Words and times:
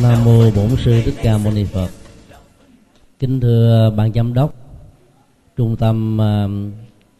Nam 0.00 0.24
mô 0.24 0.50
Bổn 0.50 0.76
sư 0.76 1.02
Thích 1.04 1.14
Ca 1.22 1.38
Mâu 1.38 1.52
Ni 1.52 1.64
Phật. 1.64 1.90
Kính 3.18 3.40
thưa 3.40 3.92
ban 3.96 4.12
giám 4.12 4.34
đốc, 4.34 4.54
Trung 5.56 5.76
tâm 5.76 6.20
à, 6.20 6.48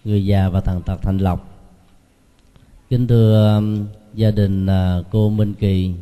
người 0.05 0.27
già 0.27 0.49
và 0.49 0.61
tàn 0.61 0.83
tật 0.83 1.03
Thành 1.03 1.19
Lộc. 1.19 1.69
Kính 2.91 3.07
thưa 3.07 3.49
à, 3.49 3.61
gia 4.15 4.31
đình 4.31 4.67
à, 4.67 5.03
cô 5.11 5.31
Minh 5.31 5.55
Kỳ 5.55 5.95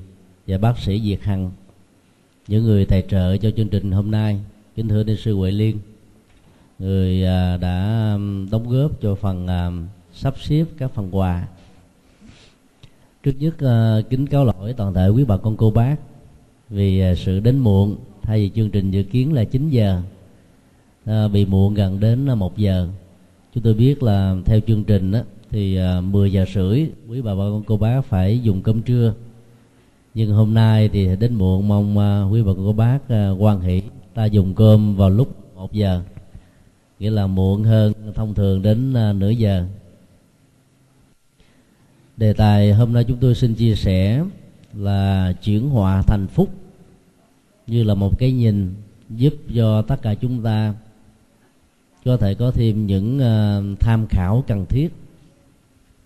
và 0.47 0.59
bác 0.59 0.79
sĩ 0.79 1.01
Diệt 1.01 1.23
Hằng. 1.23 1.51
Những 2.49 2.65
người 2.65 2.85
tài 2.85 3.05
trợ 3.09 3.37
cho 3.37 3.51
chương 3.51 3.69
trình 3.69 3.93
hôm 3.93 4.11
nay. 4.11 4.41
Kính 4.77 4.89
thưa 4.89 5.05
ni 5.05 5.17
sư 5.17 5.35
Huệ 5.37 5.51
Liên, 5.51 5.79
người 6.79 7.23
đã 7.61 8.19
đóng 8.51 8.69
góp 8.69 9.01
cho 9.01 9.15
phần 9.15 9.47
sắp 10.13 10.35
xếp 10.41 10.65
các 10.79 10.91
phần 10.95 11.17
quà 11.17 11.47
trước 13.23 13.35
nhất 13.39 13.55
kính 14.11 14.27
cáo 14.27 14.45
lỗi 14.45 14.73
toàn 14.73 14.95
thể 14.95 15.09
quý 15.09 15.25
bà 15.25 15.37
con, 15.37 15.57
cô 15.57 15.71
bác 15.71 15.97
vì 16.71 17.01
à, 17.01 17.15
sự 17.15 17.41
đến 17.41 17.59
muộn. 17.59 17.97
Thay 18.23 18.41
vì 18.41 18.51
chương 18.55 18.71
trình 18.71 18.91
dự 18.91 19.03
kiến 19.03 19.33
là 19.33 19.45
9 19.45 19.71
giờ 19.71 20.03
à, 21.05 21.29
bị 21.29 21.45
muộn 21.45 21.75
gần 21.75 22.01
đến 22.01 22.27
à, 22.31 22.35
một 22.35 22.57
giờ. 22.57 22.89
Chúng 23.55 23.63
tôi 23.63 23.75
biết 23.75 24.03
là 24.03 24.37
theo 24.45 24.61
chương 24.67 24.85
trình 24.85 25.13
đó, 25.13 25.21
thì 25.51 25.77
à, 25.77 26.01
10 26.01 26.33
giờ 26.33 26.45
rưỡi 26.55 26.87
quý 27.09 27.21
bà 27.21 27.35
bà 27.35 27.45
con 27.45 27.63
cô 27.67 27.77
bác 27.77 28.05
phải 28.05 28.41
dùng 28.41 28.63
cơm 28.63 28.83
trưa. 28.83 29.15
Nhưng 30.15 30.33
hôm 30.33 30.55
nay 30.55 30.89
thì 30.89 31.17
đến 31.17 31.35
muộn 31.35 31.69
mong 31.69 31.99
à, 31.99 32.23
quý 32.23 32.43
bà 32.43 32.53
con 32.53 32.65
cô 32.67 32.73
bác 32.73 33.09
à, 33.09 33.31
quan 33.31 33.61
hỷ. 33.61 33.83
Ta 34.15 34.25
dùng 34.25 34.55
cơm 34.55 34.97
vào 34.97 35.11
lúc 35.11 35.55
một 35.55 35.73
giờ 35.73 36.03
nghĩa 37.01 37.11
là 37.11 37.27
muộn 37.27 37.65
hơn 37.65 37.93
thông 38.15 38.35
thường 38.35 38.63
đến 38.63 38.95
à, 38.95 39.13
nửa 39.13 39.31
giờ. 39.31 39.67
Đề 42.17 42.33
tài 42.33 42.73
hôm 42.73 42.93
nay 42.93 43.05
chúng 43.05 43.17
tôi 43.21 43.35
xin 43.35 43.55
chia 43.55 43.75
sẻ 43.75 44.25
là 44.75 45.33
chuyển 45.43 45.71
họa 45.71 46.03
thành 46.03 46.27
phúc 46.27 46.49
như 47.71 47.83
là 47.83 47.95
một 47.95 48.19
cái 48.19 48.33
nhìn 48.33 48.75
giúp 49.11 49.35
cho 49.55 49.83
tất 49.83 50.03
cả 50.03 50.15
chúng 50.15 50.43
ta 50.43 50.75
có 52.05 52.17
thể 52.17 52.35
có 52.35 52.51
thêm 52.51 52.87
những 52.87 53.19
ờ, 53.19 53.63
tham 53.81 54.07
khảo 54.07 54.45
cần 54.47 54.67
thiết 54.67 54.89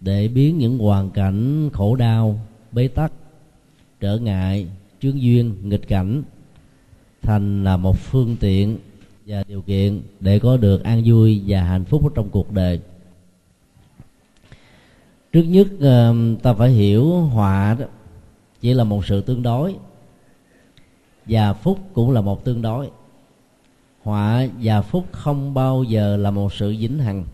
để 0.00 0.28
biến 0.28 0.58
những 0.58 0.78
hoàn 0.78 1.10
cảnh 1.10 1.70
khổ 1.72 1.96
đau, 1.96 2.40
bế 2.72 2.88
tắc, 2.88 3.12
trở 4.00 4.18
ngại, 4.18 4.66
chướng 5.00 5.22
duyên, 5.22 5.54
nghịch 5.62 5.88
cảnh 5.88 6.22
thành 7.22 7.64
là 7.64 7.76
một 7.76 7.98
phương 7.98 8.36
tiện 8.40 8.78
và 9.26 9.44
điều 9.48 9.62
kiện 9.62 10.02
để 10.20 10.38
có 10.38 10.56
được 10.56 10.84
an 10.84 11.02
vui 11.04 11.42
và 11.46 11.62
hạnh 11.62 11.84
phúc 11.84 12.12
trong 12.14 12.28
cuộc 12.28 12.52
đời. 12.52 12.80
Trước 15.32 15.42
nhất 15.42 15.66
ờ, 15.80 16.14
ta 16.42 16.52
phải 16.54 16.70
hiểu 16.70 17.10
họa 17.10 17.76
đó 17.80 17.86
chỉ 18.60 18.74
là 18.74 18.84
một 18.84 19.06
sự 19.06 19.20
tương 19.20 19.42
đối 19.42 19.74
và 21.26 21.52
phúc 21.52 21.78
cũng 21.92 22.10
là 22.10 22.20
một 22.20 22.44
tương 22.44 22.62
đối. 22.62 22.90
Họa 24.02 24.46
và 24.62 24.82
phúc 24.82 25.04
không 25.12 25.54
bao 25.54 25.84
giờ 25.84 26.16
là 26.16 26.30
một 26.30 26.52
sự 26.52 26.76
vĩnh 26.78 26.98
hằng. 26.98 27.24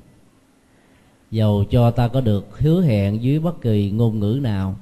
Dầu 1.30 1.64
cho 1.70 1.91
ta 1.91 2.08
có 2.08 2.20
được 2.20 2.58
hứa 2.58 2.82
hẹn 2.82 3.22
dưới 3.22 3.38
bất 3.38 3.60
kỳ 3.60 3.91
ngôn 3.91 4.20
ngữ 4.20 4.38
nào 4.42 4.77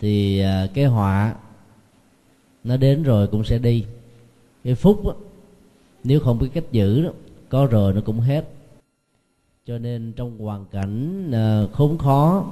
thì 0.00 0.40
à, 0.40 0.66
cái 0.74 0.84
họa 0.84 1.34
nó 2.64 2.76
đến 2.76 3.02
rồi 3.02 3.26
cũng 3.26 3.44
sẽ 3.44 3.58
đi. 3.58 3.84
Cái 4.64 4.74
phúc 4.74 5.04
đó, 5.04 5.14
nếu 6.04 6.20
không 6.20 6.38
biết 6.38 6.48
cách 6.54 6.72
giữ 6.72 7.04
đó, 7.04 7.10
có 7.48 7.66
rồi 7.66 7.92
nó 7.92 8.00
cũng 8.00 8.20
hết. 8.20 8.48
Cho 9.66 9.78
nên 9.78 10.12
trong 10.16 10.38
hoàn 10.38 10.64
cảnh 10.66 11.30
à, 11.32 11.62
khốn 11.72 11.98
khó 11.98 12.44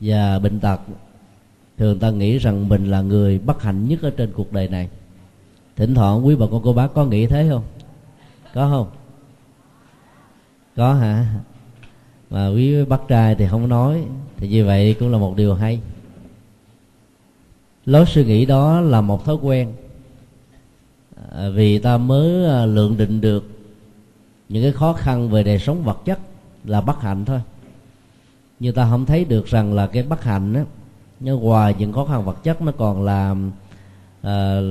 và 0.00 0.38
bệnh 0.38 0.60
tật 0.60 0.80
thường 1.82 1.98
ta 1.98 2.10
nghĩ 2.10 2.38
rằng 2.38 2.68
mình 2.68 2.90
là 2.90 3.00
người 3.00 3.38
bất 3.38 3.62
hạnh 3.62 3.88
nhất 3.88 4.02
ở 4.02 4.10
trên 4.10 4.32
cuộc 4.32 4.52
đời 4.52 4.68
này. 4.68 4.88
Thỉnh 5.76 5.94
thoảng 5.94 6.26
quý 6.26 6.36
bà 6.36 6.46
con 6.50 6.60
cô 6.64 6.72
bác 6.72 6.94
có 6.94 7.04
nghĩ 7.04 7.26
thế 7.26 7.48
không? 7.50 7.62
Có 8.54 8.68
không? 8.70 8.90
Có 10.76 10.94
hả? 10.94 11.26
Mà 12.30 12.48
quý 12.48 12.84
bác 12.84 13.08
trai 13.08 13.34
thì 13.34 13.46
không 13.46 13.68
nói 13.68 14.04
thì 14.36 14.48
như 14.48 14.66
vậy 14.66 14.96
cũng 15.00 15.12
là 15.12 15.18
một 15.18 15.36
điều 15.36 15.54
hay. 15.54 15.80
Lối 17.86 18.06
suy 18.06 18.24
nghĩ 18.24 18.46
đó 18.46 18.80
là 18.80 19.00
một 19.00 19.24
thói 19.24 19.36
quen. 19.42 19.72
À, 21.32 21.48
vì 21.48 21.78
ta 21.78 21.98
mới 21.98 22.44
à, 22.50 22.66
lượng 22.66 22.96
định 22.96 23.20
được 23.20 23.44
những 24.48 24.62
cái 24.62 24.72
khó 24.72 24.92
khăn 24.92 25.30
về 25.30 25.42
đời 25.42 25.58
sống 25.58 25.82
vật 25.82 25.98
chất 26.04 26.18
là 26.64 26.80
bất 26.80 27.00
hạnh 27.00 27.24
thôi. 27.24 27.40
Nhưng 28.60 28.74
ta 28.74 28.86
không 28.90 29.06
thấy 29.06 29.24
được 29.24 29.46
rằng 29.46 29.74
là 29.74 29.86
cái 29.86 30.02
bất 30.02 30.24
hạnh 30.24 30.52
đó 30.52 30.60
nhưng 31.22 31.40
ngoài 31.40 31.74
những 31.78 31.92
khó 31.92 32.04
khăn 32.04 32.24
vật 32.24 32.42
chất 32.42 32.62
nó 32.62 32.72
còn 32.72 33.02
là 33.02 33.30
uh, 33.30 33.36
ờ, 34.22 34.62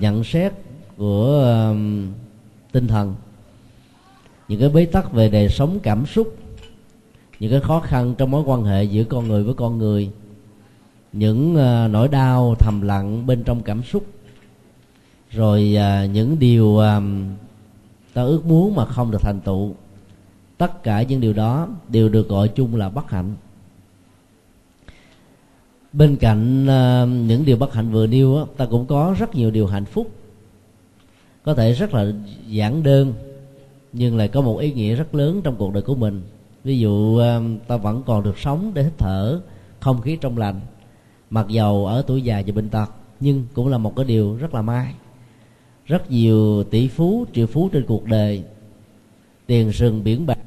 nhận 0.00 0.24
xét 0.24 0.52
của 0.96 1.44
uh, 1.70 1.76
tinh 2.72 2.86
thần. 2.86 3.14
Những 4.48 4.60
cái 4.60 4.68
bế 4.68 4.84
tắc 4.84 5.12
về 5.12 5.28
đời 5.28 5.48
sống 5.48 5.78
cảm 5.82 6.06
xúc 6.06 6.36
những 7.40 7.50
cái 7.50 7.60
khó 7.60 7.80
khăn 7.80 8.14
trong 8.18 8.30
mối 8.30 8.42
quan 8.46 8.64
hệ 8.64 8.84
giữa 8.84 9.04
con 9.04 9.28
người 9.28 9.42
với 9.42 9.54
con 9.54 9.78
người 9.78 10.10
những 11.12 11.52
uh, 11.52 11.90
nỗi 11.90 12.08
đau 12.08 12.54
thầm 12.58 12.80
lặng 12.82 13.26
bên 13.26 13.42
trong 13.44 13.62
cảm 13.62 13.82
xúc. 13.82 14.06
Rồi 15.30 15.76
uh, 15.76 16.10
những 16.10 16.38
điều 16.38 16.66
uh, 16.66 17.02
ta 18.14 18.22
ước 18.22 18.46
muốn 18.46 18.74
mà 18.74 18.84
không 18.84 19.10
được 19.10 19.20
thành 19.20 19.40
tựu. 19.40 19.74
Tất 20.58 20.82
cả 20.82 21.02
những 21.02 21.20
điều 21.20 21.32
đó 21.32 21.68
đều 21.88 22.08
được 22.08 22.28
gọi 22.28 22.48
chung 22.48 22.76
là 22.76 22.88
bất 22.88 23.10
hạnh 23.10 23.34
bên 25.94 26.16
cạnh 26.16 26.64
uh, 26.64 27.28
những 27.28 27.44
điều 27.44 27.56
bất 27.56 27.74
hạnh 27.74 27.90
vừa 27.90 28.06
nêu 28.06 28.36
á, 28.36 28.44
ta 28.56 28.66
cũng 28.66 28.86
có 28.86 29.14
rất 29.18 29.34
nhiều 29.34 29.50
điều 29.50 29.66
hạnh 29.66 29.84
phúc. 29.84 30.10
Có 31.42 31.54
thể 31.54 31.72
rất 31.72 31.94
là 31.94 32.06
giản 32.48 32.82
đơn 32.82 33.12
nhưng 33.92 34.16
lại 34.16 34.28
có 34.28 34.40
một 34.40 34.58
ý 34.58 34.72
nghĩa 34.72 34.94
rất 34.94 35.14
lớn 35.14 35.40
trong 35.44 35.56
cuộc 35.56 35.72
đời 35.72 35.82
của 35.82 35.94
mình. 35.94 36.22
Ví 36.64 36.78
dụ 36.78 37.20
uh, 37.20 37.66
ta 37.66 37.76
vẫn 37.76 38.02
còn 38.06 38.22
được 38.22 38.38
sống 38.38 38.70
để 38.74 38.82
hít 38.82 38.92
thở 38.98 39.40
không 39.80 40.00
khí 40.00 40.16
trong 40.20 40.38
lành 40.38 40.60
mặc 41.30 41.46
dầu 41.48 41.86
ở 41.86 42.02
tuổi 42.06 42.22
già 42.22 42.42
và 42.46 42.52
bệnh 42.52 42.68
tật 42.68 42.90
nhưng 43.20 43.46
cũng 43.54 43.68
là 43.68 43.78
một 43.78 43.96
cái 43.96 44.04
điều 44.04 44.36
rất 44.36 44.54
là 44.54 44.62
may. 44.62 44.94
Rất 45.86 46.10
nhiều 46.10 46.64
tỷ 46.64 46.88
phú 46.88 47.24
triệu 47.34 47.46
phú 47.46 47.68
trên 47.72 47.86
cuộc 47.86 48.04
đời 48.04 48.42
tiền 49.46 49.72
sừng 49.72 50.04
biển 50.04 50.26
bạc 50.26 50.38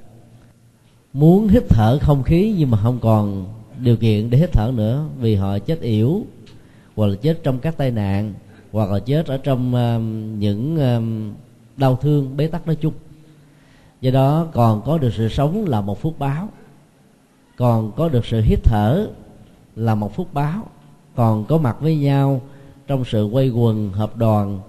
muốn 1.14 1.48
hít 1.48 1.64
thở 1.70 2.00
không 2.02 2.24
khí 2.24 2.56
nhưng 2.58 2.72
mà 2.72 2.78
không 2.78 3.00
còn 3.00 3.46
điều 3.80 3.98
kiện 3.98 4.30
để 4.30 4.38
hít 4.38 4.52
thở 4.52 4.72
nữa 4.76 5.06
vì 5.20 5.36
họ 5.36 5.60
chết 5.60 5.82
yểu 5.82 6.22
hoặc 6.96 7.08
là 7.08 7.16
chết 7.22 7.40
trong 7.44 7.60
các 7.60 7.78
tai 7.78 7.92
nạn 7.92 8.34
hoặc 8.72 8.92
là 8.92 9.00
chết 9.00 9.28
ở 9.28 9.38
trong 9.38 9.74
uh, 9.76 10.02
những 10.40 10.76
uh, 10.76 11.38
đau 11.78 11.96
thương 11.96 12.38
bế 12.38 12.48
tắc 12.48 12.68
nói 12.68 12.76
chung. 12.76 12.94
Do 14.02 14.12
đó 14.12 14.48
còn 14.54 14.82
có 14.86 14.98
được 14.98 15.14
sự 15.14 15.30
sống 15.30 15.66
là 15.68 15.82
một 15.82 16.02
phước 16.02 16.20
báo 16.20 16.50
còn 17.58 17.92
có 17.92 18.10
được 18.10 18.26
sự 18.26 18.42
hít 18.42 18.60
thở 18.64 19.08
là 19.76 19.96
một 19.96 20.16
phước 20.16 20.34
báo 20.34 20.68
còn 21.16 21.46
có 21.46 21.58
mặt 21.58 21.82
với 21.82 21.98
nhau 21.98 22.42
trong 22.88 23.06
sự 23.06 23.26
quay 23.26 23.50
quần 23.50 23.92
hợp 23.92 24.18
đoàn 24.18 24.60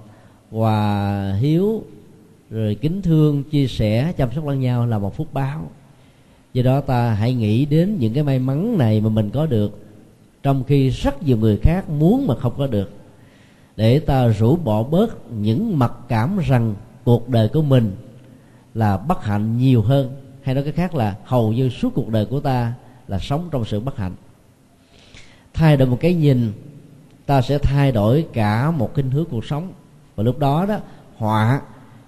hòa 0.50 1.34
hiếu 1.40 1.82
rồi 2.50 2.74
kính 2.74 3.02
thương 3.02 3.44
chia 3.44 3.66
sẻ 3.66 4.12
chăm 4.16 4.32
sóc 4.34 4.46
lẫn 4.46 4.60
nhau 4.60 4.86
là 4.86 4.98
một 4.98 5.16
phước 5.16 5.34
báo 5.34 5.70
do 6.52 6.62
đó 6.62 6.80
ta 6.80 7.10
hãy 7.10 7.34
nghĩ 7.34 7.64
đến 7.64 7.96
những 7.98 8.14
cái 8.14 8.22
may 8.22 8.38
mắn 8.38 8.78
này 8.78 9.00
mà 9.00 9.08
mình 9.08 9.30
có 9.30 9.46
được, 9.46 9.78
trong 10.42 10.64
khi 10.64 10.88
rất 10.88 11.22
nhiều 11.22 11.36
người 11.36 11.56
khác 11.56 11.90
muốn 11.90 12.26
mà 12.26 12.34
không 12.34 12.54
có 12.58 12.66
được. 12.66 12.90
Để 13.76 13.98
ta 13.98 14.28
rũ 14.28 14.56
bỏ 14.56 14.82
bớt 14.82 15.30
những 15.32 15.78
mặc 15.78 15.92
cảm 16.08 16.38
rằng 16.38 16.74
cuộc 17.04 17.28
đời 17.28 17.48
của 17.48 17.62
mình 17.62 17.96
là 18.74 18.96
bất 18.96 19.24
hạnh 19.24 19.58
nhiều 19.58 19.82
hơn, 19.82 20.16
hay 20.42 20.54
nói 20.54 20.64
cái 20.64 20.72
khác 20.72 20.94
là 20.94 21.16
hầu 21.24 21.52
như 21.52 21.68
suốt 21.68 21.94
cuộc 21.94 22.08
đời 22.08 22.26
của 22.26 22.40
ta 22.40 22.72
là 23.08 23.18
sống 23.18 23.48
trong 23.50 23.64
sự 23.64 23.80
bất 23.80 23.96
hạnh. 23.96 24.14
Thay 25.54 25.76
đổi 25.76 25.88
một 25.88 25.98
cái 26.00 26.14
nhìn, 26.14 26.52
ta 27.26 27.42
sẽ 27.42 27.58
thay 27.58 27.92
đổi 27.92 28.26
cả 28.32 28.70
một 28.70 28.94
kinh 28.94 29.10
hướng 29.10 29.24
cuộc 29.24 29.44
sống. 29.44 29.72
Và 30.16 30.24
lúc 30.24 30.38
đó 30.38 30.66
đó, 30.66 30.78
họa 31.16 31.60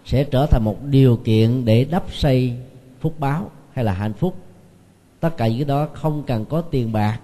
sẽ 0.05 0.25
trở 0.25 0.47
thành 0.47 0.65
một 0.65 0.85
điều 0.85 1.17
kiện 1.17 1.65
để 1.65 1.85
đắp 1.85 2.05
xây 2.13 2.53
phúc 3.01 3.15
báo 3.19 3.51
hay 3.73 3.85
là 3.85 3.93
hạnh 3.93 4.13
phúc. 4.13 4.37
Tất 5.21 5.37
cả 5.37 5.49
những 5.49 5.59
cái 5.59 5.65
đó 5.65 5.89
không 5.93 6.23
cần 6.27 6.45
có 6.45 6.61
tiền 6.61 6.93
bạc 6.93 7.19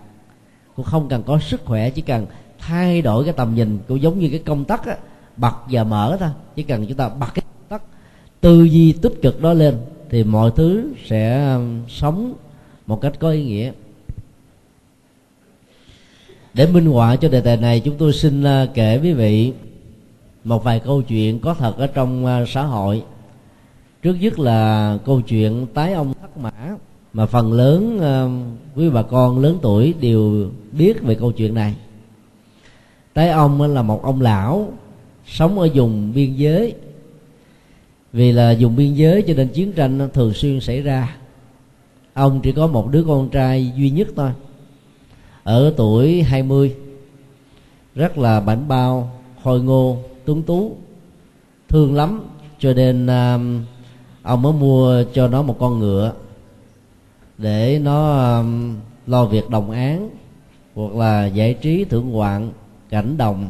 cũng 0.77 0.85
không 0.85 1.09
cần 1.09 1.23
có 1.23 1.39
sức 1.39 1.65
khỏe 1.65 1.91
chỉ 1.91 2.03
cần 2.03 2.27
thay 2.59 3.03
đổi 3.03 3.25
cái 3.25 3.33
tầm 3.33 3.55
nhìn 3.55 3.79
cũng 3.89 4.03
giống 4.03 4.19
như 4.19 4.29
cái 4.29 4.39
công 4.39 4.65
tắc 4.65 4.87
á, 4.87 4.97
bật 5.37 5.55
và 5.71 5.85
mở 5.85 6.17
thôi. 6.21 6.29
Chỉ 6.57 6.63
cần 6.63 6.87
chúng 6.87 6.97
ta 6.97 7.09
bật 7.09 7.27
cái 7.35 7.43
tắc 7.69 7.83
tư 8.41 8.65
duy 8.65 8.93
tích 8.93 9.13
cực 9.23 9.43
đó 9.43 9.53
lên 9.53 9.79
thì 10.11 10.25
mọi 10.25 10.51
thứ 10.57 10.93
sẽ 11.07 11.53
um, 11.55 11.83
sống 11.89 12.35
một 12.87 13.01
cách 13.01 13.13
có 13.19 13.31
ý 13.31 13.45
nghĩa. 13.45 13.73
Để 16.55 16.67
minh 16.67 16.87
họa 16.87 17.17
cho 17.17 17.29
đề 17.29 17.41
tài 17.41 17.57
này 17.57 17.81
chúng 17.81 17.97
tôi 17.99 18.13
xin 18.13 18.43
uh, 18.43 18.69
kể 18.75 19.01
quý 19.03 19.13
vị 19.13 19.53
một 20.45 20.65
vài 20.65 20.81
câu 20.81 21.03
chuyện 21.03 21.41
có 21.41 21.55
thật 21.55 21.77
ở 21.79 21.87
trong 21.87 22.25
uh, 22.25 22.49
xã 22.49 22.63
hội 22.63 23.03
trước 24.07 24.17
nhất 24.21 24.39
là 24.39 24.99
câu 25.05 25.21
chuyện 25.21 25.67
tái 25.75 25.93
ông 25.93 26.15
thất 26.21 26.37
mã 26.37 26.53
mà 27.13 27.27
phần 27.27 27.53
lớn 27.53 27.99
uh, 27.99 28.79
quý 28.79 28.91
bà 28.91 29.03
con 29.03 29.39
lớn 29.39 29.59
tuổi 29.63 29.95
đều 30.01 30.51
biết 30.73 31.03
về 31.03 31.15
câu 31.15 31.33
chuyện 31.33 31.55
này. 31.55 31.77
Tái 33.15 33.31
ông 33.31 33.63
là 33.63 33.83
một 33.83 34.03
ông 34.03 34.21
lão 34.21 34.73
sống 35.27 35.59
ở 35.59 35.69
vùng 35.75 36.13
biên 36.15 36.35
giới. 36.35 36.75
Vì 38.13 38.33
là 38.33 38.57
vùng 38.61 38.77
biên 38.77 38.95
giới 38.95 39.23
cho 39.23 39.35
nên 39.35 39.49
chiến 39.49 39.73
tranh 39.73 40.09
thường 40.13 40.35
xuyên 40.35 40.61
xảy 40.61 40.83
ra. 40.83 41.17
Ông 42.15 42.41
chỉ 42.43 42.53
có 42.53 42.67
một 42.67 42.91
đứa 42.91 43.05
con 43.05 43.29
trai 43.29 43.73
duy 43.77 43.91
nhất 43.91 44.09
thôi 44.17 44.31
ở 45.43 45.75
tuổi 45.77 46.23
20 46.23 46.77
rất 47.95 48.19
là 48.19 48.41
bảnh 48.41 48.69
bao 48.69 49.21
khôi 49.45 49.63
ngô 49.63 49.99
tuấn 50.25 50.43
tú 50.43 50.77
thương 51.69 51.95
lắm. 51.95 52.25
Cho 52.59 52.73
nên 52.73 53.07
uh, 53.07 53.67
ông 54.27 54.43
mới 54.43 54.53
mua 54.53 55.05
cho 55.13 55.29
nó 55.29 55.43
một 55.43 55.57
con 55.59 55.79
ngựa 55.79 56.13
để 57.39 57.81
nó 57.83 58.29
um, 58.39 58.77
lo 59.07 59.25
việc 59.25 59.51
đồng 59.51 59.71
án 59.71 60.11
hoặc 60.75 60.95
là 60.95 61.27
giải 61.27 61.55
trí 61.55 61.85
thưởng 61.85 62.11
ngoạn 62.11 62.51
cảnh 62.91 63.17
đồng 63.17 63.49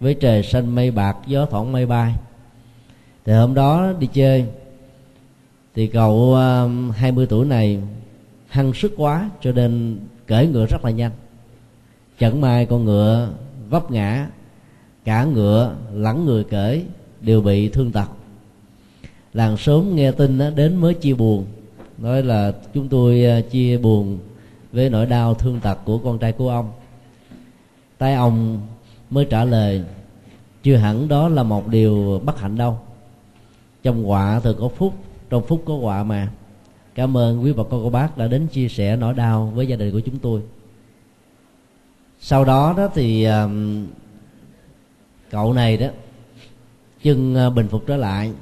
với 0.00 0.14
trời 0.14 0.42
xanh 0.42 0.74
mây 0.74 0.90
bạc 0.90 1.16
gió 1.26 1.46
thoảng 1.46 1.72
mây 1.72 1.86
bay. 1.86 2.14
Thì 3.24 3.32
hôm 3.32 3.54
đó 3.54 3.92
đi 3.98 4.06
chơi 4.12 4.46
thì 5.74 5.86
cậu 5.86 6.34
um, 6.34 6.90
20 6.90 7.26
tuổi 7.26 7.46
này 7.46 7.82
hăng 8.48 8.74
sức 8.74 8.92
quá 8.96 9.30
cho 9.40 9.52
nên 9.52 9.98
cởi 10.26 10.46
ngựa 10.46 10.66
rất 10.66 10.84
là 10.84 10.90
nhanh. 10.90 11.12
Chẳng 12.18 12.40
may 12.40 12.66
con 12.66 12.84
ngựa 12.84 13.28
vấp 13.68 13.90
ngã 13.90 14.28
cả 15.04 15.24
ngựa 15.24 15.74
lẫn 15.92 16.24
người 16.24 16.44
cởi 16.44 16.84
đều 17.20 17.40
bị 17.40 17.68
thương 17.68 17.92
tật 17.92 18.08
làng 19.36 19.56
sớm 19.56 19.94
nghe 19.94 20.12
tin 20.12 20.38
đó, 20.38 20.50
đến 20.50 20.76
mới 20.76 20.94
chia 20.94 21.14
buồn. 21.14 21.46
Nói 21.98 22.22
là 22.22 22.52
chúng 22.74 22.88
tôi 22.88 23.24
à, 23.24 23.40
chia 23.40 23.78
buồn 23.78 24.18
với 24.72 24.90
nỗi 24.90 25.06
đau 25.06 25.34
thương 25.34 25.60
tật 25.60 25.78
của 25.84 25.98
con 25.98 26.18
trai 26.18 26.32
của 26.32 26.48
ông. 26.48 26.72
Tay 27.98 28.14
ông 28.14 28.60
mới 29.10 29.24
trả 29.24 29.44
lời 29.44 29.82
chưa 30.62 30.76
hẳn 30.76 31.08
đó 31.08 31.28
là 31.28 31.42
một 31.42 31.68
điều 31.68 32.20
bất 32.24 32.40
hạnh 32.40 32.56
đâu. 32.56 32.78
Trong 33.82 34.04
họa 34.04 34.40
thường 34.40 34.56
có 34.60 34.68
phúc 34.68 34.94
trong 35.30 35.46
phúc 35.46 35.62
có 35.66 35.76
họa 35.76 36.04
mà. 36.04 36.28
Cảm 36.94 37.16
ơn 37.16 37.42
quý 37.42 37.52
bà 37.52 37.62
con 37.70 37.84
cô 37.84 37.90
bác 37.90 38.18
đã 38.18 38.26
đến 38.26 38.46
chia 38.46 38.68
sẻ 38.68 38.96
nỗi 38.96 39.14
đau 39.14 39.52
với 39.54 39.66
gia 39.66 39.76
đình 39.76 39.92
của 39.92 40.00
chúng 40.00 40.18
tôi. 40.18 40.42
Sau 42.20 42.44
đó 42.44 42.74
đó 42.76 42.88
thì 42.94 43.24
um, 43.24 43.86
cậu 45.30 45.52
này 45.52 45.76
đó 45.76 45.86
chân 47.02 47.34
à, 47.34 47.50
bình 47.50 47.68
phục 47.68 47.86
trở 47.86 47.96
lại 47.96 48.32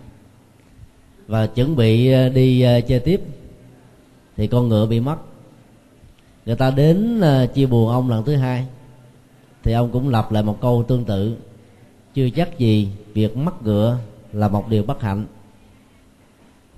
và 1.26 1.46
chuẩn 1.46 1.76
bị 1.76 2.12
ờ, 2.12 2.28
đi 2.28 2.62
ờ, 2.62 2.80
chơi 2.80 3.00
tiếp. 3.00 3.20
Thì 4.36 4.46
con 4.46 4.68
ngựa 4.68 4.86
bị 4.86 5.00
mất. 5.00 5.16
Người 6.46 6.56
ta 6.56 6.70
đến 6.70 7.20
ờ, 7.20 7.46
chia 7.46 7.66
buồn 7.66 7.88
ông 7.88 8.10
lần 8.10 8.24
thứ 8.24 8.36
hai. 8.36 8.66
Thì 9.62 9.72
ông 9.72 9.90
cũng 9.92 10.08
lặp 10.08 10.32
lại 10.32 10.42
một 10.42 10.60
câu 10.60 10.84
tương 10.88 11.04
tự. 11.04 11.36
Chưa 12.14 12.30
chắc 12.30 12.58
gì 12.58 12.88
việc 13.14 13.36
mất 13.36 13.62
ngựa 13.62 13.98
là 14.32 14.48
một 14.48 14.68
điều 14.68 14.82
bất 14.82 15.02
hạnh. 15.02 15.26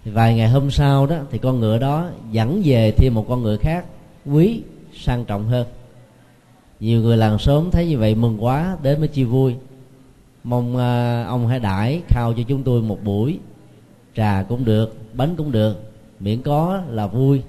Thì 0.04 0.10
vài 0.10 0.34
ngày 0.34 0.48
hôm 0.48 0.70
sau 0.70 1.06
đó, 1.06 1.16
thì 1.30 1.38
con 1.38 1.60
ngựa 1.60 1.78
đó 1.78 2.08
dẫn 2.32 2.62
về 2.64 2.90
thêm 2.90 3.14
một 3.14 3.26
con 3.28 3.42
ngựa 3.42 3.56
khác, 3.56 3.84
quý, 4.26 4.62
sang 4.94 5.24
trọng 5.24 5.48
hơn. 5.48 5.66
Nhiều 6.80 7.00
người 7.00 7.16
làng 7.16 7.38
sớm 7.38 7.70
thấy 7.70 7.88
như 7.88 7.98
vậy 7.98 8.14
mừng 8.14 8.44
quá, 8.44 8.76
đến 8.82 8.98
mới 8.98 9.08
chia 9.08 9.24
vui. 9.24 9.54
Mong 10.44 10.76
ông 11.26 11.46
hãy 11.48 11.58
đãi 11.58 12.02
khao 12.08 12.32
cho 12.32 12.42
chúng 12.48 12.62
tôi 12.62 12.82
một 12.82 12.98
buổi 13.04 13.38
trà 14.16 14.42
cũng 14.48 14.64
được 14.64 14.96
bánh 15.12 15.36
cũng 15.36 15.52
được. 15.52 15.92
Miễn 16.20 16.42
có 16.42 16.82
là 16.90 17.06
vui. 17.06 17.42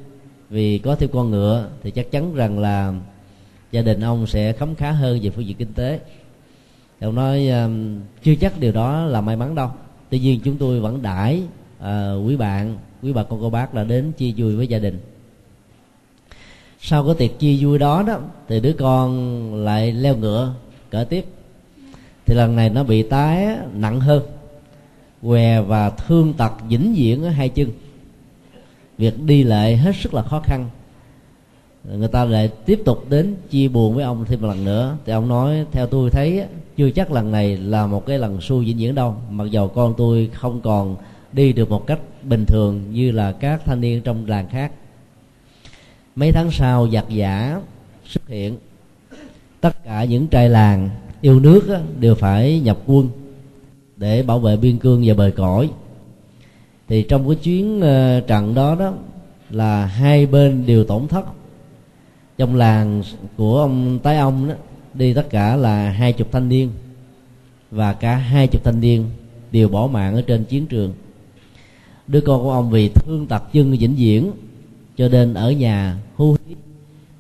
Vì 0.50 0.78
có 0.78 0.96
thêm 0.96 1.10
con 1.14 1.32
ngựa 1.32 1.68
thì 1.84 1.92
chắc 1.92 2.12
chắn 2.12 2.36
rằng 2.36 2.60
là 2.60 2.94
gia 3.72 3.82
đình 3.82 4.02
ông 4.02 4.28
sẽ 4.28 4.52
khấm 4.54 4.76
khá 4.76 4.92
hơn 4.92 5.20
về 5.22 5.30
phương 5.30 5.46
diện 5.46 5.58
kinh 5.58 5.74
tế. 5.74 6.00
Ông 7.02 7.16
nói 7.16 7.50
uh, 7.66 7.72
chưa 8.24 8.36
chắc 8.36 8.60
điều 8.60 8.72
đó 8.72 9.06
là 9.06 9.22
may 9.22 9.36
mắn 9.36 9.56
đâu. 9.56 9.70
Tuy 10.10 10.20
nhiên 10.20 10.40
chúng 10.44 10.58
tôi 10.58 10.80
vẫn 10.80 11.02
đãi 11.02 11.44
à, 11.80 12.14
quý 12.14 12.36
bạn 12.36 12.78
quý 13.04 13.14
bà 13.14 13.24
con 13.24 13.42
cô 13.42 13.50
bác 13.50 13.76
là 13.76 13.84
đến 13.84 14.12
chia 14.12 14.34
vui 14.38 14.56
với 14.56 14.68
gia 14.68 14.80
đình. 14.80 15.00
Sau 16.80 17.06
cái 17.06 17.16
tiệc 17.16 17.40
chia 17.40 17.58
vui 17.60 17.80
đó 17.80 18.04
đó 18.08 18.20
thì 18.48 18.60
đứa 18.60 18.74
con 18.74 19.56
lại 19.56 19.92
leo 19.92 20.18
ngựa 20.18 20.54
cỡ 20.90 21.04
tiếp. 21.04 21.26
Thì 22.26 22.36
lần 22.36 22.56
này 22.56 22.70
nó 22.70 22.84
bị 22.84 23.04
tái 23.04 23.58
nặng 23.74 24.00
hơn 24.00 24.24
què 25.22 25.62
và 25.62 25.90
thương 25.90 26.34
tật 26.34 26.52
vĩnh 26.70 26.94
viễn 26.98 27.24
ở 27.24 27.30
hai 27.30 27.50
chân. 27.50 27.70
Việc 28.98 29.22
đi 29.24 29.44
lại 29.44 29.78
hết 29.78 29.96
sức 29.96 30.14
là 30.14 30.22
khó 30.22 30.40
khăn. 30.40 30.70
Người 31.84 32.08
ta 32.08 32.26
lại 32.26 32.52
tiếp 32.66 32.82
tục 32.86 33.10
đến 33.10 33.36
chia 33.50 33.68
buồn 33.68 33.96
với 33.96 34.04
ông 34.04 34.26
thêm 34.26 34.42
một 34.42 34.48
lần 34.48 34.66
nữa. 34.66 34.98
Thì 35.06 35.14
ông 35.14 35.28
nói, 35.28 35.66
theo 35.72 35.88
tôi 35.88 36.10
thấy 36.10 36.44
chưa 36.78 36.90
chắc 36.90 37.12
lần 37.12 37.32
này 37.32 37.58
là 37.58 37.88
một 37.88 38.06
cái 38.06 38.20
lần 38.20 38.42
xui 38.42 38.66
vĩnh 38.66 38.78
viễn 38.78 38.96
đâu. 38.96 39.16
Mặc 39.30 39.46
dầu 39.52 39.68
con 39.68 39.94
tôi 39.98 40.30
không 40.34 40.62
còn 40.62 40.96
đi 41.34 41.54
được 41.54 41.70
một 41.70 41.88
cách 41.88 42.00
bình 42.24 42.46
thường 42.46 42.82
như 42.92 43.12
là 43.12 43.32
các 43.32 43.62
thanh 43.66 43.82
niên 43.82 44.02
trong 44.02 44.26
làng 44.26 44.50
khác. 44.50 44.72
Mấy 46.16 46.32
tháng 46.32 46.52
sau, 46.52 46.88
giặc 46.90 47.10
giả 47.10 47.62
xuất 48.06 48.28
hiện. 48.28 48.58
Tất 49.62 49.84
cả 49.84 50.04
những 50.04 50.28
trai 50.28 50.50
làng, 50.50 50.90
yêu 51.22 51.40
nước 51.40 51.80
đều 52.00 52.16
phải 52.16 52.60
nhập 52.60 52.78
quân 52.86 53.10
để 53.98 54.24
bảo 54.24 54.40
vệ 54.40 54.58
biên 54.58 54.78
cương 54.78 55.04
và 55.06 55.14
bờ 55.14 55.32
cõi. 55.36 55.70
Thì 56.88 57.04
trong 57.04 57.28
cái 57.28 57.36
chuyến 57.36 57.82
ờ, 57.82 58.20
trận 58.20 58.54
đó 58.56 58.76
đó 58.80 58.94
là 59.50 59.86
hai 59.86 60.26
bên 60.26 60.66
đều 60.66 60.84
tổn 60.84 61.08
thất. 61.08 61.26
Trong 62.38 62.56
làng 62.56 63.04
của 63.38 63.60
ông 63.60 64.00
tái 64.04 64.18
ông 64.18 64.48
đó, 64.48 64.54
đi 64.94 65.14
tất 65.14 65.30
cả 65.30 65.56
là 65.56 65.90
hai 65.90 66.14
chục 66.14 66.32
thanh 66.32 66.50
niên 66.50 66.70
và 67.72 67.94
cả 67.94 68.16
hai 68.16 68.48
chục 68.48 68.64
thanh 68.64 68.82
niên 68.82 69.06
đều 69.52 69.70
bỏ 69.70 69.88
mạng 69.88 70.16
ở 70.16 70.22
trên 70.22 70.44
chiến 70.44 70.66
trường. 70.66 70.94
Đứa 72.08 72.22
con 72.22 72.44
của 72.44 72.52
ông 72.52 72.70
vì 72.70 72.90
thương 72.90 73.28
tật 73.28 73.44
chân 73.54 73.72
vĩnh 73.72 73.96
viễn, 73.96 74.32
cho 74.98 75.08
nên 75.08 75.34
ở 75.34 75.52
nhà 75.52 75.98
hưu 76.16 76.38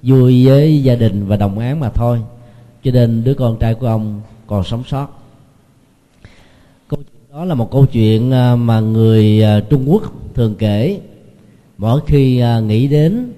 vui 0.03 0.45
với 0.45 0.83
gia 0.83 0.95
đình 0.95 1.27
và 1.27 1.35
đồng 1.35 1.59
án 1.59 1.79
mà 1.79 1.89
thôi. 1.89 2.21
Cho 2.83 2.91
nên 2.91 3.23
đứa 3.23 3.33
con 3.33 3.57
trai 3.59 3.73
của 3.73 3.87
ông 3.87 4.21
còn 4.47 4.63
sống 4.63 4.83
sót 4.87 5.16
đó 7.37 7.45
là 7.45 7.55
một 7.55 7.71
câu 7.71 7.85
chuyện 7.85 8.31
à, 8.31 8.55
mà 8.55 8.79
người 8.79 9.43
à, 9.43 9.59
trung 9.69 9.91
quốc 9.91 10.13
thường 10.33 10.55
kể. 10.57 10.99
Mỗi 11.77 12.01
khi 12.07 12.39
à, 12.39 12.59
nghĩ 12.59 12.87
đến 12.87 13.33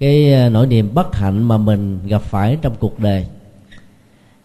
cái 0.00 0.50
nỗi 0.50 0.66
niềm 0.66 0.88
bất 0.94 1.16
hạnh 1.16 1.42
mà 1.42 1.58
mình 1.58 1.98
gặp 2.06 2.22
phải 2.22 2.58
trong 2.62 2.74
cuộc 2.80 2.98
đời 3.00 3.26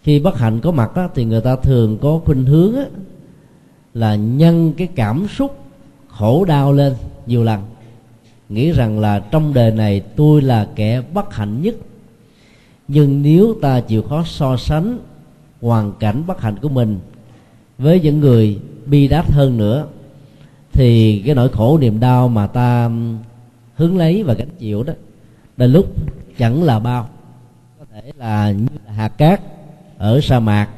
khi 0.03 0.19
bất 0.19 0.37
hạnh 0.37 0.59
có 0.59 0.71
mặt 0.71 0.95
đó, 0.95 1.09
thì 1.15 1.25
người 1.25 1.41
ta 1.41 1.55
thường 1.55 1.97
có 2.01 2.21
khuynh 2.25 2.45
hướng 2.45 2.75
á, 2.75 2.85
là 3.94 4.15
nhân 4.15 4.73
cái 4.77 4.87
cảm 4.95 5.27
xúc 5.27 5.57
khổ 6.07 6.45
đau 6.45 6.73
lên 6.73 6.94
nhiều 7.25 7.44
lần. 7.44 7.61
Nghĩ 8.49 8.71
rằng 8.71 8.99
là 8.99 9.19
trong 9.19 9.54
đời 9.54 9.71
này 9.71 9.99
tôi 9.99 10.42
là 10.42 10.68
kẻ 10.75 11.01
bất 11.13 11.33
hạnh 11.33 11.61
nhất. 11.61 11.75
Nhưng 12.87 13.21
nếu 13.21 13.56
ta 13.61 13.80
chịu 13.80 14.01
khó 14.01 14.23
so 14.25 14.57
sánh 14.57 14.99
hoàn 15.61 15.94
cảnh 15.99 16.23
bất 16.27 16.42
hạnh 16.42 16.56
của 16.61 16.69
mình 16.69 16.99
với 17.77 17.99
những 17.99 18.19
người 18.19 18.59
bi 18.85 19.07
đát 19.07 19.31
hơn 19.31 19.57
nữa, 19.57 19.87
thì 20.73 21.21
cái 21.25 21.35
nỗi 21.35 21.49
khổ 21.49 21.77
niềm 21.77 21.99
đau 21.99 22.27
mà 22.27 22.47
ta 22.47 22.89
hướng 23.75 23.97
lấy 23.97 24.23
và 24.23 24.33
gánh 24.33 24.49
chịu 24.59 24.83
đó, 24.83 24.94
đến 25.57 25.71
lúc 25.71 25.85
chẳng 26.37 26.63
là 26.63 26.80
bao. 26.80 27.09
Có 27.80 27.85
thể 27.94 28.11
là 28.18 28.51
như 28.51 28.68
là 28.85 28.94
hạt 28.94 29.07
cát 29.07 29.42
ở 29.97 30.21
sa 30.21 30.39
mạc, 30.39 30.69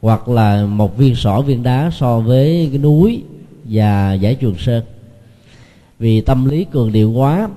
hoặc 0.00 0.28
là 0.28 0.66
một 0.66 0.96
viên 0.96 1.14
sỏi 1.14 1.42
viên 1.42 1.62
đá 1.62 1.90
so 1.92 2.20
với 2.20 2.68
cái 2.72 2.78
núi 2.78 3.22
và 3.64 4.12
giải 4.12 4.34
trường 4.34 4.58
sơn. 4.58 4.84
Vì 5.98 6.20
tâm 6.20 6.48
lý 6.48 6.64
cường 6.64 6.92
điệu 6.92 7.10
quá, 7.10 7.48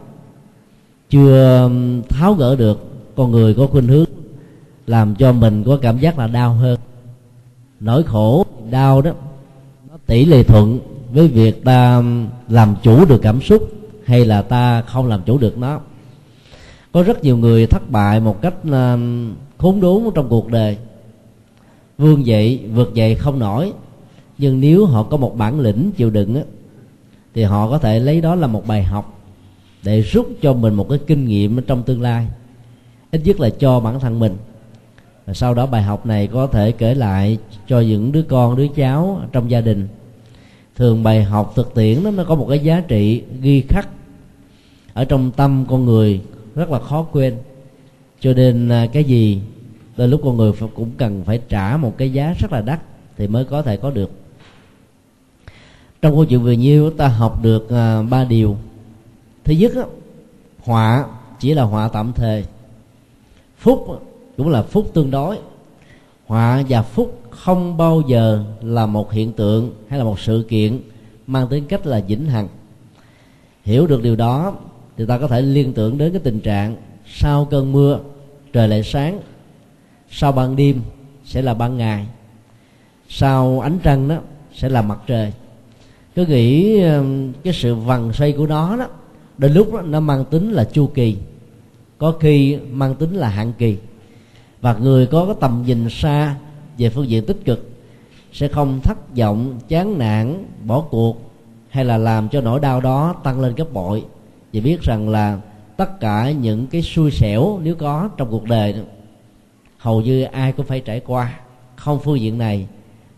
chưa 1.09 1.69
tháo 2.09 2.33
gỡ 2.33 2.55
được, 2.55 2.91
con 3.15 3.31
người 3.31 3.53
có 3.53 3.67
khuynh 3.67 3.87
hướng 3.87 4.05
làm 4.87 5.15
cho 5.15 5.31
mình 5.31 5.63
có 5.63 5.77
cảm 5.81 5.99
giác 5.99 6.19
là 6.19 6.27
đau 6.27 6.53
hơn. 6.53 6.79
Nỗi 7.79 8.03
khổ 8.03 8.45
đau 8.71 9.01
đó 9.01 9.11
tỷ 10.05 10.25
lệ 10.25 10.43
thuận 10.43 10.79
với 11.13 11.27
việc 11.27 11.63
ta 11.63 12.03
làm 12.49 12.75
chủ 12.83 13.05
được 13.05 13.19
cảm 13.21 13.41
xúc 13.41 13.71
hay 14.05 14.25
là 14.25 14.41
ta 14.41 14.81
không 14.81 15.07
làm 15.07 15.21
chủ 15.25 15.37
được 15.37 15.57
nó. 15.57 15.79
Có 16.91 17.03
rất 17.03 17.23
nhiều 17.23 17.37
người 17.37 17.67
thất 17.67 17.91
bại 17.91 18.19
một 18.19 18.41
cách 18.41 18.53
à, 18.71 18.97
khốn 19.57 19.81
đốn 19.81 20.03
trong 20.15 20.29
cuộc 20.29 20.51
đời. 20.51 20.77
Vươn 21.97 22.25
dậy 22.25 22.59
vượt 22.73 22.93
dậy 22.93 23.15
không 23.15 23.39
nổi. 23.39 23.73
Nhưng 24.37 24.59
nếu 24.59 24.85
họ 24.85 25.03
có 25.03 25.17
một 25.17 25.37
bản 25.37 25.59
lĩnh 25.59 25.91
chịu 25.97 26.09
đựng 26.09 26.35
á, 26.35 26.41
thì 27.33 27.43
họ 27.43 27.69
có 27.69 27.77
thể 27.77 27.99
lấy 27.99 28.21
đó 28.21 28.35
là 28.35 28.47
một 28.47 28.67
bài 28.67 28.83
học 28.83 29.19
để 29.83 30.01
rút 30.01 30.29
cho 30.41 30.53
mình 30.53 30.73
một 30.73 30.89
cái 30.89 30.99
kinh 31.07 31.25
nghiệm 31.25 31.61
trong 31.61 31.83
tương 31.83 32.01
lai. 32.01 32.27
Ít 33.11 33.21
nhất 33.25 33.39
là 33.39 33.49
cho 33.49 33.79
bản 33.79 33.99
thân 33.99 34.19
mình 34.19 34.37
sau 35.33 35.53
đó 35.53 35.65
bài 35.65 35.83
học 35.83 36.05
này 36.05 36.27
có 36.27 36.47
thể 36.47 36.71
kể 36.71 36.95
lại 36.95 37.37
cho 37.67 37.79
những 37.79 38.11
đứa 38.11 38.21
con 38.21 38.55
đứa 38.55 38.67
cháu 38.75 39.21
trong 39.31 39.51
gia 39.51 39.61
đình. 39.61 39.87
Thường 40.75 41.03
bài 41.03 41.23
học 41.23 41.53
thực 41.55 41.73
tiễn 41.73 42.03
đó 42.03 42.11
nó 42.11 42.23
có 42.23 42.35
một 42.35 42.45
cái 42.49 42.59
giá 42.59 42.81
trị 42.87 43.23
ghi 43.41 43.63
khắc 43.69 43.89
ở 44.93 45.05
trong 45.05 45.31
tâm 45.31 45.65
con 45.69 45.85
người 45.85 46.21
rất 46.55 46.69
là 46.69 46.79
khó 46.79 47.03
quên. 47.11 47.35
Cho 48.19 48.33
nên 48.33 48.69
à, 48.69 48.87
cái 48.93 49.03
gì 49.03 49.41
đôi 49.97 50.07
lúc 50.07 50.21
con 50.23 50.37
người 50.37 50.51
cũng 50.75 50.91
cần 50.97 51.23
phải 51.25 51.41
trả 51.49 51.77
một 51.77 51.97
cái 51.97 52.13
giá 52.13 52.33
rất 52.39 52.51
là 52.51 52.61
đắt 52.61 52.81
thì 53.17 53.27
mới 53.27 53.45
có 53.45 53.61
thể 53.61 53.77
có 53.77 53.91
được. 53.91 54.11
Trong 56.01 56.13
câu 56.13 56.25
chuyện 56.25 56.43
vừa 56.43 56.51
nhiêu 56.51 56.89
ta 56.89 57.07
học 57.07 57.43
được 57.43 57.69
à, 57.69 58.01
ba 58.01 58.23
điều. 58.23 58.57
Thứ 59.43 59.53
nhất 59.53 59.71
họa 60.63 61.05
chỉ 61.39 61.53
là 61.53 61.63
họa 61.63 61.87
tạm 61.87 62.13
thời. 62.13 62.45
Phúc 63.57 64.01
cũng 64.37 64.49
là 64.49 64.63
phúc 64.63 64.91
tương 64.93 65.11
đối. 65.11 65.37
Họa 66.25 66.63
và 66.69 66.81
phúc 66.81 67.21
không 67.29 67.77
bao 67.77 68.01
giờ 68.07 68.43
là 68.61 68.85
một 68.85 69.11
hiện 69.11 69.33
tượng 69.33 69.71
hay 69.89 69.99
là 69.99 70.05
một 70.05 70.19
sự 70.19 70.45
kiện 70.49 70.79
mang 71.27 71.47
tính 71.47 71.65
cách 71.65 71.85
là 71.85 72.01
vĩnh 72.07 72.25
hằng. 72.25 72.47
Hiểu 73.63 73.87
được 73.87 74.03
điều 74.03 74.15
đó 74.15 74.53
thì 74.97 75.05
ta 75.05 75.17
có 75.17 75.27
thể 75.27 75.41
liên 75.41 75.73
tưởng 75.73 75.97
đến 75.97 76.11
cái 76.11 76.21
tình 76.23 76.39
trạng 76.39 76.75
sau 77.07 77.45
cơn 77.45 77.71
mưa 77.71 77.99
trời 78.53 78.67
lại 78.67 78.83
sáng. 78.83 79.19
Sau 80.09 80.31
ban 80.31 80.55
đêm 80.55 80.81
sẽ 81.25 81.41
là 81.41 81.53
ban 81.53 81.77
ngày. 81.77 82.07
Sau 83.09 83.59
ánh 83.59 83.79
trăng 83.83 84.07
đó 84.07 84.17
sẽ 84.53 84.69
là 84.69 84.81
mặt 84.81 84.99
trời. 85.07 85.33
Cứ 86.15 86.25
nghĩ 86.25 86.81
cái 87.43 87.53
sự 87.53 87.75
vần 87.75 88.13
xoay 88.13 88.31
của 88.31 88.47
nó 88.47 88.77
đó 88.77 88.87
đến 89.37 89.53
lúc 89.53 89.73
đó, 89.73 89.81
nó 89.81 89.99
mang 89.99 90.25
tính 90.25 90.51
là 90.51 90.63
chu 90.63 90.87
kỳ 90.87 91.17
có 91.97 92.11
khi 92.19 92.57
mang 92.71 92.95
tính 92.95 93.13
là 93.13 93.29
hạn 93.29 93.53
kỳ 93.57 93.77
và 94.61 94.73
người 94.73 95.07
có 95.07 95.25
cái 95.25 95.35
tầm 95.39 95.63
nhìn 95.65 95.89
xa 95.89 96.35
về 96.77 96.89
phương 96.89 97.09
diện 97.09 97.25
tích 97.25 97.45
cực 97.45 97.69
sẽ 98.33 98.47
không 98.47 98.79
thất 98.83 99.15
vọng, 99.17 99.59
chán 99.67 99.97
nản, 99.97 100.45
bỏ 100.65 100.81
cuộc 100.81 101.31
hay 101.69 101.85
là 101.85 101.97
làm 101.97 102.29
cho 102.29 102.41
nỗi 102.41 102.59
đau 102.59 102.81
đó 102.81 103.15
tăng 103.23 103.39
lên 103.39 103.55
gấp 103.55 103.73
bội. 103.73 104.05
Vì 104.51 104.61
biết 104.61 104.81
rằng 104.81 105.09
là 105.09 105.39
tất 105.77 105.99
cả 105.99 106.31
những 106.31 106.67
cái 106.67 106.81
xui 106.81 107.11
xẻo 107.11 107.59
nếu 107.63 107.75
có 107.75 108.09
trong 108.17 108.31
cuộc 108.31 108.43
đời 108.43 108.75
hầu 109.77 110.01
như 110.01 110.23
ai 110.23 110.51
cũng 110.51 110.65
phải 110.65 110.79
trải 110.79 110.99
qua, 110.99 111.39
không 111.75 111.99
phương 111.99 112.19
diện 112.19 112.37
này 112.37 112.67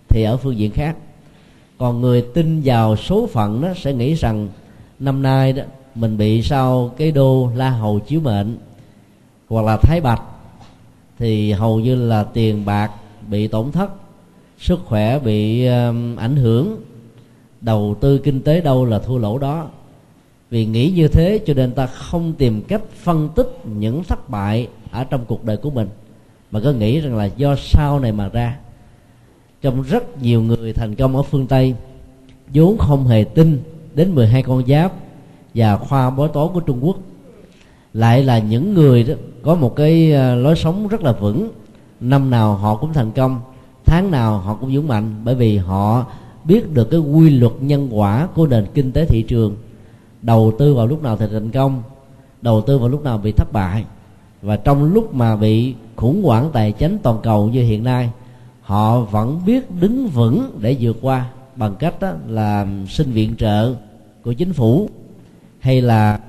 thì 0.10 0.24
ở 0.24 0.38
phương 0.38 0.58
diện 0.58 0.72
khác. 0.72 0.96
Còn 1.78 2.02
người 2.02 2.22
tin 2.34 2.62
vào 2.66 2.96
số 2.96 3.28
phận 3.28 3.62
đó 3.62 3.68
sẽ 3.76 3.94
nghĩ 3.94 4.14
rằng 4.14 4.50
năm 5.00 5.22
nay 5.22 5.54
đó 5.54 5.64
mình 5.96 6.18
bị 6.18 6.42
sau 6.42 6.92
cái 6.98 7.12
đô 7.12 7.52
la 7.56 7.70
hầu 7.70 8.00
chiếu 8.00 8.20
mệnh 8.20 8.58
hoặc 9.50 9.66
là 9.66 9.78
thái 9.78 10.02
bạch 10.02 10.22
thì 11.20 11.52
hầu 11.52 11.80
như 11.80 11.96
là 11.96 12.24
tiền 12.24 12.66
bạc 12.66 12.92
bị 13.30 13.48
tổn 13.48 13.72
thất, 13.72 13.92
sức 14.60 14.80
khỏe 14.86 15.20
bị 15.20 15.66
um, 15.66 16.16
ảnh 16.16 16.36
hưởng, 16.36 16.82
đầu 17.62 17.96
tư 18.02 18.18
kinh 18.18 18.42
tế 18.42 18.62
đâu 18.62 18.86
là 18.86 19.00
thua 19.00 19.18
lỗ 19.18 19.38
đó. 19.38 19.68
Vì 20.50 20.66
nghĩ 20.66 20.92
như 20.92 21.08
thế 21.08 21.40
cho 21.46 21.54
nên 21.54 21.72
ta 21.72 21.86
không 21.86 22.34
tìm 22.34 22.62
cách 22.62 22.82
phân 23.04 23.30
tích 23.36 23.48
những 23.66 24.04
thất 24.04 24.30
bại 24.30 24.68
ở 24.92 25.04
trong 25.04 25.26
cuộc 25.26 25.44
đời 25.44 25.58
của 25.58 25.70
mình, 25.70 25.90
mà 26.52 26.60
cứ 26.60 26.74
nghĩ 26.74 27.00
rằng 27.00 27.16
là 27.16 27.26
do 27.26 27.56
sau 27.56 28.00
này 28.00 28.12
mà 28.12 28.30
ra. 28.30 28.58
Trong 29.62 29.82
rất 29.82 30.22
nhiều 30.22 30.42
người 30.42 30.74
thành 30.74 30.96
công 30.96 31.16
ở 31.16 31.24
phương 31.24 31.48
tây, 31.48 31.76
vốn 32.54 32.78
không 32.78 33.08
hề 33.08 33.24
tin 33.24 33.64
đến 33.96 34.16
12 34.16 34.44
con 34.44 34.68
giáp 34.68 34.94
và 35.54 35.78
khoa 35.78 36.10
bói 36.10 36.30
toán 36.34 36.48
của 36.54 36.60
trung 36.60 36.86
quốc 36.86 36.98
lại 37.98 38.24
là 38.24 38.40
những 38.40 38.74
người 38.74 39.04
đó, 39.04 39.14
có 39.42 39.56
một 39.56 39.76
cái 39.76 40.12
ờ, 40.12 40.36
lối 40.36 40.56
sống 40.56 40.88
rất 40.88 41.02
là 41.02 41.12
vững. 41.12 41.50
Năm 42.00 42.30
nào 42.30 42.56
họ 42.56 42.76
cũng 42.76 42.94
thành 42.94 43.12
công, 43.12 43.40
tháng 43.86 44.12
nào 44.12 44.38
họ 44.38 44.56
cũng 44.56 44.70
vững 44.74 44.88
mạnh, 44.88 45.16
bởi 45.24 45.36
vì 45.36 45.58
họ 45.58 46.06
biết 46.44 46.74
được 46.74 46.90
cái 46.92 47.00
quy 47.00 47.30
luật 47.30 47.54
nhân 47.62 47.90
quả 47.92 48.28
của 48.36 48.48
nền 48.48 48.66
kinh 48.74 48.92
tế 48.92 49.06
thị 49.06 49.22
trường. 49.28 49.56
Đầu 50.22 50.54
tư 50.60 50.74
vào 50.74 50.88
lúc 50.88 51.04
nào 51.04 51.18
thì 51.18 51.26
thành 51.32 51.52
công, 51.52 51.84
đầu 52.42 52.62
tư 52.62 52.78
vào 52.78 52.90
lúc 52.90 53.04
nào 53.04 53.18
bị 53.18 53.32
thất 53.32 53.54
bại. 53.54 53.86
Và 54.42 54.58
trong 54.58 54.94
lúc 54.94 55.14
mà 55.14 55.36
bị 55.36 55.74
khủng 55.96 56.24
hoảng 56.24 56.50
tài 56.54 56.72
chính 56.72 56.98
toàn 57.04 57.20
cầu 57.24 57.48
như 57.48 57.64
hiện 57.64 57.84
nay, 57.84 58.10
họ 58.62 59.00
vẫn 59.00 59.42
biết 59.46 59.72
đứng 59.82 60.08
vững 60.08 60.52
để 60.60 60.78
vượt 60.80 60.98
qua 61.02 61.26
bằng 61.56 61.76
cách 61.76 62.00
đó 62.00 62.12
là 62.28 62.68
xin 62.90 63.12
viện 63.12 63.36
trợ 63.38 63.74
của 64.24 64.34
chính 64.34 64.54
phủ 64.54 64.90
hay 65.60 65.82
là 65.82 66.20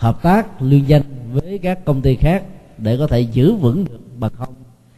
hợp 0.00 0.22
tác 0.22 0.62
liên 0.62 0.84
danh 0.86 1.02
với 1.32 1.58
các 1.62 1.84
công 1.84 2.02
ty 2.02 2.16
khác 2.16 2.42
để 2.78 2.96
có 2.96 3.06
thể 3.06 3.20
giữ 3.20 3.54
vững 3.54 3.84
được 3.84 4.00
bằng 4.18 4.30
không. 4.38 4.54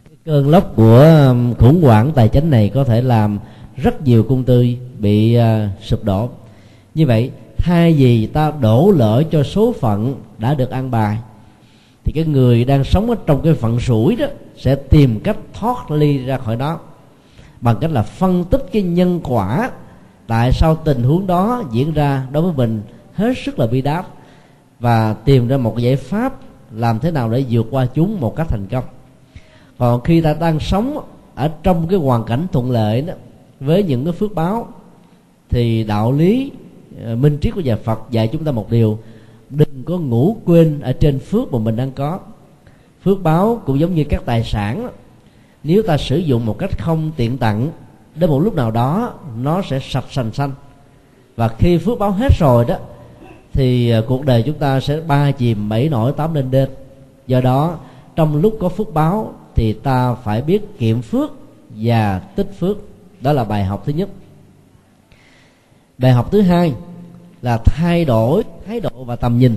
Cái 0.08 0.16
cơn 0.24 0.48
lốc 0.48 0.76
của 0.76 1.26
um, 1.28 1.54
khủng 1.54 1.82
hoảng 1.82 2.12
tài 2.14 2.28
chính 2.28 2.50
này 2.50 2.68
có 2.74 2.84
thể 2.84 3.02
làm 3.02 3.38
rất 3.76 4.02
nhiều 4.02 4.22
công 4.22 4.44
ty 4.44 4.76
bị 4.98 5.38
uh, 5.38 5.42
sụp 5.82 6.04
đổ. 6.04 6.28
Như 6.94 7.06
vậy 7.06 7.30
thay 7.56 7.92
vì 7.92 8.26
ta 8.26 8.52
đổ 8.60 8.92
lỗi 8.96 9.26
cho 9.30 9.42
số 9.42 9.74
phận 9.80 10.14
đã 10.38 10.54
được 10.54 10.70
ăn 10.70 10.90
bài 10.90 11.18
thì 12.04 12.12
cái 12.12 12.24
người 12.24 12.64
đang 12.64 12.84
sống 12.84 13.10
ở 13.10 13.16
trong 13.26 13.42
cái 13.42 13.54
phận 13.54 13.80
sủi 13.80 14.16
đó 14.16 14.26
sẽ 14.56 14.74
tìm 14.74 15.20
cách 15.20 15.36
thoát 15.54 15.90
ly 15.90 16.18
ra 16.18 16.38
khỏi 16.38 16.56
đó 16.56 16.80
bằng 17.60 17.76
cách 17.80 17.90
là 17.90 18.02
phân 18.02 18.44
tích 18.44 18.66
cái 18.72 18.82
nhân 18.82 19.20
quả 19.22 19.70
tại 20.26 20.52
sao 20.52 20.76
tình 20.76 21.02
huống 21.02 21.26
đó 21.26 21.62
diễn 21.72 21.92
ra 21.92 22.26
đối 22.32 22.42
với 22.42 22.52
mình 22.52 22.82
hết 23.14 23.32
sức 23.44 23.58
là 23.58 23.66
bi 23.66 23.82
đát 23.82 24.06
và 24.82 25.12
tìm 25.12 25.48
ra 25.48 25.56
một 25.56 25.78
giải 25.78 25.96
pháp 25.96 26.34
làm 26.72 26.98
thế 26.98 27.10
nào 27.10 27.30
để 27.30 27.44
vượt 27.50 27.66
qua 27.70 27.86
chúng 27.86 28.20
một 28.20 28.36
cách 28.36 28.46
thành 28.48 28.66
công. 28.66 28.84
Còn 29.78 30.00
khi 30.00 30.20
ta 30.20 30.34
đang 30.34 30.60
sống 30.60 30.98
ở 31.34 31.50
trong 31.62 31.88
cái 31.88 31.98
hoàn 31.98 32.24
cảnh 32.24 32.46
thuận 32.52 32.70
lợi 32.70 33.02
đó, 33.02 33.14
với 33.60 33.82
những 33.82 34.04
cái 34.04 34.12
phước 34.12 34.34
báo, 34.34 34.68
thì 35.48 35.84
đạo 35.84 36.12
lý 36.12 36.50
ờ, 37.04 37.16
minh 37.16 37.38
triết 37.40 37.54
của 37.54 37.60
nhà 37.60 37.76
Phật 37.76 38.00
dạy 38.10 38.28
chúng 38.32 38.44
ta 38.44 38.52
một 38.52 38.70
điều, 38.70 38.98
đừng 39.50 39.84
có 39.84 39.98
ngủ 39.98 40.36
quên 40.44 40.80
ở 40.80 40.92
trên 40.92 41.18
phước 41.18 41.52
mà 41.52 41.58
mình 41.58 41.76
đang 41.76 41.92
có. 41.92 42.18
Phước 43.04 43.22
báo 43.22 43.62
cũng 43.66 43.80
giống 43.80 43.94
như 43.94 44.04
các 44.04 44.22
tài 44.24 44.44
sản, 44.44 44.88
nếu 45.64 45.82
ta 45.82 45.96
sử 45.96 46.16
dụng 46.16 46.46
một 46.46 46.58
cách 46.58 46.78
không 46.78 47.10
tiện 47.16 47.38
tặng, 47.38 47.70
đến 48.14 48.30
một 48.30 48.40
lúc 48.40 48.54
nào 48.54 48.70
đó, 48.70 49.14
nó 49.42 49.62
sẽ 49.62 49.80
sạch 49.82 50.04
sành 50.10 50.32
xanh. 50.32 50.50
Và 51.36 51.48
khi 51.48 51.78
phước 51.78 51.98
báo 51.98 52.10
hết 52.10 52.32
rồi 52.38 52.64
đó 52.64 52.76
thì 53.52 53.90
à, 53.90 54.00
cuộc 54.08 54.24
đời 54.24 54.42
chúng 54.42 54.58
ta 54.58 54.80
sẽ 54.80 55.00
ba 55.00 55.30
chìm 55.30 55.68
bảy 55.68 55.88
nổi 55.88 56.12
tám 56.12 56.34
lên 56.34 56.50
đêm. 56.50 56.68
Do 57.26 57.40
đó, 57.40 57.78
trong 58.16 58.36
lúc 58.36 58.56
có 58.60 58.68
phước 58.68 58.94
báo 58.94 59.34
thì 59.54 59.72
ta 59.72 60.14
phải 60.14 60.42
biết 60.42 60.78
kiệm 60.78 61.02
phước 61.02 61.30
và 61.76 62.18
tích 62.18 62.50
phước. 62.58 62.78
Đó 63.20 63.32
là 63.32 63.44
bài 63.44 63.64
học 63.64 63.82
thứ 63.86 63.92
nhất. 63.92 64.08
Bài 65.98 66.12
học 66.12 66.28
thứ 66.32 66.40
hai 66.40 66.74
là 67.42 67.56
thay 67.64 68.04
đổi, 68.04 68.42
thái 68.66 68.80
độ 68.80 69.04
và 69.04 69.16
tầm 69.16 69.38
nhìn 69.38 69.56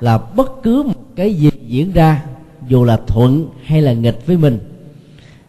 là 0.00 0.18
bất 0.18 0.62
cứ 0.62 0.82
một 0.82 1.04
cái 1.16 1.34
gì 1.34 1.50
diễn 1.66 1.92
ra, 1.92 2.24
dù 2.68 2.84
là 2.84 2.96
thuận 3.06 3.48
hay 3.64 3.82
là 3.82 3.92
nghịch 3.92 4.26
với 4.26 4.36
mình, 4.36 4.58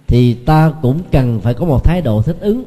thì 0.07 0.33
ta 0.33 0.73
cũng 0.81 0.99
cần 1.11 1.39
phải 1.41 1.53
có 1.53 1.65
một 1.65 1.83
thái 1.83 2.01
độ 2.01 2.21
thích 2.21 2.37
ứng. 2.39 2.63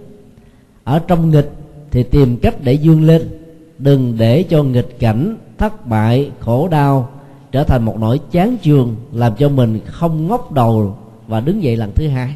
Ở 0.85 0.99
trong 0.99 1.31
nghịch 1.31 1.51
thì 1.91 2.03
tìm 2.03 2.37
cách 2.37 2.55
để 2.63 2.73
dương 2.73 3.07
lên 3.07 3.42
đừng 3.83 4.15
để 4.19 4.43
cho 4.43 4.63
nghịch 4.63 4.99
cảnh 4.99 5.37
thất 5.59 5.87
bại, 5.87 6.31
khổ 6.41 6.69
đau 6.69 7.09
trở 7.53 7.65
thành 7.65 7.85
một 7.85 7.99
nỗi 8.01 8.21
chán 8.31 8.57
chường, 8.63 8.97
làm 9.13 9.33
cho 9.39 9.49
mình 9.49 9.81
không 9.87 10.29
ngóc 10.29 10.53
đầu 10.53 10.97
và 11.29 11.41
đứng 11.41 11.63
dậy 11.63 11.77
lần 11.77 11.93
thứ 11.95 12.09
hai. 12.09 12.35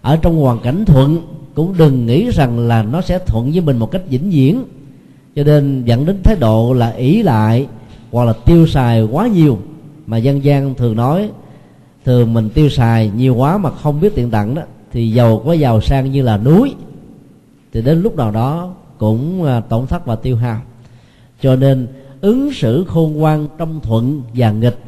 Ở 0.00 0.16
trong 0.16 0.40
hoàn 0.40 0.58
cảnh 0.60 0.84
thuận, 0.84 1.20
cũng 1.54 1.74
đừng 1.78 2.06
nghĩ 2.06 2.30
rằng 2.30 2.58
là 2.58 2.82
nó 2.82 3.00
sẽ 3.00 3.18
thuận 3.18 3.50
với 3.50 3.60
mình 3.60 3.78
một 3.78 3.90
cách 3.90 4.02
vĩnh 4.08 4.30
viễn. 4.30 4.64
Cho 5.36 5.44
nên 5.44 5.84
dẫn 5.84 6.06
đến 6.06 6.16
thái 6.22 6.36
độ 6.40 6.72
là 6.72 6.90
ỷ 6.90 7.22
lại 7.22 7.66
hoặc 8.10 8.24
là 8.24 8.32
tiêu 8.32 8.66
xài 8.66 9.02
quá 9.02 9.26
nhiều. 9.26 9.58
Mà 10.06 10.16
dân 10.16 10.44
gian 10.44 10.74
thường 10.74 10.96
nói 10.96 11.30
thường 12.04 12.34
mình 12.34 12.50
tiêu 12.50 12.68
xài 12.68 13.10
nhiều 13.16 13.34
quá 13.34 13.58
mà 13.58 13.70
không 13.70 14.00
biết 14.00 14.14
tiện 14.14 14.30
tặng 14.30 14.54
đó, 14.54 14.62
thì 14.92 15.10
giàu 15.10 15.42
có 15.46 15.52
giàu 15.52 15.80
sang 15.80 16.12
như 16.12 16.22
là 16.22 16.36
núi. 16.36 16.74
Thì 17.72 17.82
đến 17.82 18.02
lúc 18.02 18.16
nào 18.16 18.30
đó 18.30 18.74
cũng 18.98 19.44
à, 19.44 19.60
tổn 19.60 19.86
thất 19.86 20.06
và 20.06 20.16
tiêu 20.16 20.36
hao. 20.36 20.60
Cho 21.40 21.56
nên, 21.56 21.86
ứng 22.20 22.52
xử 22.52 22.84
khôn 22.88 23.12
ngoan 23.12 23.48
trong 23.58 23.80
thuận 23.80 24.22
và 24.34 24.52
nghịch 24.52 24.78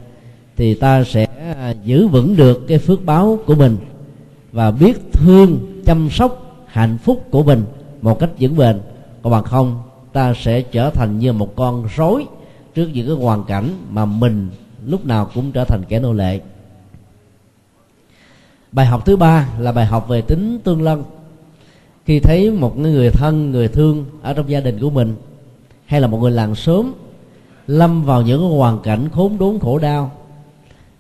thì 0.57 0.75
ta 0.75 1.05
sẽ 1.05 1.27
à, 1.57 1.75
giữ 1.85 2.09
vững 2.09 2.37
được 2.37 2.65
cái 2.69 2.79
phước 2.79 3.05
báo 3.05 3.39
của 3.47 3.55
mình 3.55 3.77
và 4.53 4.71
biết 4.71 5.13
thương, 5.13 5.59
chăm 5.87 6.11
sóc 6.11 6.65
hạnh 6.67 6.99
phúc 6.99 7.25
của 7.31 7.43
mình 7.43 7.65
một 8.03 8.19
cách 8.19 8.31
vững 8.41 8.57
bền. 8.57 8.81
Còn 9.23 9.33
bằng 9.33 9.45
không, 9.45 9.83
ta 10.13 10.35
sẽ 10.35 10.63
trở 10.63 10.91
thành 10.91 11.19
như 11.19 11.33
một 11.33 11.57
con 11.57 11.89
rối 11.97 12.27
trước 12.75 12.89
những 12.93 13.07
cái 13.07 13.17
hoàn 13.17 13.45
cảnh 13.45 13.69
mà 13.91 14.05
mình 14.05 14.49
lúc 14.87 15.07
nào 15.07 15.31
cũng 15.35 15.53
trở 15.53 15.65
thành 15.65 15.83
kẻ 15.89 16.01
nô 16.01 16.13
lệ. 16.13 16.41
Bài 18.73 18.87
học 18.87 19.07
thứ 19.07 19.17
ba 19.17 19.49
là 19.59 19.73
bài 19.73 19.87
học 19.87 20.09
về 20.09 20.21
tính 20.21 20.59
tương 20.65 20.83
lân 20.83 21.05
khi 22.11 22.21
thấy 22.21 22.51
một 22.51 22.79
người 22.79 23.11
thân, 23.11 23.51
người 23.51 23.69
thương 23.69 24.05
ở 24.23 24.33
trong 24.33 24.51
gia 24.51 24.61
đình 24.61 24.81
của 24.81 24.91
mình, 24.91 25.15
hay 25.87 26.01
là 26.01 26.07
một 26.07 26.19
người 26.19 26.31
làng 26.31 26.55
sớm 26.55 26.93
lâm 27.67 28.05
vào 28.05 28.23
những 28.23 28.43
hoàn 28.43 28.79
cảnh 28.83 29.09
khốn 29.13 29.39
đốn 29.39 29.59
khổ 29.59 29.79
đau, 29.79 30.13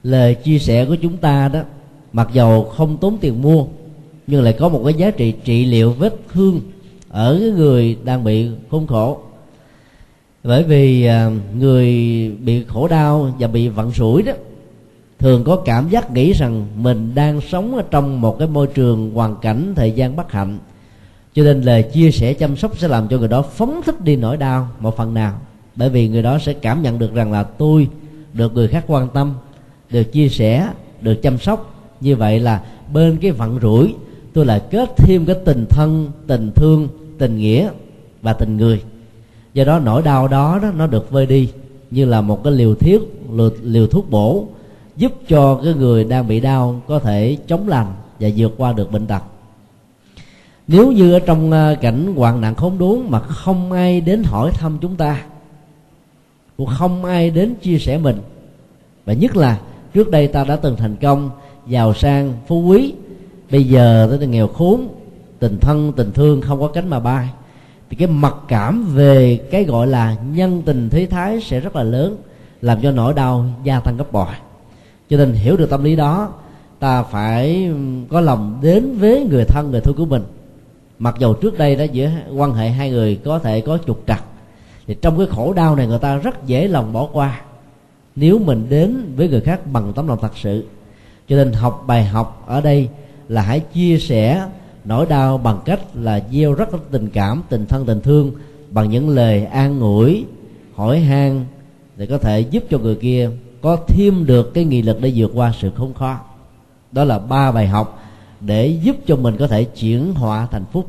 lời 0.02 0.34
chia 0.34 0.58
sẻ 0.58 0.84
của 0.84 0.94
chúng 0.94 1.16
ta 1.16 1.48
đó, 1.48 1.60
mặc 2.12 2.28
dầu 2.32 2.64
không 2.64 2.96
tốn 2.96 3.18
tiền 3.20 3.42
mua, 3.42 3.66
nhưng 4.26 4.42
lại 4.42 4.52
có 4.52 4.68
một 4.68 4.82
cái 4.84 4.94
giá 4.94 5.10
trị 5.10 5.32
trị 5.44 5.64
liệu 5.64 5.92
vết 5.92 6.16
thương 6.32 6.60
ở 7.08 7.38
cái 7.40 7.50
người 7.50 7.96
đang 8.04 8.24
bị 8.24 8.48
khốn 8.70 8.86
khổ. 8.86 9.18
Bởi 10.44 10.62
vì 10.62 11.04
à, 11.04 11.30
người 11.58 11.92
bị 12.40 12.64
khổ 12.64 12.88
đau 12.88 13.34
và 13.38 13.48
bị 13.48 13.68
vặn 13.68 13.92
sủi 13.92 14.22
đó, 14.22 14.32
thường 15.18 15.44
có 15.44 15.56
cảm 15.56 15.88
giác 15.88 16.10
nghĩ 16.10 16.32
rằng 16.32 16.66
mình 16.76 17.10
đang 17.14 17.40
sống 17.40 17.76
ở 17.76 17.82
trong 17.90 18.20
một 18.20 18.38
cái 18.38 18.48
môi 18.48 18.66
trường 18.66 19.14
hoàn 19.14 19.36
cảnh 19.36 19.72
thời 19.76 19.92
gian 19.92 20.16
bất 20.16 20.32
hạnh 20.32 20.58
cho 21.34 21.42
nên 21.42 21.62
lời 21.62 21.82
chia 21.82 22.10
sẻ 22.10 22.32
chăm 22.32 22.56
sóc 22.56 22.78
sẽ 22.78 22.88
làm 22.88 23.08
cho 23.08 23.18
người 23.18 23.28
đó 23.28 23.42
phóng 23.42 23.80
thích 23.86 24.04
đi 24.04 24.16
nỗi 24.16 24.36
đau 24.36 24.68
một 24.80 24.96
phần 24.96 25.14
nào. 25.14 25.40
Bởi 25.76 25.88
vì 25.88 26.08
người 26.08 26.22
đó 26.22 26.38
sẽ 26.38 26.52
cảm 26.52 26.82
nhận 26.82 26.98
được 26.98 27.14
rằng 27.14 27.32
là 27.32 27.42
tôi 27.42 27.88
được 28.32 28.54
người 28.54 28.68
khác 28.68 28.84
quan 28.86 29.08
tâm 29.08 29.34
được 29.90 30.02
chia 30.02 30.28
sẻ 30.28 30.68
được 31.00 31.14
chăm 31.22 31.38
sóc. 31.38 31.74
Như 32.00 32.16
vậy 32.16 32.40
là 32.40 32.62
bên 32.92 33.16
cái 33.16 33.30
vận 33.30 33.58
rủi 33.62 33.94
tôi 34.32 34.46
lại 34.46 34.60
kết 34.70 34.90
thêm 34.96 35.24
cái 35.26 35.36
tình 35.44 35.66
thân 35.70 36.10
tình 36.26 36.50
thương 36.54 36.88
tình 37.18 37.36
nghĩa 37.36 37.70
và 38.22 38.32
tình 38.32 38.56
người. 38.56 38.82
Do 39.54 39.64
đó 39.64 39.78
nỗi 39.78 40.02
đau 40.02 40.28
đó, 40.28 40.58
đó 40.62 40.70
nó 40.76 40.86
được 40.86 41.10
vơi 41.10 41.26
đi 41.26 41.48
như 41.90 42.04
là 42.04 42.20
một 42.20 42.44
cái 42.44 42.52
liều 42.52 42.74
thiết 42.74 43.00
liều, 43.32 43.50
liều 43.62 43.86
thuốc 43.86 44.10
bổ 44.10 44.46
giúp 44.96 45.12
cho 45.28 45.60
cái 45.64 45.74
người 45.74 46.04
đang 46.04 46.28
bị 46.28 46.40
đau 46.40 46.82
có 46.86 46.98
thể 46.98 47.36
chống 47.46 47.68
lành 47.68 47.94
và 48.20 48.28
vượt 48.36 48.54
qua 48.56 48.72
được 48.72 48.92
bệnh 48.92 49.06
tật 49.06 49.22
nếu 50.72 50.92
như 50.92 51.12
ở 51.12 51.18
trong 51.18 51.52
ờ, 51.52 51.76
cảnh 51.80 52.14
hoạn 52.16 52.40
nạn 52.40 52.54
khốn 52.54 52.78
đốn 52.78 53.00
mà 53.08 53.20
không 53.20 53.72
ai 53.72 54.00
đến 54.00 54.22
hỏi 54.22 54.50
thăm 54.54 54.78
chúng 54.80 54.96
ta, 54.96 55.22
cũng 56.56 56.66
không 56.66 57.04
ai 57.04 57.30
đến 57.30 57.54
chia 57.54 57.78
sẻ 57.78 57.98
mình, 57.98 58.18
và 59.04 59.12
nhất 59.12 59.36
là 59.36 59.58
trước 59.94 60.10
đây 60.10 60.26
ta 60.26 60.44
đã 60.44 60.56
từng 60.56 60.76
thành 60.76 60.96
công, 60.96 61.30
giàu 61.66 61.94
sang, 61.94 62.32
phú 62.46 62.62
quý, 62.62 62.94
bây 63.50 63.64
giờ 63.64 64.16
tới 64.18 64.26
nghèo 64.26 64.48
khốn, 64.48 64.88
tình 65.38 65.58
thân, 65.60 65.92
tình 65.96 66.12
thương 66.12 66.40
không 66.40 66.60
có 66.60 66.68
cánh 66.68 66.90
mà 66.90 67.00
bay, 67.00 67.28
thì 67.90 67.96
cái 67.96 68.08
mặc 68.08 68.34
cảm 68.48 68.84
về 68.94 69.40
cái 69.50 69.64
gọi 69.64 69.86
là 69.86 70.16
nhân 70.34 70.62
tình 70.66 70.90
thế 70.90 71.06
thái 71.06 71.40
sẽ 71.40 71.60
rất 71.60 71.76
là 71.76 71.82
lớn, 71.82 72.16
làm 72.62 72.80
cho 72.82 72.90
nỗi 72.90 73.14
đau 73.14 73.46
gia 73.64 73.80
tăng 73.80 73.96
gấp 73.96 74.12
bội. 74.12 74.34
Cho 75.10 75.16
nên 75.16 75.32
hiểu 75.32 75.56
được 75.56 75.70
tâm 75.70 75.84
lý 75.84 75.96
đó, 75.96 76.32
ta 76.78 77.02
phải 77.02 77.70
có 78.10 78.20
lòng 78.20 78.58
đến 78.62 78.98
với 78.98 79.26
người 79.30 79.44
thân, 79.44 79.70
người 79.70 79.80
thương 79.80 79.96
của 79.96 80.06
mình 80.06 80.22
mặc 81.00 81.14
dù 81.18 81.34
trước 81.34 81.58
đây 81.58 81.76
đó 81.76 81.84
giữa 81.92 82.10
quan 82.36 82.54
hệ 82.54 82.68
hai 82.68 82.90
người 82.90 83.20
có 83.24 83.38
thể 83.38 83.60
có 83.60 83.78
trục 83.86 84.02
trặc, 84.06 84.24
thì 84.86 84.96
trong 85.02 85.18
cái 85.18 85.26
khổ 85.26 85.52
đau 85.52 85.76
này 85.76 85.86
người 85.86 85.98
ta 85.98 86.16
rất 86.16 86.46
dễ 86.46 86.68
lòng 86.68 86.92
bỏ 86.92 87.08
qua. 87.12 87.40
Nếu 88.16 88.38
mình 88.38 88.66
đến 88.68 89.12
với 89.16 89.28
người 89.28 89.40
khác 89.40 89.60
bằng 89.72 89.92
tấm 89.92 90.08
lòng 90.08 90.18
thật 90.22 90.32
sự, 90.36 90.64
cho 91.28 91.36
nên 91.36 91.52
học 91.52 91.84
bài 91.86 92.04
học 92.04 92.44
ở 92.46 92.60
đây 92.60 92.88
là 93.28 93.42
hãy 93.42 93.60
chia 93.60 93.98
sẻ 93.98 94.46
nỗi 94.84 95.06
đau 95.06 95.38
bằng 95.38 95.60
cách 95.64 95.80
là 95.94 96.22
gieo 96.32 96.54
rất 96.54 96.68
tình 96.90 97.08
cảm, 97.08 97.42
tình 97.48 97.66
thân, 97.66 97.86
tình 97.86 98.00
thương 98.00 98.32
bằng 98.70 98.90
những 98.90 99.08
lời 99.08 99.44
an 99.44 99.80
ủi, 99.80 100.24
hỏi 100.74 101.00
han 101.00 101.44
để 101.96 102.06
có 102.06 102.18
thể 102.18 102.40
giúp 102.40 102.64
cho 102.70 102.78
người 102.78 102.94
kia 102.94 103.30
có 103.60 103.76
thêm 103.88 104.26
được 104.26 104.54
cái 104.54 104.64
nghị 104.64 104.82
lực 104.82 105.00
để 105.00 105.12
vượt 105.14 105.30
qua 105.34 105.52
sự 105.60 105.70
khốn 105.76 105.94
khó. 105.94 106.20
Đó 106.92 107.04
là 107.04 107.18
ba 107.18 107.52
bài 107.52 107.66
học 107.66 108.02
để 108.40 108.78
giúp 108.82 108.96
cho 109.06 109.16
mình 109.16 109.36
có 109.38 109.46
thể 109.46 109.64
chuyển 109.64 110.14
họa 110.14 110.46
thành 110.50 110.64
phúc. 110.72 110.86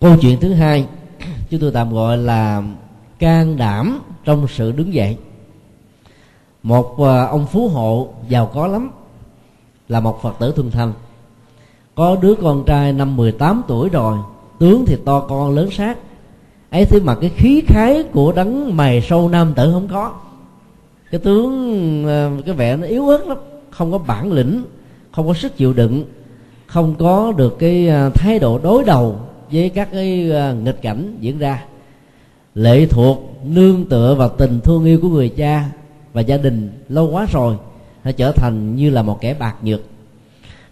Câu 0.00 0.16
chuyện 0.20 0.40
thứ 0.40 0.52
hai, 0.52 0.86
chúng 1.50 1.60
tôi 1.60 1.70
tạm 1.72 1.92
gọi 1.92 2.18
là 2.18 2.62
can 3.18 3.56
đảm 3.56 4.00
trong 4.24 4.46
sự 4.48 4.72
đứng 4.72 4.94
dậy. 4.94 5.16
Một 6.62 7.02
à, 7.04 7.24
ông 7.26 7.46
phú 7.46 7.68
hộ 7.68 8.08
giàu 8.28 8.50
có 8.54 8.66
lắm, 8.66 8.90
là 9.88 10.00
một 10.00 10.22
phật 10.22 10.38
tử 10.38 10.52
thuần 10.56 10.70
thành. 10.70 10.92
Có 11.94 12.16
đứa 12.22 12.34
con 12.34 12.64
trai 12.66 12.92
năm 12.92 13.16
18 13.16 13.62
tuổi 13.68 13.88
rồi, 13.88 14.18
tướng 14.58 14.86
thì 14.86 14.96
to 15.04 15.20
con 15.20 15.54
lớn 15.54 15.70
sát 15.70 15.98
ấy 16.70 16.84
thế 16.84 17.00
mà 17.00 17.14
cái 17.14 17.30
khí 17.30 17.62
khái 17.66 18.02
của 18.02 18.32
đấng 18.32 18.76
mày 18.76 19.00
sâu 19.00 19.28
nam 19.28 19.52
tử 19.54 19.72
không 19.72 19.88
có. 19.88 20.12
Cái 21.10 21.20
tướng 21.20 22.06
à, 22.08 22.30
cái 22.46 22.54
vẻ 22.54 22.76
nó 22.76 22.86
yếu 22.86 23.08
ớt 23.08 23.26
lắm, 23.26 23.38
không 23.70 23.92
có 23.92 23.98
bản 23.98 24.32
lĩnh 24.32 24.64
không 25.16 25.26
có 25.26 25.34
sức 25.34 25.56
chịu 25.56 25.72
đựng, 25.72 26.04
không 26.66 26.94
có 26.98 27.32
được 27.36 27.58
cái 27.58 27.88
à, 27.88 28.10
thái 28.14 28.38
độ 28.38 28.58
đối 28.58 28.84
đầu 28.84 29.16
với 29.52 29.68
các 29.68 29.88
cái 29.92 30.30
à, 30.32 30.52
nghịch 30.52 30.82
cảnh 30.82 31.16
diễn 31.20 31.38
ra. 31.38 31.64
Lệ 32.54 32.86
thuộc, 32.86 33.40
nương 33.44 33.84
tựa 33.84 34.14
vào 34.14 34.28
tình 34.28 34.60
thương 34.60 34.84
yêu 34.84 34.98
của 35.02 35.08
người 35.08 35.28
cha 35.28 35.64
và 36.12 36.20
gia 36.20 36.36
đình 36.36 36.70
lâu 36.88 37.10
quá 37.10 37.26
rồi 37.32 37.56
nó 38.04 38.12
trở 38.12 38.32
thành 38.32 38.76
như 38.76 38.90
là 38.90 39.02
một 39.02 39.20
kẻ 39.20 39.34
bạc 39.34 39.54
nhược. 39.62 39.80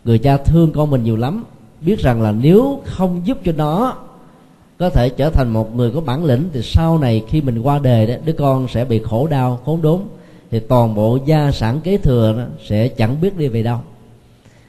Người 0.04 0.18
cha 0.18 0.36
thương 0.36 0.72
con 0.72 0.90
mình 0.90 1.04
nhiều 1.04 1.16
lắm, 1.16 1.44
biết 1.80 2.00
rằng 2.00 2.22
là 2.22 2.32
nếu 2.32 2.82
không 2.84 3.22
giúp 3.24 3.38
cho 3.44 3.52
nó, 3.52 3.96
có 4.78 4.90
thể 4.90 5.08
trở 5.08 5.30
thành 5.30 5.52
một 5.52 5.76
người 5.76 5.90
có 5.90 6.00
bản 6.00 6.24
lĩnh, 6.24 6.44
thì 6.52 6.62
sau 6.62 6.98
này 6.98 7.24
khi 7.28 7.40
mình 7.40 7.58
qua 7.58 7.78
đời 7.78 8.06
đó, 8.06 8.14
đứa 8.24 8.32
con 8.32 8.68
sẽ 8.68 8.84
bị 8.84 9.00
khổ 9.04 9.26
đau, 9.26 9.60
khốn 9.64 9.82
đốn, 9.82 10.00
thì 10.50 10.60
toàn 10.60 10.94
bộ 10.94 11.18
gia 11.26 11.50
sản 11.50 11.80
kế 11.84 11.96
thừa 11.96 12.34
đó 12.36 12.44
sẽ 12.68 12.88
chẳng 12.88 13.20
biết 13.20 13.38
đi 13.38 13.48
về 13.48 13.62
đâu 13.62 13.78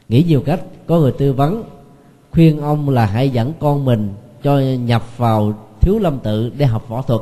nghĩ 0.09 0.23
nhiều 0.23 0.41
cách, 0.45 0.61
có 0.87 0.99
người 0.99 1.11
tư 1.11 1.33
vấn, 1.33 1.63
khuyên 2.31 2.61
ông 2.61 2.89
là 2.89 3.05
hãy 3.05 3.29
dẫn 3.29 3.53
con 3.59 3.85
mình 3.85 4.13
cho 4.43 4.59
nhập 4.59 5.17
vào 5.17 5.53
thiếu 5.81 5.99
lâm 5.99 6.19
tự 6.19 6.51
để 6.57 6.65
học 6.65 6.89
võ 6.89 7.01
thuật 7.01 7.21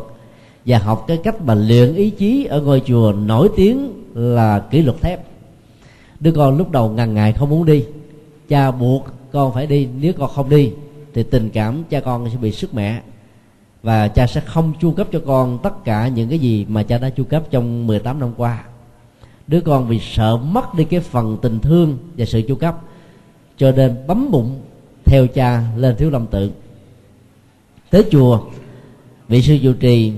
và 0.65 0.77
học 0.77 1.05
cái 1.07 1.17
cách 1.23 1.41
mà 1.41 1.55
luyện 1.55 1.95
ý 1.95 2.09
chí 2.09 2.45
ở 2.45 2.61
ngôi 2.61 2.81
chùa 2.85 3.13
nổi 3.25 3.49
tiếng 3.55 4.03
là 4.13 4.59
kỷ 4.59 4.81
luật 4.81 5.01
thép. 5.01 5.19
Đứa 6.19 6.31
con 6.31 6.57
lúc 6.57 6.71
đầu 6.71 6.89
ngần 6.89 7.13
ngại 7.13 7.33
không 7.33 7.49
muốn 7.49 7.65
đi, 7.65 7.85
cha 8.49 8.71
buộc 8.71 9.05
con 9.31 9.53
phải 9.53 9.67
đi, 9.67 9.87
nếu 9.99 10.13
con 10.13 10.29
không 10.29 10.49
đi 10.49 10.71
thì 11.13 11.23
tình 11.23 11.49
cảm 11.49 11.83
cha 11.89 11.99
con 11.99 12.29
sẽ 12.29 12.37
bị 12.37 12.51
sức 12.51 12.73
mẹ 12.73 13.01
và 13.83 14.07
cha 14.07 14.27
sẽ 14.27 14.41
không 14.41 14.73
chu 14.81 14.91
cấp 14.91 15.07
cho 15.11 15.21
con 15.25 15.59
tất 15.63 15.85
cả 15.85 16.07
những 16.07 16.29
cái 16.29 16.39
gì 16.39 16.65
mà 16.69 16.83
cha 16.83 16.97
đã 16.97 17.09
chu 17.09 17.23
cấp 17.23 17.43
trong 17.51 17.87
18 17.87 18.19
năm 18.19 18.33
qua 18.37 18.63
đứa 19.47 19.61
con 19.61 19.87
vì 19.87 19.99
sợ 19.99 20.37
mất 20.37 20.73
đi 20.73 20.83
cái 20.83 20.99
phần 20.99 21.37
tình 21.41 21.59
thương 21.59 21.97
và 22.17 22.25
sự 22.25 22.41
chu 22.41 22.55
cấp, 22.55 22.77
cho 23.57 23.71
nên 23.71 23.95
bấm 24.07 24.31
bụng 24.31 24.61
theo 25.05 25.27
cha 25.27 25.63
lên 25.77 25.95
thiếu 25.95 26.09
lâm 26.09 26.27
tự. 26.27 26.51
Tới 27.89 28.05
chùa, 28.11 28.39
vị 29.27 29.41
sư 29.41 29.57
trụ 29.63 29.73
trì 29.73 30.13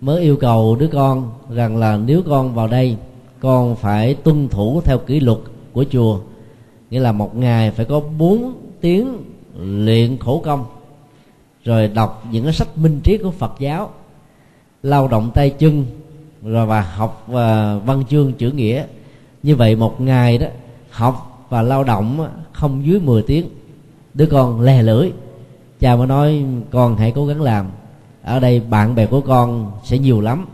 mới 0.00 0.22
yêu 0.22 0.36
cầu 0.36 0.76
đứa 0.76 0.88
con 0.92 1.30
rằng 1.50 1.76
là 1.76 1.96
nếu 1.96 2.22
con 2.28 2.54
vào 2.54 2.68
đây, 2.68 2.96
con 3.40 3.76
phải 3.76 4.14
tuân 4.14 4.48
thủ 4.48 4.80
theo 4.84 4.98
kỷ 4.98 5.20
luật 5.20 5.38
của 5.72 5.84
chùa. 5.90 6.20
Nghĩa 6.90 7.00
là 7.00 7.12
một 7.12 7.36
ngày 7.36 7.70
phải 7.70 7.84
có 7.84 8.00
4 8.00 8.54
tiếng 8.80 9.16
luyện 9.58 10.18
khổ 10.18 10.42
công, 10.44 10.64
rồi 11.64 11.88
đọc 11.88 12.24
những 12.30 12.44
cái 12.44 12.52
sách 12.52 12.78
minh 12.78 13.00
triết 13.04 13.20
của 13.22 13.30
Phật 13.30 13.52
giáo, 13.58 13.90
lao 14.82 15.08
động 15.08 15.30
tay 15.34 15.50
chân 15.50 15.86
rồi 16.42 16.66
và 16.66 16.80
học 16.80 17.24
và 17.26 17.78
văn 17.78 18.04
chương 18.10 18.32
chữ 18.32 18.50
nghĩa. 18.50 18.84
Như 19.42 19.56
vậy 19.56 19.76
một 19.76 20.00
ngày 20.00 20.38
đó, 20.38 20.46
học 20.90 21.46
và 21.48 21.62
lao 21.62 21.84
động 21.84 22.28
không 22.52 22.86
dưới 22.86 23.00
10 23.00 23.22
tiếng. 23.22 23.48
Đứa 24.14 24.26
con 24.26 24.60
lè 24.60 24.82
lưỡi. 24.82 25.10
Cha 25.80 25.96
mới 25.96 26.06
nói, 26.06 26.44
con 26.70 26.96
hãy 26.96 27.12
cố 27.14 27.26
gắng 27.26 27.42
làm. 27.42 27.66
Ở 28.22 28.40
đây 28.40 28.60
bạn 28.60 28.94
bè 28.94 29.06
của 29.06 29.20
con 29.20 29.72
sẽ 29.84 29.98
nhiều 29.98 30.20
lắm. 30.20 30.46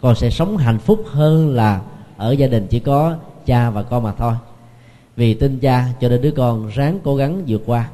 Con 0.00 0.14
sẽ 0.14 0.30
sống 0.30 0.56
hạnh 0.56 0.78
phúc 0.78 1.04
hơn 1.06 1.54
là 1.54 1.80
ở 2.16 2.32
gia 2.32 2.46
đình 2.46 2.66
chỉ 2.66 2.80
có 2.80 3.16
cha 3.46 3.70
và 3.70 3.82
con 3.82 4.02
mà 4.02 4.12
thôi. 4.12 4.34
Vì 5.16 5.34
tin 5.34 5.58
cha 5.58 5.86
cho 6.00 6.08
nên 6.08 6.22
đứa 6.22 6.30
con 6.30 6.68
ráng 6.74 6.98
cố 7.04 7.16
gắng 7.16 7.42
vượt 7.46 7.62
qua. 7.66 7.88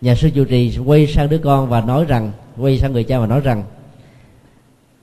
Nhà 0.00 0.14
sư 0.14 0.30
chủ 0.34 0.44
trì 0.44 0.78
quay 0.86 1.06
sang 1.06 1.28
đứa 1.28 1.38
con 1.38 1.68
và 1.68 1.80
nói 1.80 2.04
rằng, 2.04 2.32
quay 2.58 2.78
sang 2.78 2.92
người 2.92 3.04
cha 3.04 3.18
và 3.18 3.26
nói 3.26 3.40
rằng 3.40 3.64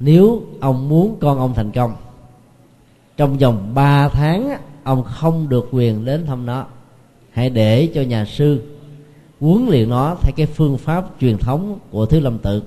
nếu 0.03 0.43
ông 0.59 0.89
muốn 0.89 1.17
con 1.21 1.39
ông 1.39 1.53
thành 1.53 1.71
công, 1.71 1.95
trong 3.17 3.37
vòng 3.37 3.71
3 3.73 4.09
tháng 4.09 4.57
ông 4.83 5.03
không 5.03 5.49
được 5.49 5.67
quyền 5.71 6.05
đến 6.05 6.25
thăm 6.25 6.45
nó. 6.45 6.65
Hãy 7.31 7.49
để 7.49 7.89
cho 7.95 8.01
nhà 8.01 8.25
sư 8.25 8.61
huấn 9.39 9.67
luyện 9.67 9.89
nó 9.89 10.15
theo 10.21 10.31
cái 10.35 10.45
phương 10.45 10.77
pháp 10.77 11.05
truyền 11.19 11.37
thống 11.37 11.79
của 11.91 12.05
thiếu 12.05 12.21
lâm 12.21 12.37
tự. 12.37 12.63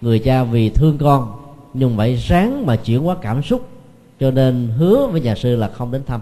Người 0.00 0.18
cha 0.18 0.44
vì 0.44 0.70
thương 0.70 0.98
con, 0.98 1.36
nhưng 1.74 1.96
vậy 1.96 2.16
ráng 2.16 2.66
mà 2.66 2.76
chuyển 2.76 3.02
hóa 3.02 3.16
cảm 3.22 3.42
xúc, 3.42 3.68
cho 4.20 4.30
nên 4.30 4.68
hứa 4.76 5.06
với 5.06 5.20
nhà 5.20 5.34
sư 5.34 5.56
là 5.56 5.68
không 5.68 5.92
đến 5.92 6.04
thăm. 6.06 6.20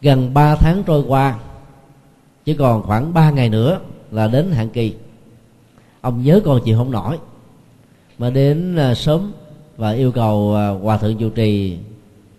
Gần 0.00 0.34
3 0.34 0.56
tháng 0.56 0.82
trôi 0.82 1.04
qua, 1.08 1.38
chỉ 2.44 2.54
còn 2.54 2.82
khoảng 2.82 3.14
3 3.14 3.30
ngày 3.30 3.48
nữa 3.48 3.80
là 4.10 4.28
đến 4.28 4.52
hạn 4.52 4.68
kỳ. 4.68 4.94
Ông 6.00 6.22
nhớ 6.22 6.40
con 6.44 6.60
chịu 6.64 6.78
không 6.78 6.90
nổi 6.90 7.18
mà 8.18 8.30
đến 8.30 8.76
à, 8.76 8.94
sớm 8.94 9.32
và 9.76 9.90
yêu 9.90 10.12
cầu 10.12 10.54
à, 10.54 10.68
hòa 10.68 10.96
thượng 10.96 11.16
chủ 11.16 11.30
trì 11.30 11.78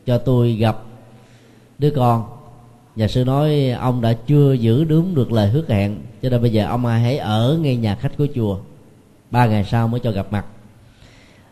cho 0.05 0.17
tôi 0.17 0.53
gặp 0.53 0.77
đứa 1.79 1.89
con. 1.89 2.23
Nhà 2.95 3.07
sư 3.07 3.25
nói 3.25 3.69
ông 3.69 4.01
đã 4.01 4.13
chưa 4.27 4.53
giữ 4.53 4.83
đúng 4.83 5.15
được 5.15 5.31
lời 5.31 5.49
hứa 5.49 5.63
hẹn 5.67 5.97
cho 6.21 6.29
nên 6.29 6.41
bây 6.41 6.51
giờ 6.51 6.67
ông 6.67 6.86
hãy 6.86 7.17
ở 7.17 7.57
ngay 7.62 7.75
nhà 7.75 7.95
khách 7.95 8.17
của 8.17 8.27
chùa. 8.36 8.59
Ba 9.31 9.45
ngày 9.45 9.63
sau 9.63 9.88
mới 9.88 9.99
cho 9.99 10.12
gặp 10.12 10.27
mặt. 10.31 10.45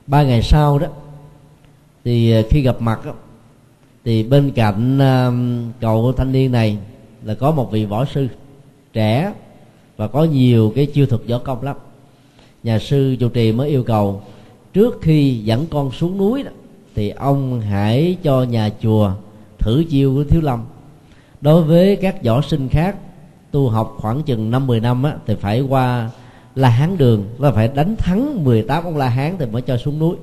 Ba 0.07 0.23
ngày 0.23 0.41
sau 0.41 0.79
đó 0.79 0.87
thì 2.03 2.31
à, 2.31 2.41
khi 2.49 2.61
gặp 2.61 2.81
mặt 2.81 3.05
đó, 3.05 3.13
thì 4.05 4.23
bên 4.23 4.51
cạnh 4.51 4.99
cậu 5.79 6.13
thanh 6.13 6.31
niên 6.31 6.51
này 6.51 6.77
là 7.23 7.33
có 7.33 7.51
một 7.51 7.71
vị 7.71 7.85
võ 7.85 8.05
sư 8.05 8.27
trẻ 8.93 9.33
và 9.97 10.07
có 10.07 10.23
nhiều 10.23 10.73
cái 10.75 10.85
chiêu 10.85 11.05
thuật 11.05 11.21
võ 11.27 11.37
công 11.37 11.63
lắm 11.63 11.75
nhà 12.63 12.79
sư 12.79 13.15
chủ 13.19 13.29
trì 13.29 13.51
mới 13.51 13.69
yêu 13.69 13.83
cầu 13.83 14.21
trước 14.73 14.99
khi 15.01 15.41
dẫn 15.43 15.65
con 15.69 15.91
xuống 15.91 16.17
núi 16.17 16.43
đó 16.43 16.51
thì 16.95 17.09
ông 17.09 17.61
hãy 17.61 18.17
cho 18.23 18.43
nhà 18.43 18.69
chùa 18.81 19.11
thử 19.57 19.83
chiêu 19.89 20.13
của 20.15 20.23
thiếu 20.23 20.41
lâm. 20.41 20.63
Đối 21.41 21.63
với 21.63 21.95
các 21.95 22.23
võ 22.23 22.41
sinh 22.41 22.69
khác 22.69 22.95
tu 23.51 23.69
học 23.69 23.97
khoảng 23.97 24.23
chừng 24.23 24.51
năm 24.51 24.67
mười 24.67 24.79
năm 24.79 25.03
á, 25.03 25.15
thì 25.27 25.35
phải 25.35 25.61
qua 25.61 26.09
la 26.55 26.69
hán 26.69 26.97
đường 26.97 27.25
là 27.39 27.51
phải 27.51 27.67
đánh 27.67 27.95
thắng 27.95 28.43
18 28.43 28.83
ông 28.83 28.97
la 28.97 29.09
hán 29.09 29.35
thì 29.39 29.45
mới 29.45 29.61
cho 29.61 29.77
xuống 29.77 29.99
núi. 29.99 30.15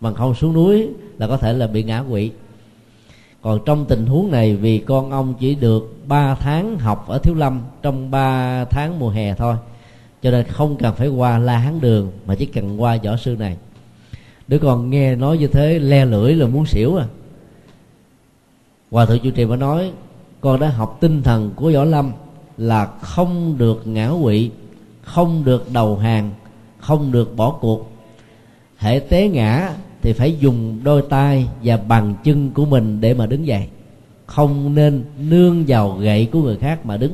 Bằng 0.00 0.14
không 0.14 0.34
xuống 0.34 0.52
núi 0.52 0.88
là 1.18 1.26
có 1.26 1.36
thể 1.36 1.52
là 1.52 1.66
bị 1.66 1.82
ngã 1.82 2.04
quỵ. 2.10 2.30
Còn 3.42 3.60
trong 3.64 3.84
tình 3.84 4.06
huống 4.06 4.30
này 4.30 4.56
vì 4.56 4.78
con 4.78 5.10
ông 5.10 5.34
chỉ 5.40 5.54
được 5.54 5.96
3 6.06 6.34
tháng 6.34 6.78
học 6.78 7.08
ở 7.08 7.18
thiếu 7.18 7.34
lâm 7.34 7.60
trong 7.82 8.10
3 8.10 8.64
tháng 8.64 8.98
mùa 8.98 9.10
hè 9.10 9.34
thôi 9.34 9.54
cho 10.22 10.30
nên 10.30 10.46
không 10.46 10.76
cần 10.76 10.94
phải 10.94 11.08
qua 11.08 11.38
la 11.38 11.58
hán 11.58 11.80
đường, 11.80 12.10
mà 12.26 12.34
chỉ 12.34 12.46
cần 12.46 12.82
qua 12.82 12.98
võ 13.04 13.16
sư 13.16 13.36
này. 13.38 13.56
Đứa 14.48 14.58
con 14.58 14.90
nghe 14.90 15.16
nói 15.16 15.38
như 15.38 15.46
thế, 15.46 15.78
le 15.78 16.04
lưỡi 16.04 16.34
là 16.34 16.46
muốn 16.46 16.66
xỉu 16.66 16.96
à. 16.96 17.06
Hòa 18.90 19.06
thượng 19.06 19.18
chủ 19.18 19.30
trì 19.30 19.44
mới 19.44 19.56
nói, 19.56 19.92
con 20.40 20.60
đã 20.60 20.68
học 20.68 20.98
tinh 21.00 21.22
thần 21.22 21.50
của 21.56 21.72
võ 21.74 21.84
lâm 21.84 22.12
là 22.56 22.86
không 22.86 23.58
được 23.58 23.86
ngã 23.86 24.10
quỵ, 24.22 24.50
không 25.02 25.44
được 25.44 25.72
đầu 25.72 25.96
hàng, 25.98 26.30
không 26.78 27.12
được 27.12 27.36
bỏ 27.36 27.50
cuộc. 27.60 27.90
Hệ 28.76 28.98
té 28.98 29.28
ngã 29.28 29.74
thì 30.02 30.12
phải 30.12 30.36
dùng 30.40 30.80
đôi 30.84 31.02
tay 31.02 31.48
và 31.62 31.76
bàn 31.76 32.14
chân 32.24 32.50
của 32.50 32.64
mình 32.64 33.00
để 33.00 33.14
mà 33.14 33.26
đứng 33.26 33.46
dậy. 33.46 33.68
Không 34.26 34.74
nên 34.74 35.04
nương 35.18 35.64
vào 35.68 35.90
gậy 35.90 36.28
của 36.32 36.42
người 36.42 36.56
khác 36.56 36.86
mà 36.86 36.96
đứng 36.96 37.12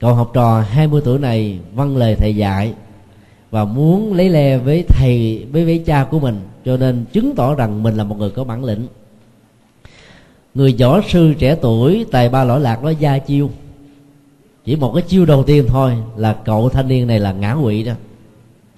cậu 0.00 0.14
học 0.14 0.30
trò 0.34 0.60
20 0.60 1.02
tuổi 1.04 1.18
này 1.18 1.58
vâng 1.74 1.96
lời 1.96 2.16
thầy 2.16 2.36
dạy 2.36 2.74
và 3.50 3.64
muốn 3.64 4.14
lấy 4.14 4.28
le 4.28 4.58
với 4.58 4.84
thầy, 4.88 5.46
với 5.52 5.64
với 5.64 5.82
cha 5.86 6.04
của 6.04 6.18
mình, 6.20 6.40
cho 6.64 6.76
nên 6.76 7.04
chứng 7.12 7.34
tỏ 7.36 7.54
rằng 7.54 7.82
mình 7.82 7.94
là 7.94 8.04
một 8.04 8.18
người 8.18 8.30
có 8.30 8.44
bản 8.44 8.64
lĩnh. 8.64 8.86
Người 10.54 10.76
võ 10.80 11.00
sư 11.08 11.34
trẻ 11.38 11.56
tuổi 11.62 12.06
tài 12.10 12.28
ba 12.28 12.44
lõi 12.44 12.60
lạc 12.60 12.82
đó 12.82 12.90
gia 12.90 13.18
chiêu. 13.18 13.50
Chỉ 14.64 14.76
một 14.76 14.92
cái 14.94 15.02
chiêu 15.02 15.26
đầu 15.26 15.42
tiên 15.42 15.64
thôi 15.68 15.96
là 16.16 16.32
cậu 16.44 16.68
thanh 16.68 16.88
niên 16.88 17.06
này 17.06 17.20
là 17.20 17.32
ngã 17.32 17.56
quỵ 17.62 17.82
đó. 17.82 17.92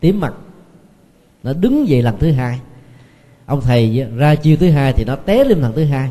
Tím 0.00 0.20
mặt. 0.20 0.34
Nó 1.42 1.52
đứng 1.52 1.88
dậy 1.88 2.02
lần 2.02 2.18
thứ 2.18 2.30
hai. 2.32 2.58
Ông 3.46 3.60
thầy 3.60 4.06
ra 4.16 4.34
chiêu 4.34 4.56
thứ 4.56 4.70
hai 4.70 4.92
thì 4.92 5.04
nó 5.04 5.16
té 5.16 5.44
lên 5.44 5.58
lần 5.58 5.72
thứ 5.72 5.84
hai. 5.84 6.10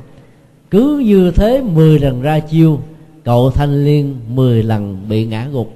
Cứ 0.72 1.04
như 1.06 1.32
thế 1.32 1.62
10 1.62 2.00
lần 2.00 2.22
ra 2.22 2.40
chiêu 2.40 2.82
cậu 3.24 3.52
thanh 3.52 3.86
niên 3.86 4.20
10 4.28 4.64
lần 4.64 5.10
bị 5.10 5.26
ngã 5.26 5.48
gục. 5.52 5.74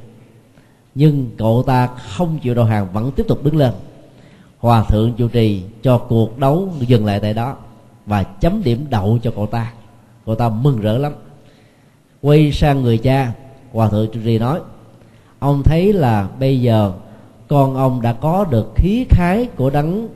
Nhưng 0.95 1.29
cậu 1.37 1.63
ta 1.67 1.87
không 1.87 2.39
chịu 2.39 2.55
đầu 2.55 2.65
hàng, 2.65 2.87
vẫn 2.93 3.11
tiếp 3.11 3.25
tục 3.27 3.43
đứng 3.43 3.57
lên. 3.57 3.71
Hòa 4.59 4.83
thượng 4.83 5.13
chủ 5.13 5.27
trì 5.27 5.63
cho 5.81 5.97
cuộc 5.97 6.39
đấu 6.39 6.69
dừng 6.79 7.05
lại 7.05 7.19
tại 7.19 7.33
đó 7.33 7.55
và 8.05 8.23
chấm 8.23 8.63
điểm 8.63 8.85
đậu 8.89 9.19
cho 9.23 9.31
cậu 9.35 9.47
ta. 9.47 9.73
Cậu 10.25 10.35
ta 10.35 10.49
mừng 10.49 10.81
rỡ 10.81 10.97
lắm. 10.97 11.13
Quay 12.21 12.51
sang 12.51 12.81
người 12.81 12.97
cha, 12.97 13.31
hòa 13.71 13.89
thượng 13.89 14.07
chủ 14.13 14.19
trì 14.25 14.39
nói, 14.39 14.59
ông 15.39 15.63
thấy 15.63 15.93
là 15.93 16.27
bây 16.39 16.61
giờ 16.61 16.93
con 17.47 17.75
ông 17.75 18.01
đã 18.01 18.13
có 18.13 18.45
được 18.45 18.71
khí 18.75 19.05
khái 19.09 19.45
của 19.45 19.69
đấng 19.69 20.07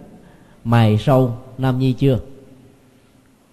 mày 0.64 0.98
sâu 0.98 1.32
nam 1.58 1.80
nhi 1.80 1.94
chưa? 1.94 2.20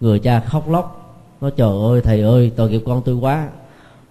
Người 0.00 0.18
cha 0.18 0.40
khóc 0.40 0.68
lóc, 0.68 1.16
nói, 1.40 1.50
trời 1.56 1.70
ơi, 1.82 2.00
thầy 2.04 2.20
ơi, 2.20 2.52
tội 2.56 2.70
nghiệp 2.70 2.82
con 2.87 3.02
tôi 3.04 3.14
quá 3.14 3.48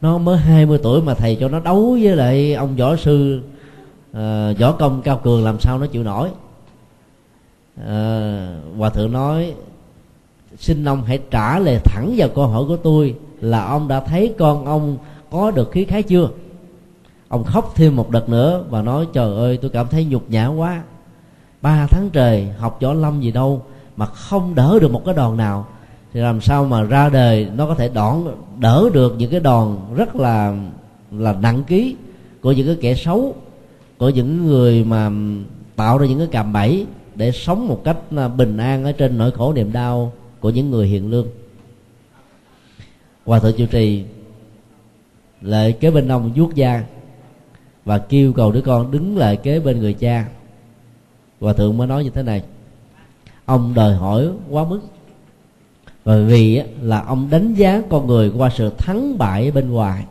nó 0.04 0.18
mới 0.18 0.38
20 0.38 0.80
tuổi 0.84 1.02
mà 1.02 1.14
thầy 1.14 1.38
cho 1.40 1.50
nó 1.50 1.60
đấu 1.60 1.98
với 2.02 2.16
lại 2.16 2.54
ông 2.54 2.76
võ 2.76 2.96
sư 2.96 3.42
uh, 4.12 4.60
võ 4.60 4.72
công 4.72 5.02
cao 5.02 5.22
cường 5.24 5.44
làm 5.44 5.60
sao 5.60 5.80
nó 5.80 5.86
chịu 5.86 6.04
nổi. 6.04 6.30
Uh, 7.82 8.78
hòa 8.78 8.90
thượng 8.90 9.12
nói 9.12 9.54
xin 10.58 10.86
ông 10.86 11.04
hãy 11.04 11.20
trả 11.32 11.60
lời 11.60 11.80
thẳng 11.84 12.14
vào 12.18 12.30
câu 12.36 12.48
hỏi 12.48 12.64
của 12.68 12.78
tôi 12.78 13.16
là 13.42 13.66
ông 13.66 13.88
đã 13.88 14.00
thấy 14.00 14.34
con 14.40 14.66
ông 14.66 14.98
có 15.32 15.52
được 15.52 15.72
khí 15.72 15.86
khái 15.86 16.04
chưa? 16.04 16.30
Ông 17.28 17.44
khóc 17.44 17.72
thêm 17.76 17.96
một 17.96 18.10
đợt 18.10 18.30
nữa 18.30 18.64
và 18.70 18.82
nói 18.82 19.08
trời 19.14 19.36
ơi 19.36 19.58
tôi 19.62 19.72
cảm 19.72 19.88
thấy 19.88 20.06
nhục 20.06 20.30
nhã 20.30 20.48
quá. 20.48 20.84
Ba 21.62 21.88
tháng 21.88 22.10
trời 22.10 22.48
học 22.58 22.78
võ 22.82 22.94
lâm 22.94 23.22
gì 23.22 23.32
đâu 23.32 23.62
mà 23.96 24.06
không 24.06 24.56
đỡ 24.56 24.80
được 24.82 24.92
một 24.92 25.02
cái 25.06 25.14
đòn 25.14 25.38
nào 25.38 25.68
thì 26.14 26.20
làm 26.20 26.42
sao 26.42 26.66
mà 26.66 26.84
ra 26.84 27.10
đời 27.10 27.48
nó 27.56 27.68
có 27.68 27.76
thể 27.76 27.90
đón, 27.94 28.36
đỡ 28.60 28.90
được 28.94 29.16
những 29.18 29.32
cái 29.32 29.40
đòn 29.40 29.78
rất 29.96 30.16
là 30.16 30.58
là 31.12 31.34
nặng 31.34 31.64
ký 31.68 31.96
của 32.42 32.52
những 32.52 32.68
cái 32.68 32.78
kẻ 32.82 32.96
xấu, 32.96 33.36
của 33.98 34.10
những 34.10 34.48
người 34.48 34.84
mà 34.84 35.12
tạo 35.76 35.98
ra 35.98 36.08
những 36.08 36.18
cái 36.18 36.28
cạm 36.32 36.54
bẫy 36.54 36.86
để 37.16 37.32
sống 37.32 37.68
một 37.68 37.82
cách 37.84 37.98
à, 38.16 38.28
bình 38.28 38.58
an 38.58 38.84
ở 38.84 38.92
trên 38.92 39.18
nỗi 39.18 39.32
khổ 39.32 39.54
niềm 39.54 39.72
đau 39.72 40.12
của 40.40 40.50
những 40.50 40.72
người 40.72 40.88
hiền 40.88 41.10
lương. 41.10 41.28
Hòa 43.26 43.40
thượng 43.40 43.58
chủ 43.58 43.66
trì 43.66 44.04
lại 45.42 45.72
kế 45.72 45.92
bên 45.92 46.12
ông 46.12 46.32
vuốt 46.36 46.56
da 46.56 46.84
và 47.86 47.98
kêu 47.98 48.34
cầu 48.34 48.52
đứa 48.52 48.62
con 48.62 48.92
đứng 48.92 49.18
lại 49.18 49.36
kế 49.36 49.60
bên 49.60 49.80
người 49.80 49.94
cha. 49.94 50.26
Hòa 51.40 51.54
thượng 51.54 51.78
mới 51.78 51.88
nói 51.88 52.04
như 52.04 52.10
thế 52.10 52.24
này, 52.24 52.44
ông 53.46 53.74
đòi 53.74 53.96
hỏi 53.96 54.30
quá 54.50 54.64
mức 54.64 54.80
bởi 56.06 56.24
vì 56.26 56.62
là 56.82 57.02
ông 57.02 57.28
đánh 57.30 57.54
giá 57.54 57.82
con 57.90 58.08
người 58.08 58.32
qua 58.38 58.50
sự 58.56 58.70
thắng 58.78 59.18
bại 59.18 59.52
bên 59.52 59.72
ngoài. 59.72 60.06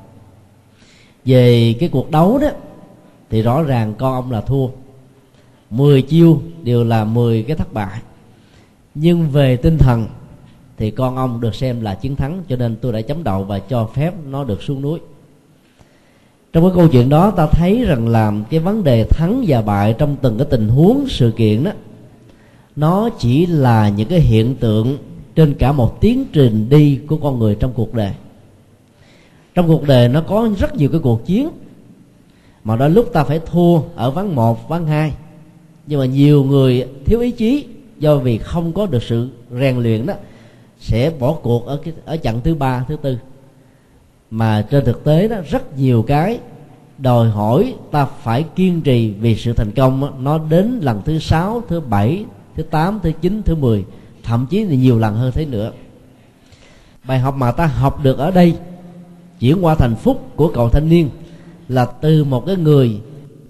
Về 1.25 1.75
cái 1.81 1.89
cuộc 1.89 2.11
đấu 2.11 2.39
đó, 2.39 2.49
thì 3.31 3.43
rõ 3.43 3.63
ràng 3.63 3.95
con 3.99 4.15
ông 4.15 4.31
là 4.31 4.41
thua. 4.41 4.69
10 5.71 6.03
chiêu 6.03 6.43
đều 6.63 6.85
là 6.85 7.05
10 7.05 7.43
cái 7.43 7.57
thất 7.57 7.73
bại. 7.73 8.01
Nhưng 8.95 9.31
về 9.31 9.57
tinh 9.57 9.79
thần, 9.79 10.07
thì 10.77 10.91
con 10.91 11.17
ông 11.17 11.41
được 11.41 11.55
xem 11.55 11.81
là 11.81 11.95
chiến 11.95 12.17
thắng, 12.17 12.43
cho 12.49 12.57
nên 12.57 12.77
tôi 12.77 12.93
đã 12.93 13.01
chấm 13.01 13.25
đậu 13.25 13.45
và 13.45 13.59
cho 13.59 13.89
phép 13.95 14.15
nó 14.31 14.45
được 14.45 14.63
xuống 14.63 14.83
núi. 14.83 14.99
Trong 16.53 16.65
cái 16.65 16.73
câu 16.75 16.89
chuyện 16.89 17.09
đó, 17.09 17.31
ta 17.31 17.47
thấy 17.47 17.85
rằng 17.85 18.09
làm 18.09 18.45
cái 18.51 18.61
vấn 18.61 18.85
đề 18.85 19.05
thắng 19.05 19.45
và 19.49 19.63
bại 19.63 19.95
trong 19.99 20.17
từng 20.23 20.39
cái 20.39 20.47
tình 20.51 20.69
huống, 20.69 21.05
sự 21.09 21.31
kiện 21.37 21.65
đó, 21.65 21.71
nó 22.77 23.09
chỉ 23.19 23.47
là 23.47 23.89
những 23.89 24.09
cái 24.09 24.21
hiện 24.21 24.55
tượng 24.55 24.99
trên 25.35 25.55
cả 25.55 25.73
một 25.73 26.01
tiến 26.01 26.25
trình 26.33 26.69
đi 26.69 27.01
của 27.07 27.17
con 27.17 27.39
người 27.39 27.55
trong 27.55 27.73
cuộc 27.75 27.95
đời. 27.95 28.13
Trong 29.55 29.69
cuộc 29.69 29.83
đời 29.83 30.09
nó 30.09 30.21
có 30.21 30.49
rất 30.59 30.77
nhiều 30.77 30.89
cái 30.89 31.01
cuộc 31.01 31.27
chiến 31.27 31.49
mà 32.65 32.77
đôi 32.77 32.91
lúc 32.91 33.13
ta 33.13 33.25
phải 33.25 33.41
thua 33.47 33.81
ở 33.95 34.11
ván 34.11 34.35
một 34.35 34.69
ván 34.69 34.87
hai. 34.87 35.13
Nhưng 35.87 36.01
mà 36.01 36.07
nhiều 36.07 36.45
người 36.45 36.87
thiếu 37.05 37.21
ý 37.21 37.31
chí 37.31 37.67
do 37.99 38.17
vì 38.17 38.39
không 38.39 38.73
có 38.73 38.87
được 38.87 39.03
sự 39.03 39.29
rèn 39.61 39.79
luyện 39.79 40.07
đó 40.07 40.15
sẽ 40.79 41.11
bỏ 41.19 41.33
cuộc 41.33 41.67
ở 41.67 41.77
cái 41.77 41.95
ở 42.05 42.17
trận 42.17 42.41
thứ 42.45 42.55
ba 42.55 42.85
thứ 42.89 42.97
tư. 43.03 43.19
Mà 44.31 44.67
trên 44.71 44.85
thực 44.85 45.05
tế 45.05 45.29
đó 45.29 45.37
rất 45.51 45.79
nhiều 45.79 46.03
cái 46.03 46.39
đòi 46.99 47.29
hỏi 47.29 47.75
ta 47.91 48.05
phải 48.05 48.45
kiên 48.57 48.81
trì 48.81 49.11
vì 49.11 49.37
sự 49.37 49.53
thành 49.53 49.71
công 49.77 50.01
đó, 50.01 50.13
nó 50.21 50.39
đến 50.39 50.81
lần 50.83 51.03
thứ 51.05 51.19
sáu 51.19 51.63
thứ 51.69 51.81
bảy 51.81 52.25
thứ 52.57 52.63
tám 52.63 53.01
thứ 53.03 53.13
chín 53.21 53.43
thứ 53.43 53.55
mười 53.55 53.85
thậm 54.23 54.47
chí 54.51 54.65
là 54.65 54.75
nhiều 54.75 54.99
lần 54.99 55.15
hơn 55.15 55.33
thế 55.35 55.45
nữa. 55.45 55.73
Bài 57.05 57.19
học 57.19 57.35
mà 57.37 57.53
ta 57.53 57.67
học 57.67 58.03
được 58.03 58.19
ở 58.19 58.31
đây, 58.31 58.55
chuyển 59.41 59.65
qua 59.65 59.75
thành 59.75 59.95
phúc 59.95 60.27
của 60.37 60.49
cậu 60.55 60.69
thanh 60.69 60.89
niên, 60.89 61.11
là 61.69 61.85
từ 61.85 62.25
một 62.25 62.47
cái 62.47 62.57
người 62.57 63.01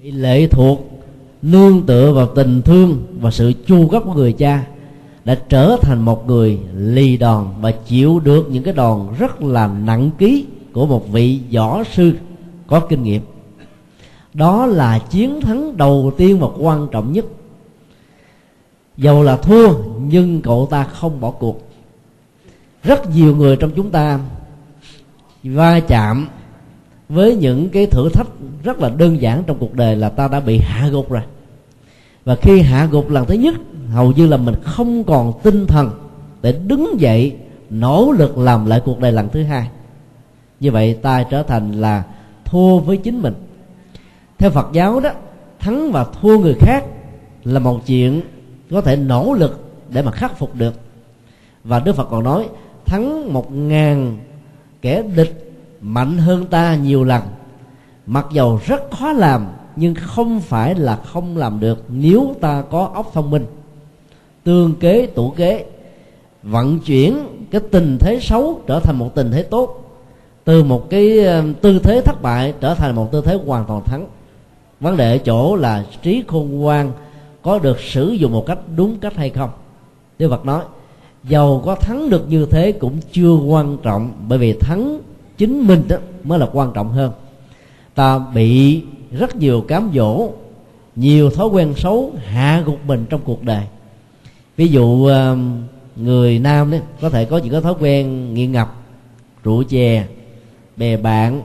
bị 0.02 0.10
lệ 0.10 0.46
thuộc, 0.46 1.02
nương 1.42 1.82
tựa 1.86 2.12
vào 2.12 2.26
tình 2.26 2.62
thương 2.62 3.02
và 3.20 3.30
sự 3.30 3.52
chu 3.66 3.88
cấp 3.88 4.02
của 4.06 4.14
người 4.14 4.32
cha, 4.32 4.66
đã 5.24 5.34
trở 5.48 5.76
thành 5.82 6.02
một 6.02 6.26
người 6.26 6.58
lì 6.74 7.16
đòn 7.16 7.46
và 7.60 7.72
chịu 7.72 8.20
được 8.20 8.48
những 8.50 8.62
cái 8.62 8.74
đòn 8.74 9.06
rất 9.18 9.42
là 9.42 9.66
nặng 9.66 10.10
ký 10.18 10.46
của 10.72 10.86
một 10.86 11.12
vị 11.12 11.40
võ 11.52 11.84
sư 11.84 12.12
có 12.66 12.80
kinh 12.80 13.02
nghiệm. 13.02 13.22
Đó 14.34 14.66
là 14.66 14.98
chiến 14.98 15.40
thắng 15.40 15.76
đầu 15.76 16.12
tiên 16.16 16.38
và 16.38 16.48
quan 16.58 16.88
trọng 16.90 17.12
nhất 17.12 17.24
dầu 18.96 19.22
là 19.22 19.36
thua, 19.36 19.74
nhưng 19.98 20.40
cậu 20.40 20.68
ta 20.70 20.84
không 20.84 21.20
bỏ 21.20 21.30
cuộc. 21.30 21.68
Rất 22.82 23.10
nhiều 23.10 23.36
người 23.36 23.56
trong 23.56 23.70
chúng 23.76 23.90
ta 23.90 24.18
va 25.42 25.80
chạm 25.80 26.28
với 27.08 27.36
những 27.36 27.68
cái 27.68 27.86
thử 27.86 28.08
thách 28.08 28.26
rất 28.64 28.78
là 28.78 28.88
đơn 28.88 29.20
giản 29.20 29.42
trong 29.46 29.58
cuộc 29.58 29.74
đời 29.74 29.96
là 29.96 30.08
ta 30.08 30.28
đã 30.28 30.40
bị 30.40 30.58
hạ 30.58 30.88
gục 30.88 31.10
rồi. 31.10 31.22
Và 32.24 32.36
khi 32.36 32.60
hạ 32.60 32.88
gục 32.90 33.10
lần 33.10 33.26
thứ 33.26 33.34
nhất, 33.34 33.54
hầu 33.88 34.12
như 34.12 34.26
là 34.26 34.36
mình 34.36 34.54
không 34.62 35.04
còn 35.04 35.32
tinh 35.42 35.66
thần 35.66 35.90
để 36.42 36.52
đứng 36.52 37.00
dậy, 37.00 37.36
nỗ 37.70 38.12
lực 38.18 38.38
làm 38.38 38.66
lại 38.66 38.80
cuộc 38.84 39.00
đời 39.00 39.12
lần 39.12 39.28
thứ 39.28 39.42
hai. 39.42 39.68
Như 40.60 40.70
vậy 40.70 40.94
ta 41.02 41.22
trở 41.22 41.42
thành 41.42 41.72
là 41.72 42.04
thua 42.44 42.78
với 42.78 42.96
chính 42.96 43.22
mình. 43.22 43.34
Theo 44.38 44.50
phật 44.50 44.68
giáo 44.72 45.00
đó, 45.00 45.10
thắng 45.58 45.92
và 45.92 46.06
thua 46.20 46.38
người 46.38 46.54
khác 46.54 46.84
là 47.44 47.58
một 47.58 47.86
chuyện 47.86 48.20
có 48.72 48.80
thể 48.80 48.96
nỗ 48.96 49.32
lực 49.32 49.60
để 49.88 50.02
mà 50.02 50.10
khắc 50.10 50.38
phục 50.38 50.54
được. 50.54 50.74
Và 51.64 51.80
đức 51.80 51.96
phật 51.96 52.08
còn 52.10 52.24
nói, 52.24 52.48
thắng 52.86 53.32
một 53.32 53.52
ngàn 53.52 54.18
kẻ 54.82 55.02
địch 55.16 55.52
mạnh 55.80 56.18
hơn 56.18 56.46
ta 56.46 56.74
nhiều 56.74 57.04
lần. 57.04 57.22
Mặc 58.06 58.26
dầu 58.32 58.60
rất 58.66 58.90
khó 58.90 59.12
làm, 59.12 59.46
nhưng 59.76 59.94
không 59.94 60.40
phải 60.40 60.74
là 60.74 60.96
không 60.96 61.36
làm 61.36 61.60
được 61.60 61.84
nếu 61.88 62.34
ta 62.40 62.62
có 62.70 62.90
óc 62.94 63.10
thông 63.14 63.30
minh. 63.30 63.46
Tương 64.44 64.74
kế, 64.74 65.06
tủ 65.06 65.30
kế, 65.30 65.64
vận 66.42 66.78
chuyển 66.80 67.18
cái 67.50 67.60
tình 67.70 67.98
thế 68.00 68.18
xấu 68.22 68.60
trở 68.66 68.80
thành 68.80 68.98
một 68.98 69.14
tình 69.14 69.30
thế 69.32 69.42
tốt. 69.42 69.78
Từ 70.44 70.64
một 70.64 70.90
cái 70.90 71.18
tư 71.60 71.78
thế 71.78 72.00
thất 72.00 72.22
bại 72.22 72.54
trở 72.60 72.74
thành 72.74 72.94
một 72.94 73.12
tư 73.12 73.22
thế 73.24 73.38
hoàn 73.46 73.64
toàn 73.64 73.84
thắng. 73.84 74.06
Vấn 74.80 74.96
đề 74.96 75.12
ở 75.12 75.18
chỗ 75.18 75.56
là 75.56 75.84
trí 76.02 76.24
khôn 76.28 76.60
ngoan 76.60 76.92
có 77.42 77.58
được 77.58 77.80
sử 77.80 78.10
dụng 78.10 78.32
một 78.32 78.46
cách 78.46 78.58
đúng 78.76 78.98
cách 78.98 79.16
hay 79.16 79.30
không? 79.30 79.50
Đức 80.18 80.28
Phật 80.28 80.46
nói 80.46 80.64
Dầu 81.24 81.62
có 81.64 81.74
thắng 81.74 82.10
được 82.10 82.28
như 82.28 82.46
thế 82.46 82.72
cũng 82.72 82.96
chưa 83.12 83.34
quan 83.34 83.76
trọng, 83.82 84.12
Bởi 84.28 84.38
vì 84.38 84.52
thắng 84.52 85.00
chính 85.38 85.66
mình 85.66 85.82
đó 85.88 85.96
mới 86.24 86.38
là 86.38 86.48
quan 86.52 86.72
trọng 86.74 86.92
hơn. 86.92 87.12
Ta 87.94 88.18
bị 88.18 88.82
rất 89.10 89.36
nhiều 89.36 89.60
cám 89.60 89.90
dỗ, 89.94 90.30
Nhiều 90.96 91.30
thói 91.30 91.46
quen 91.46 91.74
xấu 91.76 92.12
hạ 92.24 92.62
gục 92.66 92.78
mình 92.86 93.06
trong 93.10 93.20
cuộc 93.24 93.42
đời. 93.42 93.64
Ví 94.56 94.68
dụ 94.68 95.06
ờ, 95.06 95.36
người 95.96 96.38
nam 96.38 96.70
đấy 96.70 96.80
có 97.00 97.10
thể 97.10 97.24
có 97.24 97.38
những 97.38 97.52
cái 97.52 97.60
thói 97.60 97.74
quen 97.80 98.34
nghiện 98.34 98.52
ngập, 98.52 98.74
rượu 99.44 99.62
chè, 99.62 100.06
bè 100.76 100.96
bạn, 100.96 101.42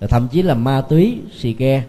thậm 0.00 0.28
chí 0.28 0.42
là 0.42 0.54
ma 0.54 0.80
túy, 0.80 1.18
xì 1.38 1.52
ke 1.52 1.82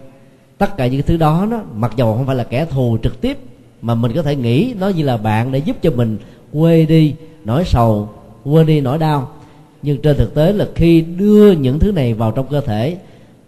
tất 0.57 0.77
cả 0.77 0.87
những 0.87 1.01
thứ 1.01 1.17
đó 1.17 1.47
nó, 1.49 1.59
mặc 1.75 1.93
dầu 1.95 2.15
không 2.15 2.25
phải 2.25 2.35
là 2.35 2.43
kẻ 2.43 2.65
thù 2.65 2.97
trực 3.03 3.21
tiếp, 3.21 3.37
mà 3.81 3.95
mình 3.95 4.11
có 4.15 4.21
thể 4.21 4.35
nghĩ 4.35 4.73
nó 4.79 4.87
như 4.87 5.03
là 5.03 5.17
bạn 5.17 5.51
để 5.51 5.59
giúp 5.59 5.77
cho 5.81 5.91
mình 5.91 6.17
quê 6.53 6.85
đi, 6.85 7.13
nỗi 7.45 7.63
sầu, 7.65 8.09
quên 8.43 8.65
đi 8.65 8.81
nỗi 8.81 8.97
đau. 8.97 9.29
Nhưng 9.81 10.01
trên 10.01 10.17
thực 10.17 10.35
tế 10.35 10.53
là 10.53 10.67
khi 10.75 11.01
đưa 11.01 11.51
những 11.51 11.79
thứ 11.79 11.91
này 11.91 12.13
vào 12.13 12.31
trong 12.31 12.47
cơ 12.47 12.61
thể, 12.61 12.97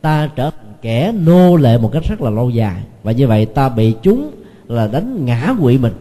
ta 0.02 0.30
trở 0.36 0.50
thành 0.50 0.74
kẻ 0.82 1.14
nô 1.26 1.56
lệ 1.56 1.78
một 1.78 1.90
cách 1.94 2.04
rất 2.10 2.22
là 2.22 2.30
lâu 2.30 2.50
dài. 2.50 2.84
Và 3.04 3.12
như 3.12 3.28
vậy 3.28 3.46
ta 3.46 3.70
bị 3.70 3.96
chúng 4.02 4.32
là 4.68 4.88
đánh 4.88 5.26
ngã 5.26 5.56
quỵ 5.62 5.78
mình. 5.78 5.94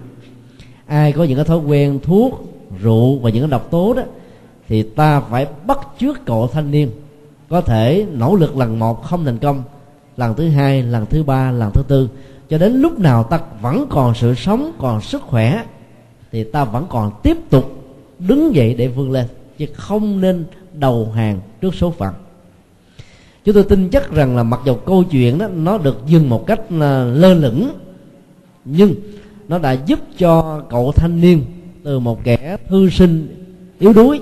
Ai 0.87 1.13
có 1.13 1.25
những 1.25 1.37
cái 1.37 1.45
thói 1.45 1.59
quen 1.59 1.99
thuốc, 2.03 2.45
rượu 2.83 3.19
và 3.19 3.31
những 3.31 3.43
cái 3.43 3.51
độc 3.51 3.71
tố 3.71 3.95
đó, 3.95 4.03
thì 4.69 4.83
ta 4.83 5.21
phải 5.21 5.47
bắt 5.67 5.79
trước 5.99 6.25
cậu 6.25 6.47
thanh 6.47 6.71
niên. 6.71 6.91
Có 7.49 7.61
thể 7.61 8.07
nỗ 8.13 8.35
lực 8.35 8.57
lần 8.57 8.79
một 8.79 9.03
không 9.03 9.25
thành 9.25 9.39
công 9.39 9.63
lần 10.19 10.35
thứ 10.35 10.49
hai, 10.49 10.83
lần 10.83 11.07
thứ 11.07 11.23
ba, 11.23 11.51
lần 11.51 11.73
thứ 11.73 11.83
tư. 11.89 12.09
Cho 12.49 12.59
đến 12.59 12.73
lúc 12.73 12.99
nào 12.99 13.25
ta 13.25 13.41
vẫn 13.61 13.87
còn 13.91 14.15
sự 14.15 14.35
sống, 14.35 14.73
còn 14.79 15.01
sức 15.01 15.23
khỏe, 15.23 15.65
thì 16.33 16.45
ta 16.45 16.65
vẫn 16.65 16.87
còn 16.89 17.13
tiếp 17.23 17.37
tục 17.51 17.65
đứng 18.19 18.55
dậy 18.55 18.75
để 18.75 18.89
vươn 18.89 19.11
lên, 19.11 19.27
chứ 19.59 19.67
không 19.75 20.21
nên 20.21 20.45
đầu 20.73 21.11
hàng 21.15 21.41
trước 21.61 21.75
số 21.75 21.91
phận. 21.91 22.15
Chúng 23.45 23.55
tôi 23.55 23.65
tin 23.65 23.89
chắc 23.89 24.13
rằng 24.13 24.37
là 24.37 24.43
mặc 24.43 24.61
dù 24.65 24.75
câu 24.75 25.05
chuyện 25.05 25.39
đó 25.39 25.49
nó 25.49 25.79
được 25.79 26.03
dừng 26.07 26.29
một 26.29 26.47
cách 26.47 26.61
à, 26.81 27.05
lơ 27.05 27.35
lửng, 27.35 27.71
nhưng 28.65 28.95
nó 29.49 29.59
đã 29.59 29.73
giúp 29.73 29.99
cho 30.19 30.63
cậu 30.71 30.93
thanh 30.93 31.21
niên 31.21 31.45
từ 31.85 31.99
một 31.99 32.25
kẻ 32.25 32.57
thư 32.69 32.91
sinh 32.91 33.45
yếu 33.79 33.93
đuối 33.93 34.21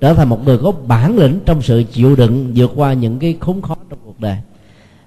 trở 0.00 0.14
thành 0.14 0.28
một 0.28 0.44
người 0.44 0.58
có 0.58 0.72
bản 0.86 1.18
lĩnh 1.18 1.38
trong 1.44 1.62
sự 1.62 1.82
chịu 1.92 2.16
đựng 2.16 2.52
vượt 2.56 2.70
qua 2.76 2.92
những 2.92 3.18
cái 3.18 3.36
khốn 3.40 3.62
khó 3.62 3.76
trong 3.90 3.98
cuộc 4.04 4.20
đời 4.20 4.36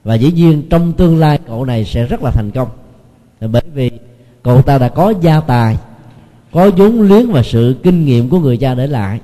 và 0.03 0.15
dĩ 0.15 0.31
nhiên 0.31 0.63
trong 0.69 0.93
tương 0.93 1.17
lai 1.17 1.39
cậu 1.47 1.65
này 1.65 1.85
sẽ 1.85 2.05
rất 2.05 2.23
là 2.23 2.31
thành 2.31 2.51
công. 2.51 2.67
Bởi 3.41 3.61
vì 3.73 3.91
cậu 4.43 4.61
ta 4.61 4.77
đã 4.77 4.89
có 4.89 5.13
gia 5.21 5.39
tài, 5.39 5.77
có 6.51 6.69
vốn 6.77 7.01
liếng 7.01 7.31
và 7.31 7.43
sự 7.43 7.75
kinh 7.83 8.05
nghiệm 8.05 8.29
của 8.29 8.39
người 8.39 8.57
cha 8.57 8.73
để 8.73 8.87
lại. 8.87 9.19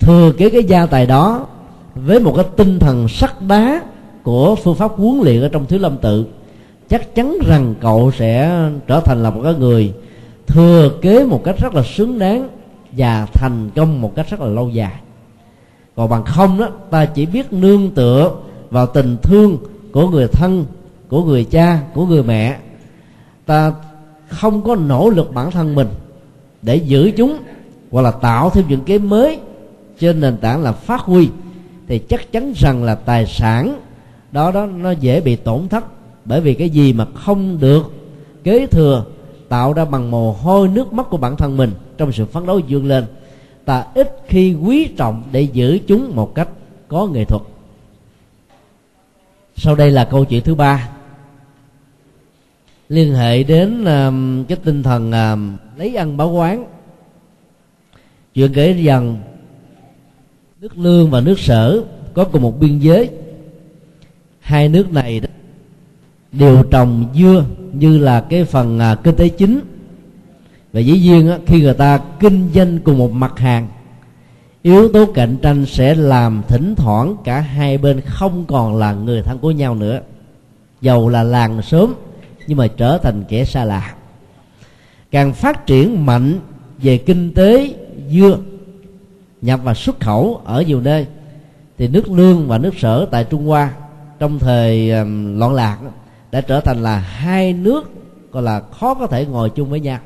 Thừa 0.00 0.32
kế 0.38 0.50
cái 0.50 0.64
gia 0.64 0.86
tài 0.86 1.06
đó 1.06 1.46
với 1.94 2.20
một 2.20 2.32
cái 2.36 2.44
tinh 2.56 2.78
thần 2.78 3.08
sắt 3.08 3.42
đá 3.48 3.82
của 4.22 4.54
phương 4.54 4.74
pháp 4.74 4.92
huấn 4.96 5.20
luyện 5.20 5.42
ở 5.42 5.48
trong 5.48 5.66
thiếu 5.66 5.78
lâm 5.78 5.96
tự, 5.96 6.26
chắc 6.88 7.14
chắn 7.14 7.38
rằng 7.46 7.74
cậu 7.80 8.12
sẽ 8.18 8.60
trở 8.86 9.00
thành 9.00 9.22
là 9.22 9.30
một 9.30 9.40
cái 9.44 9.54
người 9.54 9.92
thừa 10.46 10.90
kế 11.02 11.24
một 11.24 11.44
cách 11.44 11.56
rất 11.58 11.74
là 11.74 11.82
xứng 11.82 12.18
đáng 12.18 12.48
và 12.92 13.26
thành 13.26 13.70
công 13.74 14.00
một 14.00 14.12
cách 14.16 14.30
rất 14.30 14.40
là 14.40 14.46
lâu 14.46 14.68
dài. 14.68 14.92
Còn 15.96 16.08
bằng 16.08 16.24
không 16.24 16.58
đó, 16.58 16.68
ta 16.90 17.04
chỉ 17.04 17.26
biết 17.26 17.52
nương 17.52 17.90
tựa 17.90 18.30
vào 18.70 18.86
tình 18.86 19.16
thương 19.22 19.58
của 19.94 20.08
người 20.08 20.28
thân, 20.28 20.64
của 21.08 21.24
người 21.24 21.44
cha, 21.44 21.80
của 21.94 22.06
người 22.06 22.22
mẹ, 22.22 22.58
ta 23.46 23.72
không 24.28 24.62
có 24.62 24.76
nỗ 24.76 25.10
lực 25.10 25.34
bản 25.34 25.50
thân 25.50 25.74
mình 25.74 25.88
để 26.62 26.76
giữ 26.76 27.10
chúng 27.16 27.38
hoặc 27.90 28.02
là 28.02 28.10
tạo 28.10 28.50
thêm 28.50 28.64
những 28.68 28.80
cái 28.80 28.98
mới 28.98 29.38
trên 29.98 30.20
nền 30.20 30.36
tảng 30.36 30.62
là 30.62 30.72
phát 30.72 31.00
huy, 31.00 31.28
thì 31.88 31.98
chắc 31.98 32.32
chắn 32.32 32.52
rằng 32.56 32.84
là 32.84 32.94
tài 32.94 33.26
sản 33.26 33.80
đó 34.32 34.50
đó 34.50 34.66
nó 34.66 34.90
dễ 34.90 35.20
bị 35.20 35.36
tổn 35.36 35.68
thất 35.68 35.84
bởi 36.24 36.40
vì 36.40 36.54
cái 36.54 36.70
gì 36.70 36.92
mà 36.92 37.06
không 37.14 37.60
được 37.60 37.92
kế 38.44 38.66
thừa, 38.66 39.04
tạo 39.48 39.72
ra 39.72 39.84
bằng 39.84 40.10
mồ 40.10 40.32
hôi 40.32 40.68
nước 40.68 40.92
mắt 40.92 41.06
của 41.10 41.16
bản 41.16 41.36
thân 41.36 41.56
mình 41.56 41.70
trong 41.98 42.12
sự 42.12 42.24
phấn 42.24 42.46
đấu 42.46 42.60
vươn 42.68 42.86
lên. 42.86 43.04
Ta 43.64 43.84
ít 43.94 44.16
khi 44.28 44.54
quý 44.54 44.88
trọng 44.96 45.22
để 45.32 45.42
giữ 45.42 45.78
chúng 45.86 46.16
một 46.16 46.34
cách 46.34 46.48
có 46.88 47.06
nghệ 47.06 47.24
thuật 47.24 47.42
sau 49.56 49.74
đây 49.74 49.90
là 49.90 50.04
câu 50.04 50.24
chuyện 50.24 50.44
thứ 50.44 50.54
ba. 50.54 50.88
Liên 52.88 53.14
hệ 53.14 53.42
đến 53.42 53.82
uh, 53.82 54.48
cái 54.48 54.58
tinh 54.64 54.82
thần 54.82 55.08
uh, 55.10 55.78
lấy 55.78 55.96
ăn 55.96 56.16
báo 56.16 56.30
quán. 56.30 56.64
Chuyện 58.34 58.52
kể 58.52 58.72
rằng 58.72 59.18
nước 60.60 60.78
lương 60.78 61.10
và 61.10 61.20
nước 61.20 61.38
sở 61.38 61.84
có 62.14 62.24
cùng 62.24 62.42
một 62.42 62.60
biên 62.60 62.78
giới. 62.78 63.10
Hai 64.40 64.68
nước 64.68 64.92
này 64.92 65.20
đó 65.20 65.28
đều 66.32 66.62
trồng 66.62 67.06
dưa 67.14 67.44
như 67.72 67.98
là 67.98 68.20
cái 68.20 68.44
phần 68.44 68.78
uh, 68.92 69.04
kinh 69.04 69.16
tế 69.16 69.28
chính. 69.28 69.60
Và 70.72 70.80
dĩ 70.80 71.00
nhiên 71.00 71.30
uh, 71.34 71.40
khi 71.46 71.60
người 71.60 71.74
ta 71.74 71.98
kinh 72.20 72.50
doanh 72.54 72.78
cùng 72.78 72.98
một 72.98 73.12
mặt 73.12 73.38
hàng 73.38 73.68
yếu 74.64 74.88
tố 74.88 75.06
cạnh 75.06 75.36
tranh 75.42 75.66
sẽ 75.66 75.94
làm 75.94 76.42
thỉnh 76.48 76.74
thoảng 76.74 77.16
cả 77.24 77.40
hai 77.40 77.78
bên 77.78 78.00
không 78.00 78.44
còn 78.44 78.76
là 78.76 78.92
người 78.92 79.22
thân 79.22 79.38
của 79.38 79.50
nhau 79.50 79.74
nữa. 79.74 80.00
Dầu 80.80 81.08
là 81.08 81.22
làng 81.22 81.62
sớm, 81.62 81.94
nhưng 82.46 82.58
mà 82.58 82.66
trở 82.76 82.98
thành 82.98 83.24
kẻ 83.28 83.44
xa 83.44 83.64
lạ. 83.64 83.94
Càng 85.10 85.32
phát 85.32 85.66
triển 85.66 86.06
mạnh 86.06 86.40
về 86.78 86.98
kinh 86.98 87.34
tế, 87.34 87.74
dưa, 88.10 88.38
nhập 89.42 89.60
và 89.64 89.74
xuất 89.74 90.00
khẩu 90.00 90.40
ở 90.44 90.62
nhiều 90.62 90.80
nơi, 90.80 91.06
thì 91.78 91.88
nước 91.88 92.08
lương 92.08 92.48
và 92.48 92.58
nước 92.58 92.74
sở 92.78 93.06
tại 93.10 93.24
trung 93.24 93.46
hoa 93.46 93.74
trong 94.18 94.38
thời 94.38 94.88
loạn 95.38 95.54
lạc 95.54 95.78
đã 96.30 96.40
trở 96.40 96.60
thành 96.60 96.82
là 96.82 96.98
hai 96.98 97.52
nước 97.52 97.90
gọi 98.32 98.42
là 98.42 98.60
khó 98.60 98.94
có 98.94 99.06
thể 99.06 99.26
ngồi 99.26 99.50
chung 99.50 99.70
với 99.70 99.80
nhau. 99.80 99.98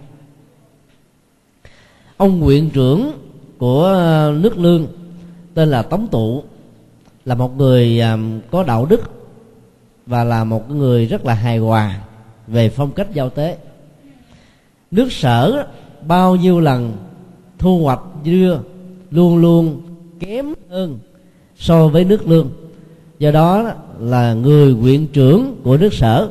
Ông 2.16 2.40
nguyện 2.40 2.71
trưởng 2.71 3.12
của 3.59 3.85
ờ, 3.85 4.35
nước 4.40 4.59
lương, 4.59 4.87
tên 5.55 5.68
là 5.68 5.83
tống 5.83 6.07
tụ, 6.11 6.42
là 7.25 7.35
một 7.35 7.57
người 7.57 8.01
ờ, 8.01 8.18
có 8.51 8.62
đạo 8.62 8.87
đức 8.87 9.01
và 10.07 10.25
là 10.25 10.44
một 10.44 10.71
người 10.71 11.07
rất 11.07 11.25
là 11.25 11.35
hài 11.35 11.59
hòa 11.59 12.01
về 12.47 12.68
phong 12.68 12.92
cách 12.92 13.14
giao 13.14 13.31
tế. 13.31 13.57
Nước 14.90 15.12
sở 15.12 15.66
bao 16.07 16.37
nhiêu 16.37 16.61
lần 16.61 16.92
thu 17.59 17.79
hoạch 17.79 18.01
dưa 18.25 18.61
luôn 19.11 19.37
luôn 19.37 19.83
kém 20.21 20.47
hơn 20.71 20.99
so 21.57 21.88
với 21.88 22.05
nước 22.05 22.29
lương. 22.29 22.51
Do 23.18 23.31
đó 23.31 23.73
là 23.99 24.35
người 24.35 24.77
quyện 24.83 25.07
trưởng 25.07 25.57
của 25.64 25.77
nước 25.77 25.94
sở 25.94 26.29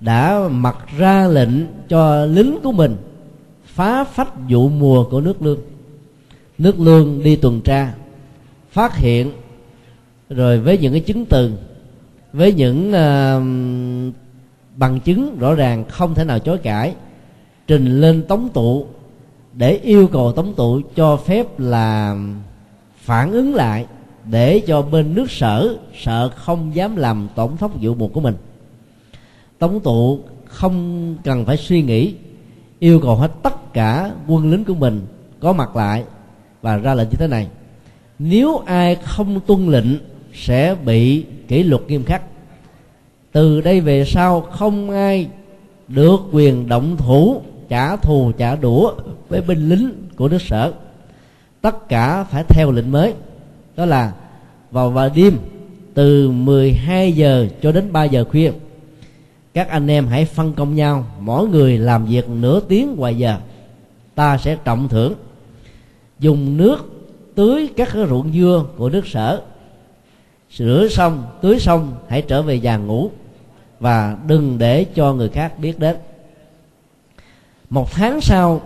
đã 0.00 0.48
mặc 0.50 0.76
ra 0.98 1.26
lệnh 1.26 1.50
cho 1.88 2.24
lính 2.26 2.58
của 2.62 2.72
mình 2.72 2.96
phá 3.64 4.04
phách 4.04 4.32
vụ 4.48 4.68
mùa 4.68 5.04
của 5.04 5.20
nước 5.20 5.42
lương 5.42 5.58
nước 6.58 6.80
lương 6.80 7.22
đi 7.22 7.36
tuần 7.36 7.60
tra 7.60 7.94
phát 8.70 8.96
hiện 8.96 9.32
rồi 10.30 10.60
với 10.60 10.78
những 10.78 10.92
cái 10.92 11.00
chứng 11.00 11.26
từ 11.26 11.52
với 12.32 12.52
những 12.52 12.88
uh, 12.88 14.14
bằng 14.76 15.00
chứng 15.00 15.38
rõ 15.38 15.54
ràng 15.54 15.84
không 15.88 16.14
thể 16.14 16.24
nào 16.24 16.38
chối 16.38 16.58
cãi 16.58 16.94
trình 17.66 18.00
lên 18.00 18.22
tống 18.22 18.48
tụ 18.54 18.86
để 19.52 19.80
yêu 19.82 20.06
cầu 20.06 20.32
tống 20.32 20.54
tụ 20.54 20.80
cho 20.96 21.16
phép 21.16 21.58
là 21.58 22.16
phản 22.96 23.32
ứng 23.32 23.54
lại 23.54 23.86
để 24.30 24.62
cho 24.66 24.82
bên 24.82 25.14
nước 25.14 25.30
sở 25.30 25.76
sợ 25.94 26.30
không 26.36 26.74
dám 26.74 26.96
làm 26.96 27.28
tổng 27.34 27.56
thống 27.56 27.78
vụ 27.80 27.94
mục 27.94 28.12
của 28.12 28.20
mình. 28.20 28.34
Tống 29.58 29.80
tụ 29.80 30.20
không 30.44 31.16
cần 31.24 31.44
phải 31.44 31.56
suy 31.56 31.82
nghĩ 31.82 32.14
yêu 32.78 33.00
cầu 33.00 33.16
hết 33.16 33.32
tất 33.42 33.72
cả 33.72 34.12
quân 34.26 34.50
lính 34.50 34.64
của 34.64 34.74
mình 34.74 35.00
có 35.40 35.52
mặt 35.52 35.76
lại 35.76 36.04
và 36.62 36.76
ra 36.76 36.94
lệnh 36.94 37.08
như 37.08 37.16
thế 37.16 37.26
này. 37.26 37.46
Nếu 38.18 38.58
ai 38.66 38.94
không 38.94 39.40
tuân 39.40 39.68
lệnh, 39.68 39.86
sẽ 40.34 40.76
bị 40.84 41.24
kỷ 41.48 41.62
luật 41.62 41.82
nghiêm 41.88 42.04
khắc. 42.04 42.22
Từ 43.32 43.60
đây 43.60 43.80
về 43.80 44.04
sau, 44.04 44.40
không 44.40 44.90
ai 44.90 45.28
được 45.88 46.20
quyền 46.32 46.68
động 46.68 46.96
thủ, 46.96 47.42
trả 47.68 47.96
thù, 47.96 48.32
trả 48.38 48.56
đũa 48.56 48.94
với 49.28 49.40
binh 49.40 49.68
lính 49.68 49.92
của 50.16 50.28
nước 50.28 50.42
sở. 50.42 50.72
Tất 51.60 51.88
cả 51.88 52.24
phải 52.24 52.44
theo 52.48 52.70
lệnh 52.72 52.92
mới. 52.92 53.14
Đó 53.76 53.84
là 53.84 54.12
vào 54.70 54.90
vào 54.90 55.10
đêm, 55.14 55.38
từ 55.94 56.30
12 56.30 57.12
giờ 57.12 57.46
cho 57.62 57.72
đến 57.72 57.92
3 57.92 58.04
giờ 58.04 58.24
khuya, 58.24 58.52
các 59.54 59.68
anh 59.68 59.90
em 59.90 60.06
hãy 60.06 60.24
phân 60.24 60.52
công 60.52 60.74
nhau, 60.74 61.04
mỗi 61.20 61.48
người 61.48 61.78
làm 61.78 62.06
việc 62.06 62.28
nửa 62.28 62.60
tiếng 62.60 62.96
ngoài 62.96 63.18
giờ. 63.18 63.36
Ta 64.14 64.38
sẽ 64.38 64.56
trọng 64.64 64.88
thưởng 64.88 65.14
dùng 66.20 66.56
nước 66.56 66.78
tưới 67.34 67.68
các 67.76 67.88
cái 67.92 68.06
ruộng 68.08 68.32
dưa 68.32 68.64
của 68.76 68.88
nước 68.88 69.06
sở. 69.06 69.42
Rửa 70.50 70.86
xong, 70.90 71.24
tưới 71.40 71.58
xong, 71.58 71.92
hãy 72.08 72.22
trở 72.22 72.42
về 72.42 72.60
nhà 72.60 72.76
ngủ 72.76 73.10
và 73.80 74.16
đừng 74.26 74.58
để 74.58 74.84
cho 74.84 75.14
người 75.14 75.28
khác 75.28 75.58
biết 75.58 75.78
đến. 75.78 75.96
Một 77.70 77.92
tháng 77.92 78.20
sau, 78.20 78.60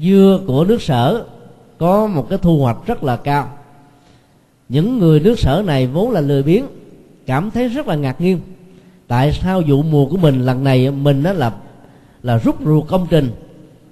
dưa 0.00 0.40
của 0.46 0.64
nước 0.64 0.82
sở 0.82 1.24
có 1.78 2.06
một 2.06 2.26
cái 2.30 2.38
thu 2.42 2.58
hoạch 2.58 2.76
rất 2.86 3.04
là 3.04 3.16
cao. 3.16 3.50
Những 4.68 4.98
người 4.98 5.20
nước 5.20 5.38
sở 5.38 5.62
này 5.66 5.86
vốn 5.86 6.10
là 6.10 6.20
lười 6.20 6.42
biếng, 6.42 6.64
cảm 7.26 7.50
thấy 7.50 7.68
rất 7.68 7.86
là 7.86 7.94
ngạc 7.94 8.20
nhiên. 8.20 8.40
Tại 9.08 9.32
sao 9.32 9.62
vụ 9.66 9.82
mùa 9.82 10.06
của 10.06 10.16
mình 10.16 10.40
lần 10.40 10.64
này 10.64 10.90
mình 10.90 11.22
đó 11.22 11.32
là 11.32 11.52
là 12.22 12.38
rút 12.38 12.56
ruột 12.64 12.88
công 12.88 13.06
trình 13.10 13.30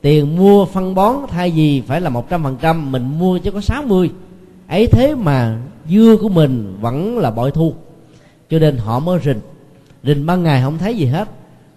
tiền 0.02 0.36
mua 0.36 0.64
phân 0.64 0.94
bón 0.94 1.16
thay 1.28 1.50
vì 1.50 1.80
phải 1.80 2.00
là 2.00 2.10
một 2.10 2.30
trăm 2.30 2.42
phần 2.42 2.56
trăm, 2.60 2.92
mình 2.92 3.18
mua 3.18 3.38
chỉ 3.38 3.50
có 3.50 3.60
60 3.60 4.10
ấy 4.68 4.86
thế 4.86 5.14
mà 5.14 5.58
dưa 5.88 6.16
của 6.20 6.28
mình 6.28 6.76
vẫn 6.80 7.18
là 7.18 7.30
bội 7.30 7.50
thu. 7.50 7.74
Cho 8.50 8.58
nên 8.58 8.76
họ 8.76 8.98
mới 8.98 9.20
rình. 9.24 9.40
Rình 10.04 10.26
ban 10.26 10.42
ngày 10.42 10.62
không 10.62 10.78
thấy 10.78 10.96
gì 10.96 11.06
hết. 11.06 11.28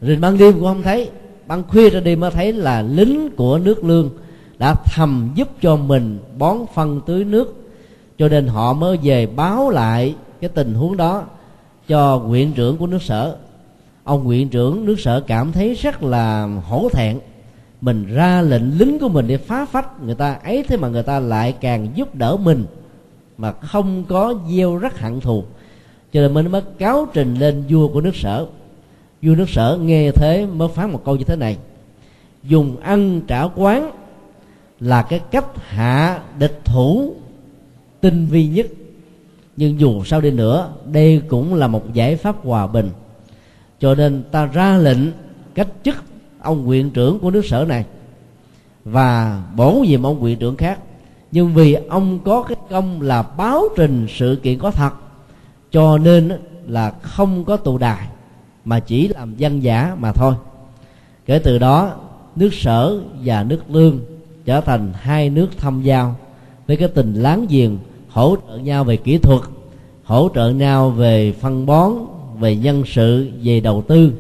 Rình 0.02 0.22
ban 0.22 0.38
đêm 0.38 0.54
cũng 0.54 0.64
không 0.64 0.82
thấy. 0.82 1.10
Ban 1.48 1.64
khuya 1.64 1.90
ra 1.90 2.00
đi 2.00 2.16
mới 2.16 2.32
thấy 2.32 2.54
là 2.54 2.82
lính 2.82 3.30
của 3.36 3.58
nước 3.58 3.84
lương 3.84 4.10
đã 4.58 4.76
thầm 4.86 5.32
giúp 5.36 5.50
cho 5.62 5.76
mình 5.76 6.20
bón 6.38 6.58
phân 6.74 7.02
tưới 7.06 7.24
nước. 7.24 7.72
Cho 8.18 8.30
nên 8.30 8.48
họ 8.48 8.74
mới 8.74 8.98
về 9.04 9.26
báo 9.26 9.70
lại 9.70 10.16
cái 10.42 10.50
tình 10.50 10.74
huống 10.74 10.98
đó 10.98 11.24
cho 11.88 12.16
huyện 12.16 12.54
trưởng 12.54 12.78
của 12.78 12.88
nước 12.88 13.02
sở. 13.02 13.36
Ông 14.04 14.24
huyện 14.24 14.50
trưởng 14.50 14.86
nước 14.86 15.00
sở 15.00 15.22
cảm 15.22 15.52
thấy 15.52 15.74
rất 15.74 16.04
là 16.04 16.50
hổ 16.68 16.90
thẹn 16.94 17.20
mình 17.82 18.06
ra 18.14 18.42
lệnh 18.42 18.78
lính 18.78 19.00
của 19.00 19.10
mình 19.10 19.28
để 19.28 19.38
phá 19.38 19.66
phách. 19.66 20.04
Người 20.04 20.16
ta 20.16 20.34
ấy 20.34 20.64
thế 20.68 20.78
mà 20.78 20.88
người 20.88 21.04
ta 21.04 21.20
lại 21.20 21.52
càng 21.62 21.88
giúp 21.96 22.16
đỡ 22.16 22.38
mình 22.38 22.66
mà 23.38 23.52
không 23.52 24.04
có 24.10 24.36
gieo 24.50 24.78
rắc 24.78 25.00
hận 25.00 25.20
thù. 25.20 25.44
Cho 26.14 26.22
nên 26.22 26.34
mình 26.34 26.52
mới 26.52 26.62
cáo 26.78 27.08
trình 27.14 27.36
lên 27.36 27.64
vua 27.70 27.88
của 27.88 28.02
nước 28.02 28.16
sở. 28.16 28.46
Vua 29.22 29.36
nước 29.36 29.50
sở 29.50 29.80
nghe 29.82 30.12
thế 30.12 30.46
mới 30.46 30.68
phán 30.68 30.92
một 30.92 31.02
câu 31.06 31.16
như 31.16 31.24
thế 31.24 31.36
này. 31.36 31.58
Dùng 32.44 32.78
ăn 32.80 33.22
trả 33.28 33.44
quán 33.44 33.92
là 34.80 35.02
cái 35.02 35.20
cách 35.32 35.46
hạ 35.56 36.20
địch 36.40 36.60
thủ 36.66 37.16
tinh 38.02 38.26
vi 38.26 38.48
nhất. 38.48 38.68
Nhưng 39.58 39.80
dù 39.80 40.04
sao 40.04 40.22
đi 40.22 40.32
nữa, 40.32 40.74
đây 40.92 41.22
cũng 41.28 41.54
là 41.54 41.68
một 41.68 41.94
giải 41.94 42.16
pháp 42.16 42.36
hòa 42.44 42.68
bình. 42.68 42.90
Cho 43.80 43.96
nên 43.96 44.24
ta 44.32 44.46
ra 44.46 44.78
lệnh 44.78 45.00
cách 45.54 45.68
chức 45.84 45.96
ông 46.46 46.66
huyện 46.66 46.90
trưởng 46.90 47.20
của 47.20 47.32
nước 47.32 47.46
sở 47.46 47.66
này. 47.68 47.86
Và 48.86 49.44
bổ 49.56 49.72
nhiệm 49.88 50.04
ông 50.04 50.20
huyện 50.20 50.40
trưởng 50.40 50.56
khác. 50.56 50.80
Nhưng 51.32 51.54
vì 51.54 51.74
ông 51.74 52.20
có 52.20 52.44
cái 52.44 52.58
công 52.70 53.02
là 53.02 53.24
báo 53.38 53.64
trình 53.76 54.08
sự 54.10 54.40
kiện 54.44 54.60
có 54.60 54.72
thật, 54.72 54.92
cho 55.72 55.98
nên 55.98 56.32
là 56.68 56.92
không 57.02 57.44
có 57.44 57.58
tù 57.58 57.78
đài, 57.78 58.08
mà 58.66 58.80
chỉ 58.80 59.08
làm 59.08 59.36
dân 59.38 59.64
giả 59.64 59.96
mà 60.00 60.12
thôi. 60.12 60.34
Kể 61.26 61.40
từ 61.40 61.58
đó, 61.58 61.94
nước 62.36 62.54
sở 62.54 63.02
và 63.24 63.44
nước 63.44 63.60
lương 63.70 64.00
trở 64.46 64.62
thành 64.62 64.94
hai 64.94 65.30
nước 65.30 65.48
thâm 65.58 65.82
giao 65.82 66.16
với 66.68 66.78
cái 66.78 66.88
tình 66.88 67.14
láng 67.14 67.46
giềng 67.50 67.78
hỗ 68.10 68.36
trợ 68.48 68.58
nhau 68.58 68.84
về 68.84 68.98
kỹ 68.98 69.18
thuật, 69.18 69.42
hỗ 70.04 70.30
trợ 70.36 70.50
nhau 70.50 70.90
về 70.90 71.32
phân 71.32 71.66
bón, 71.66 71.92
về 72.40 72.56
nhân 72.56 72.84
sự, 72.86 73.32
về 73.44 73.60
đầu 73.60 73.84
tư 73.88 74.12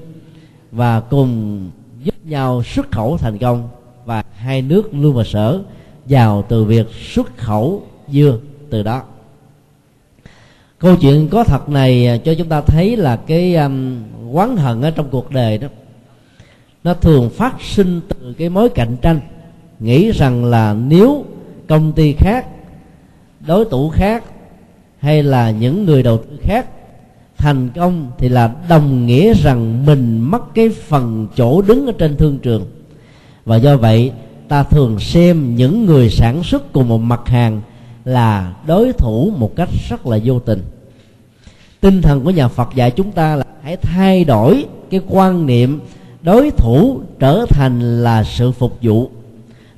và 0.72 1.00
cùng 1.00 1.62
giúp 2.06 2.16
nhau 2.24 2.64
xuất 2.64 2.92
khẩu 2.92 3.18
thành 3.18 3.38
công 3.38 3.70
và 4.06 4.24
hai 4.36 4.62
nước 4.62 4.90
luôn 4.94 5.16
và 5.16 5.24
sở 5.24 5.62
giàu 6.08 6.46
từ 6.50 6.64
việc 6.64 6.88
xuất 7.14 7.38
khẩu 7.38 7.84
dưa 8.08 8.40
từ 8.70 8.84
đó. 8.84 9.04
Câu 10.80 10.96
chuyện 10.96 11.28
có 11.28 11.44
thật 11.44 11.70
này 11.70 12.08
à, 12.08 12.18
cho 12.18 12.34
chúng 12.34 12.50
ta 12.50 12.62
thấy 12.62 12.98
là 12.98 13.16
cái 13.16 13.56
um, 13.56 14.04
quán 14.32 14.58
hận 14.58 14.82
ở 14.82 14.92
trong 14.92 15.10
cuộc 15.12 15.32
đời 15.32 15.58
đó 15.58 15.68
nó 16.84 16.94
thường 16.94 17.30
phát 17.30 17.56
sinh 17.62 18.02
từ 18.10 18.34
cái 18.34 18.50
mối 18.50 18.70
cạnh 18.70 18.98
tranh 19.02 19.20
nghĩ 19.80 20.12
rằng 20.12 20.46
là 20.46 20.74
nếu 20.74 21.26
công 21.68 21.92
ty 21.92 22.14
khác 22.14 22.48
đối 23.48 23.66
thủ 23.66 23.90
khác 23.90 24.24
hay 25.00 25.24
là 25.24 25.52
những 25.52 25.86
người 25.86 26.04
đầu 26.04 26.18
tư 26.18 26.38
khác 26.42 26.68
thành 27.46 27.70
công 27.70 28.12
thì 28.18 28.30
là 28.30 28.56
đồng 28.70 29.06
nghĩa 29.06 29.34
rằng 29.34 29.86
mình 29.86 30.20
mất 30.20 30.56
cái 30.56 30.70
phần 30.70 31.28
chỗ 31.36 31.62
đứng 31.62 31.86
ở 31.86 31.94
trên 31.98 32.18
thương 32.18 32.40
trường. 32.40 32.66
Và 33.46 33.56
do 33.56 33.78
vậy, 33.78 34.12
ta 34.48 34.64
thường 34.64 35.00
xem 35.00 35.56
những 35.56 35.86
người 35.86 36.10
sản 36.10 36.44
xuất 36.44 36.74
cùng 36.74 36.88
một 36.88 36.98
mặt 36.98 37.22
hàng 37.26 37.62
là 38.06 38.54
đối 38.68 38.94
thủ 38.94 39.32
một 39.38 39.56
cách 39.56 39.70
rất 39.90 40.08
là 40.08 40.20
vô 40.24 40.40
tình. 40.40 40.62
Tinh 41.82 42.02
thần 42.02 42.24
của 42.24 42.30
nhà 42.30 42.48
phật 42.48 42.70
dạy 42.76 42.92
chúng 42.92 43.12
ta 43.12 43.36
là 43.36 43.46
hãy 43.62 43.78
thay 43.78 44.24
đổi 44.24 44.66
cái 44.90 45.02
quan 45.08 45.46
niệm 45.46 45.80
đối 46.22 46.52
thủ 46.52 47.00
trở 47.20 47.46
thành 47.50 48.04
là 48.04 48.24
sự 48.24 48.52
phục 48.52 48.78
vụ. 48.82 49.10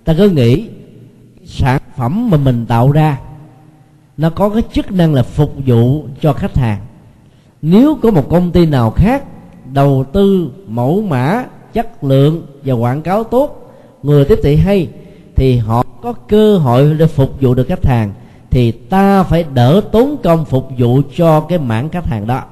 Ta 0.04 0.14
cứ 0.18 0.30
nghĩ, 0.30 0.68
sản 1.46 1.82
phẩm 1.98 2.30
mà 2.30 2.38
mình 2.38 2.66
tạo 2.66 2.92
ra, 2.92 3.20
nó 4.18 4.30
có 4.30 4.50
cái 4.50 4.64
chức 4.74 4.92
năng 4.92 5.14
là 5.14 5.24
phục 5.24 5.54
vụ 5.66 6.06
cho 6.22 6.34
khách 6.34 6.58
hàng 6.58 6.82
nếu 7.62 7.98
có 8.02 8.12
một 8.12 8.30
công 8.30 8.52
ty 8.52 8.66
nào 8.66 8.92
khác 8.92 9.24
đầu 9.74 10.06
tư 10.14 10.52
mẫu 10.68 11.02
mã, 11.02 11.46
chất 11.74 12.04
lượng 12.04 12.46
và 12.66 12.74
quảng 12.74 13.02
cáo 13.02 13.24
tốt, 13.24 13.74
người 14.04 14.26
tiếp 14.26 14.40
thị 14.44 14.56
hay, 14.56 14.88
thì 15.36 15.58
họ 15.58 15.84
có 16.02 16.14
cơ 16.14 16.58
hội 16.58 16.94
để 17.00 17.08
phục 17.08 17.42
vụ 17.42 17.54
được 17.54 17.68
khách 17.68 17.86
hàng, 17.86 18.14
thì 18.50 18.72
ta 18.72 19.24
phải 19.24 19.46
đỡ 19.54 19.82
tốn 19.92 20.18
công 20.24 20.46
phục 20.46 20.70
vụ 20.78 21.02
cho 21.16 21.40
cái 21.40 21.60
mảng 21.60 21.90
khách 21.90 22.06
hàng 22.06 22.28
đó. 22.28 22.44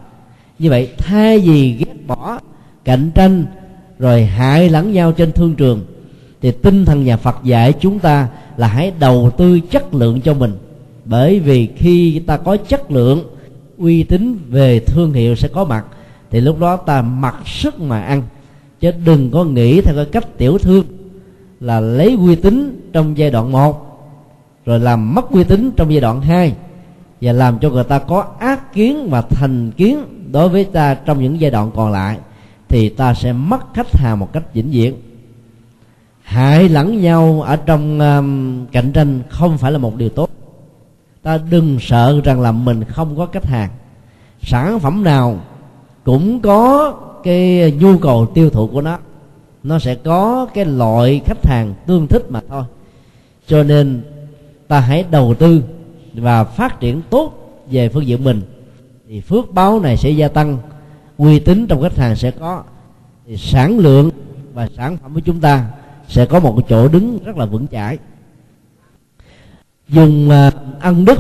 Như 0.60 0.70
vậy, 0.70 0.90
thay 0.98 1.40
vì 1.40 1.72
ghét 1.72 2.08
bỏ, 2.08 2.40
cạnh 2.86 3.12
tranh, 3.16 3.46
rồi 4.00 4.26
hại 4.26 4.70
lẫn 4.70 4.94
nhau 4.94 5.12
trên 5.12 5.32
thương 5.32 5.56
trường, 5.56 5.82
thì 6.42 6.52
tinh 6.52 6.86
thần 6.86 7.04
nhà 7.04 7.18
Phật 7.18 7.44
dạy 7.44 7.74
chúng 7.74 8.00
ta 8.00 8.28
là 8.58 8.68
hãy 8.68 8.92
đầu 9.00 9.32
tư 9.38 9.60
chất 9.60 9.94
lượng 9.94 10.22
cho 10.22 10.34
mình. 10.34 10.58
Bởi 11.06 11.40
vì 11.40 11.70
khi 11.76 12.20
ta 12.20 12.38
có 12.38 12.58
chất 12.58 12.92
lượng 12.92 13.24
uy 13.78 14.04
tín 14.04 14.38
về 14.50 14.80
thương 14.80 15.14
hiệu 15.14 15.36
sẽ 15.36 15.48
có 15.48 15.66
mặt 15.66 15.86
thì 16.32 16.42
lúc 16.42 16.60
đó 16.60 16.78
ta 16.78 17.02
mặc 17.02 17.36
sức 17.46 17.80
mà 17.80 18.02
ăn. 18.02 18.24
Chứ 18.80 18.92
đừng 19.06 19.32
có 19.32 19.44
nghĩ 19.44 19.82
theo 19.82 19.96
cái 19.96 20.06
cách 20.06 20.38
tiểu 20.38 20.58
thương 20.58 20.86
là 21.60 21.80
lấy 21.80 22.18
uy 22.20 22.36
tín 22.36 22.90
trong 22.94 23.18
giai 23.18 23.32
đoạn 23.32 23.52
1 23.52 23.82
rồi 24.66 24.80
làm 24.80 25.16
mất 25.16 25.30
uy 25.30 25.44
tín 25.44 25.72
trong 25.78 25.92
giai 25.92 26.02
đoạn 26.02 26.22
2 26.22 26.54
và 27.22 27.32
làm 27.32 27.60
cho 27.60 27.70
người 27.70 27.84
ta 27.84 28.00
có 28.00 28.26
ác 28.40 28.74
kiến 28.74 29.10
và 29.10 29.22
thành 29.22 29.72
kiến 29.72 30.00
đối 30.32 30.50
với 30.50 30.64
ta 30.64 30.94
trong 30.94 31.22
những 31.22 31.40
giai 31.40 31.52
đoạn 31.52 31.72
còn 31.76 31.92
lại 31.92 32.18
thì 32.70 32.90
ta 32.90 33.14
sẽ 33.14 33.34
mất 33.34 33.74
khách 33.74 33.98
hàng 33.98 34.20
một 34.20 34.34
cách 34.34 34.54
vĩnh 34.54 34.70
viễn. 34.72 34.96
Hại 36.22 36.70
lẫn 36.70 37.02
nhau 37.02 37.42
ở 37.42 37.56
trong 37.56 38.00
um, 38.00 38.66
cạnh 38.66 38.92
tranh 38.92 39.22
không 39.30 39.58
phải 39.58 39.72
là 39.72 39.78
một 39.78 39.96
điều 39.96 40.10
tốt 40.10 40.30
ta 41.26 41.40
đừng 41.50 41.78
sợ 41.80 42.22
rằng 42.24 42.42
là 42.42 42.52
mình 42.52 42.84
không 42.84 43.18
có 43.18 43.26
khách 43.26 43.46
hàng. 43.46 43.70
Sản 44.42 44.80
phẩm 44.80 45.04
nào 45.04 45.40
cũng 46.04 46.40
có 46.40 46.94
cái 47.24 47.72
nhu 47.80 47.98
cầu 47.98 48.26
tiêu 48.26 48.50
thụ 48.50 48.68
của 48.68 48.82
nó. 48.82 48.98
Nó 49.64 49.80
sẽ 49.80 49.96
có 49.96 50.48
cái 50.54 50.66
loại 50.66 51.22
khách 51.26 51.46
hàng 51.46 51.74
tương 51.88 52.08
thích 52.08 52.32
mà 52.32 52.42
thôi. 52.50 52.64
Cho 53.48 53.64
nên 53.64 54.02
ta 54.68 54.80
hãy 54.80 55.06
đầu 55.12 55.34
tư 55.34 55.64
và 56.14 56.44
phát 56.44 56.80
triển 56.80 57.02
tốt 57.10 57.34
về 57.72 57.90
phương 57.90 58.08
diện 58.08 58.24
mình. 58.24 58.42
Thì 59.08 59.22
phước 59.22 59.52
báo 59.52 59.80
này 59.80 59.98
sẽ 59.98 60.10
gia 60.10 60.28
tăng, 60.28 60.58
uy 61.18 61.40
tín 61.40 61.68
trong 61.68 61.82
khách 61.82 61.98
hàng 61.98 62.16
sẽ 62.16 62.32
có. 62.32 62.64
Thì 63.28 63.38
sản 63.38 63.80
lượng 63.80 64.12
và 64.54 64.70
sản 64.78 64.98
phẩm 64.98 65.14
của 65.14 65.20
chúng 65.20 65.40
ta 65.40 65.66
sẽ 66.08 66.26
có 66.26 66.40
một 66.40 66.62
chỗ 66.70 66.88
đứng 66.88 67.20
rất 67.24 67.38
là 67.38 67.46
vững 67.46 67.68
chãi 67.68 67.98
dùng 69.90 70.30
à, 70.30 70.52
ân 70.82 71.06
đức 71.06 71.20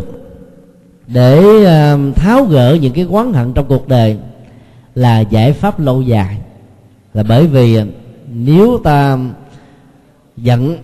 để 1.08 1.66
à, 1.66 1.98
tháo 2.16 2.44
gỡ 2.44 2.78
những 2.82 2.94
cái 2.94 3.06
quán 3.06 3.34
hận 3.34 3.54
trong 3.54 3.66
cuộc 3.68 3.88
đời 3.88 4.18
là 4.96 5.20
giải 5.20 5.54
pháp 5.54 5.80
lâu 5.80 6.02
dài. 6.02 6.38
Là 7.14 7.24
bởi 7.24 7.48
vì 7.48 7.76
à, 7.76 7.86
nếu 8.34 8.80
ta 8.84 9.18
giận 10.38 10.78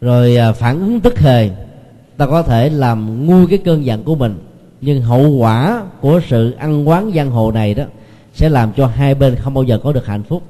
rồi 0.00 0.36
phản 0.56 0.80
ứng 0.80 1.00
tức 1.00 1.14
thời, 1.16 1.50
ta 2.16 2.26
có 2.26 2.42
thể 2.42 2.70
làm 2.70 3.26
nguôi 3.26 3.46
cái 3.46 3.58
cơn 3.58 3.84
giận 3.84 4.04
của 4.04 4.14
mình. 4.14 4.38
Nhưng 4.80 5.02
hậu 5.02 5.28
quả 5.28 5.82
của 6.00 6.20
sự 6.28 6.50
ăn 6.50 6.88
quán 6.88 7.12
giang 7.14 7.30
hồ 7.30 7.52
này 7.52 7.74
đó 7.74 7.84
sẽ 8.34 8.48
làm 8.48 8.72
cho 8.76 8.86
hai 8.86 9.14
bên 9.14 9.36
không 9.36 9.54
bao 9.54 9.64
giờ 9.64 9.78
có 9.82 9.92
được 9.92 10.06
hạnh 10.06 10.22
phúc. 10.22 10.42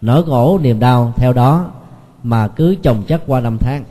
Nỗi 0.00 0.24
khổ 0.26 0.58
niềm 0.62 0.80
đau 0.80 1.12
theo 1.16 1.32
đó 1.32 1.70
mà 2.22 2.48
cứ 2.48 2.76
chồng 2.82 3.02
chất 3.06 3.22
qua 3.26 3.40
năm 3.40 3.58
tháng 3.60 3.84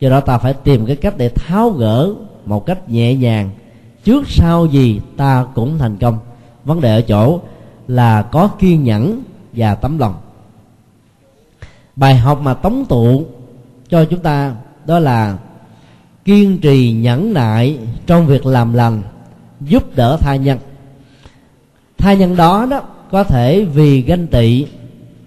do 0.00 0.10
đó 0.10 0.20
ta 0.20 0.38
phải 0.38 0.54
tìm 0.54 0.86
cái 0.86 0.96
cách 0.96 1.14
để 1.16 1.28
tháo 1.28 1.70
gỡ 1.70 2.14
một 2.46 2.66
cách 2.66 2.88
nhẹ 2.90 3.14
nhàng. 3.14 3.50
Trước 4.04 4.28
sau 4.28 4.66
gì 4.66 5.00
ta 5.16 5.46
cũng 5.54 5.78
thành 5.78 5.96
công. 5.96 6.18
Vấn 6.64 6.80
đề 6.80 6.94
ở 6.94 7.00
chỗ 7.00 7.40
là 7.88 8.22
có 8.22 8.48
kiên 8.58 8.84
nhẫn 8.84 9.22
và 9.52 9.74
tấm 9.74 9.98
lòng. 9.98 10.14
Bài 11.96 12.16
học 12.16 12.40
mà 12.40 12.54
tống 12.54 12.84
tụ 12.88 13.24
cho 13.88 14.04
chúng 14.04 14.20
ta 14.20 14.54
đó 14.86 14.98
là 14.98 15.38
kiên 16.24 16.58
trì 16.58 16.92
nhẫn 16.92 17.34
nại 17.34 17.78
trong 18.06 18.26
việc 18.26 18.46
làm 18.46 18.74
lành, 18.74 19.02
giúp 19.60 19.96
đỡ 19.96 20.16
tha 20.20 20.36
nhân. 20.36 20.58
Tha 21.98 22.12
nhân 22.12 22.36
đó 22.36 22.66
đó 22.70 22.82
có 23.10 23.24
thể 23.24 23.64
vì 23.64 24.02
ganh 24.02 24.26
tị 24.26 24.66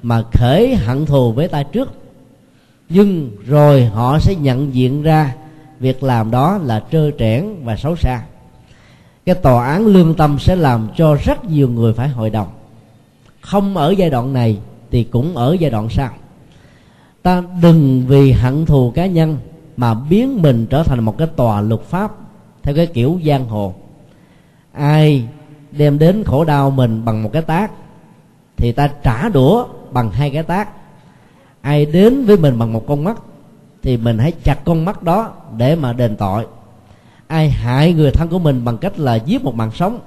mà 0.01 0.24
khởi 0.34 0.76
hận 0.76 1.05
thù 1.05 1.32
với 1.32 1.47
ta 1.47 1.63
trước 1.63 2.01
nhưng 2.94 3.32
rồi 3.46 3.86
họ 3.86 4.20
sẽ 4.20 4.36
nhận 4.36 4.74
diện 4.74 5.04
ra 5.04 5.36
việc 5.80 6.04
làm 6.04 6.32
đó 6.32 6.60
là 6.64 6.84
trơ 6.92 7.12
trẽn 7.20 7.46
và 7.64 7.76
xấu 7.76 7.96
xa. 7.96 8.24
Cái 9.26 9.36
tòa 9.36 9.68
án 9.68 9.86
lương 9.86 10.16
tâm 10.16 10.39
sẽ 10.39 10.56
làm 10.56 10.89
cho 10.98 11.16
rất 11.16 11.46
nhiều 11.46 11.70
người 11.70 11.94
phải 11.94 12.10
hội 12.10 12.30
đồng. 12.30 12.48
Không 13.42 13.78
ở 13.78 13.92
giai 13.98 14.10
đoạn 14.10 14.34
này 14.34 14.58
thì 14.92 15.04
cũng 15.04 15.38
ở 15.38 15.58
giai 15.60 15.72
đoạn 15.72 15.89
sau. 15.89 16.10
Ta 17.22 17.44
đừng 17.62 18.06
vì 18.08 18.32
hận 18.32 18.66
thù 18.66 18.92
cá 18.96 19.06
nhân 19.06 19.38
mà 19.78 19.94
biến 19.94 20.42
mình 20.42 20.68
trở 20.70 20.84
thành 20.84 21.04
một 21.04 21.18
cái 21.18 21.28
tòa 21.36 21.62
luật 21.62 21.82
pháp 21.82 22.12
theo 22.64 22.76
cái 22.76 22.88
kiểu 22.88 23.20
giang 23.26 23.46
hồ. 23.48 23.74
Ai 24.72 25.28
đem 25.72 26.00
đến 26.00 26.24
khổ 26.24 26.44
đau 26.44 26.72
mình 26.72 27.06
bằng 27.06 27.24
một 27.24 27.30
cái 27.34 27.42
tác 27.42 27.72
thì 28.58 28.72
ta 28.72 28.88
trả 29.04 29.30
đũa 29.30 29.66
bằng 29.92 30.12
hai 30.12 30.30
cái 30.30 30.44
tác 30.44 30.70
ai 31.62 31.86
đến 31.86 32.26
với 32.26 32.38
mình 32.38 32.59
bằng 32.59 32.74
một 32.74 32.84
con 32.88 33.03
mắt, 33.03 33.18
thì 33.84 33.97
mình 33.97 34.18
hãy 34.18 34.32
chặt 34.32 34.66
con 34.66 34.86
mắt 34.86 35.03
đó 35.03 35.32
để 35.57 35.76
mà 35.76 35.93
đền 35.93 36.16
tội. 36.16 36.45
Ai 37.28 37.49
hại 37.49 37.93
người 37.93 38.12
thân 38.12 38.28
của 38.28 38.39
mình 38.39 38.66
bằng 38.66 38.78
cách 38.78 38.99
là 38.99 39.16
giết 39.16 39.43
một 39.43 39.55
mạng 39.55 39.72
sống, 39.76 39.99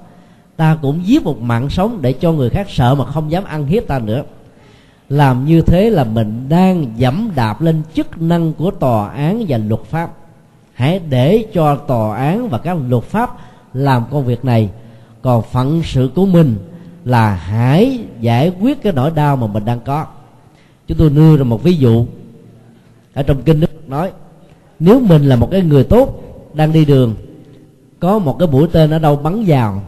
ta 0.55 0.77
cũng 0.81 1.05
giết 1.05 1.23
một 1.23 1.41
mạng 1.41 1.69
sống 1.69 2.01
để 2.01 2.13
cho 2.13 2.31
người 2.31 2.49
khác 2.49 2.67
sợ 2.69 2.95
mà 2.95 3.05
không 3.05 3.31
dám 3.31 3.43
ăn 3.43 3.65
hiếp 3.65 3.87
ta 3.87 3.99
nữa. 3.99 4.23
Làm 5.09 5.45
như 5.45 5.61
thế 5.61 5.89
là 5.89 6.03
mình 6.03 6.49
đang 6.49 6.85
dẫm 6.97 7.31
đạp 7.35 7.61
lên 7.61 7.81
chức 7.93 8.21
năng 8.21 8.53
của 8.53 8.71
tòa 8.71 9.09
án 9.09 9.45
và 9.47 9.57
luật 9.57 9.81
pháp. 9.81 10.11
Hãy 10.73 10.99
để 11.09 11.45
cho 11.53 11.75
tòa 11.75 12.17
án 12.17 12.49
và 12.49 12.57
các 12.57 12.77
luật 12.89 13.03
pháp 13.03 13.37
làm 13.73 14.03
công 14.11 14.25
việc 14.25 14.45
này. 14.45 14.69
Còn 15.21 15.43
phận 15.51 15.81
sự 15.83 16.09
của 16.15 16.25
mình 16.25 16.57
là 17.05 17.35
hãy 17.35 17.99
giải 18.19 18.51
quyết 18.61 18.83
cái 18.83 18.93
nỗi 18.93 19.11
đau 19.11 19.35
mà 19.35 19.47
mình 19.47 19.65
đang 19.65 19.79
có 19.79 20.05
chúng 20.87 20.97
tôi 20.97 21.09
nêu 21.09 21.37
ra 21.37 21.43
một 21.43 21.63
ví 21.63 21.73
dụ. 21.73 22.05
Ở 23.13 23.23
trong 23.23 23.41
kinh 23.41 23.59
đức 23.59 23.89
nói, 23.89 24.11
nếu 24.79 24.99
mình 24.99 25.23
là 25.23 25.35
một 25.35 25.47
cái 25.51 25.61
người 25.61 25.83
tốt 25.83 26.21
đang 26.53 26.73
đi 26.73 26.85
đường, 26.85 27.15
có 27.99 28.19
một 28.19 28.39
cái 28.39 28.47
mũi 28.47 28.67
tên 28.71 28.91
ở 28.91 28.99
đâu 28.99 29.15
bắn 29.15 29.43
vào, 29.47 29.83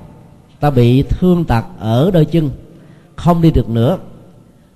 ta 0.60 0.70
bị 0.70 1.04
thương 1.04 1.46
tật 1.46 1.66
ở 1.80 2.12
đôi 2.12 2.26
chân, 2.26 2.50
không 3.16 3.42
đi 3.42 3.52
được 3.52 3.70
nữa. 3.70 3.98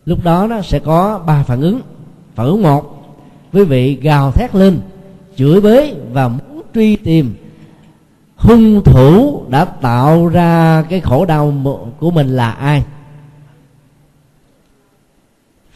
Lúc 0.05 0.24
đó 0.24 0.47
nó 0.47 0.61
sẽ 0.61 0.80
có 0.80 1.19
ba 1.26 1.43
phản 1.43 1.61
ứng. 1.61 1.82
Phản 2.36 2.45
ứng 2.45 2.61
một, 2.61 3.13
quý 3.53 3.63
vị 3.63 3.95
gào 3.95 4.32
thét 4.32 4.55
lên, 4.55 4.80
chửi 5.36 5.61
bới 5.61 5.95
và 6.13 6.28
muốn 6.28 6.61
truy 6.76 6.95
tìm. 6.95 7.36
Hung 8.36 8.84
thủ 8.84 9.41
đã 9.49 9.65
tạo 9.65 10.28
ra 10.28 10.82
cái 10.89 10.99
khổ 10.99 11.26
đau 11.26 11.53
của 11.99 12.11
mình 12.11 12.28
là 12.28 12.51
ai? 12.51 12.84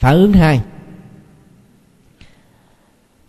Phản 0.06 0.16
ứng 0.16 0.34
hai. 0.34 0.62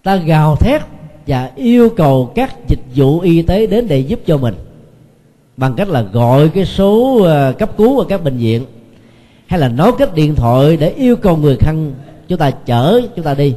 Ta 0.02 0.16
gào 0.16 0.56
thét 0.56 0.82
và 1.26 1.50
yêu 1.56 1.90
cầu 1.96 2.32
các 2.34 2.68
dịch 2.68 2.80
vụ 2.94 3.20
y 3.20 3.42
tế 3.42 3.66
đến 3.66 3.88
để 3.88 3.98
giúp 3.98 4.20
cho 4.26 4.38
mình 4.38 4.54
bằng 5.56 5.74
cách 5.76 5.88
là 5.88 6.02
gọi 6.02 6.48
cái 6.48 6.64
số 6.64 7.22
ờ, 7.22 7.52
cấp 7.52 7.70
cứu 7.76 7.98
ở 7.98 8.06
các 8.08 8.24
bệnh 8.24 8.36
viện 8.36 8.64
hay 9.46 9.60
là 9.60 9.68
nói 9.68 9.92
cách 9.98 10.14
điện 10.14 10.34
thoại 10.34 10.76
để 10.76 10.90
yêu 10.90 11.16
cầu 11.16 11.36
người 11.36 11.56
thân 11.56 11.94
chúng 12.28 12.38
ta 12.38 12.50
chở 12.50 13.00
chúng 13.16 13.24
ta 13.24 13.34
đi, 13.34 13.54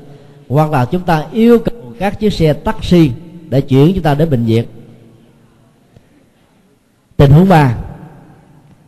hoặc 0.49 0.71
là 0.71 0.85
chúng 0.85 1.01
ta 1.01 1.25
yêu 1.31 1.59
cầu 1.59 1.93
các 1.99 2.19
chiếc 2.19 2.33
xe 2.33 2.53
taxi 2.53 3.11
để 3.49 3.61
chuyển 3.61 3.93
chúng 3.93 4.03
ta 4.03 4.15
đến 4.15 4.29
bệnh 4.29 4.45
viện. 4.45 4.65
Tình 7.17 7.31
huống 7.31 7.49
ba 7.49 7.77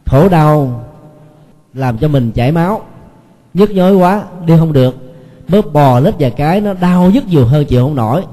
khổ 0.05 0.29
đau 0.29 0.85
làm 1.73 1.97
cho 1.97 2.07
mình 2.07 2.31
chảy 2.31 2.51
máu 2.51 2.90
nhức 3.53 3.71
nhối 3.71 3.95
quá, 3.95 4.23
đi 4.45 4.53
không 4.59 4.73
được. 4.73 4.95
Bóp 5.47 5.73
bò 5.73 5.99
lết 5.99 6.13
vài 6.19 6.31
cái, 6.31 6.61
nó 6.61 6.73
đau 6.73 7.11
nhức 7.11 7.27
nhiều 7.27 7.45
hơn, 7.45 7.65
chịu 7.65 7.83
không 7.83 7.95
nổi. 7.95 8.23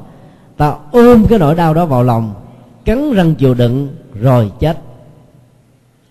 Ta 0.56 0.74
ôm 0.92 1.26
cái 1.28 1.38
nỗi 1.38 1.54
đau 1.54 1.74
đó 1.74 1.86
vào 1.86 2.02
lòng, 2.02 2.34
cắn 2.84 3.12
răng 3.12 3.34
chịu 3.34 3.54
đựng, 3.54 3.88
rồi 4.14 4.50
chết. 4.60 4.78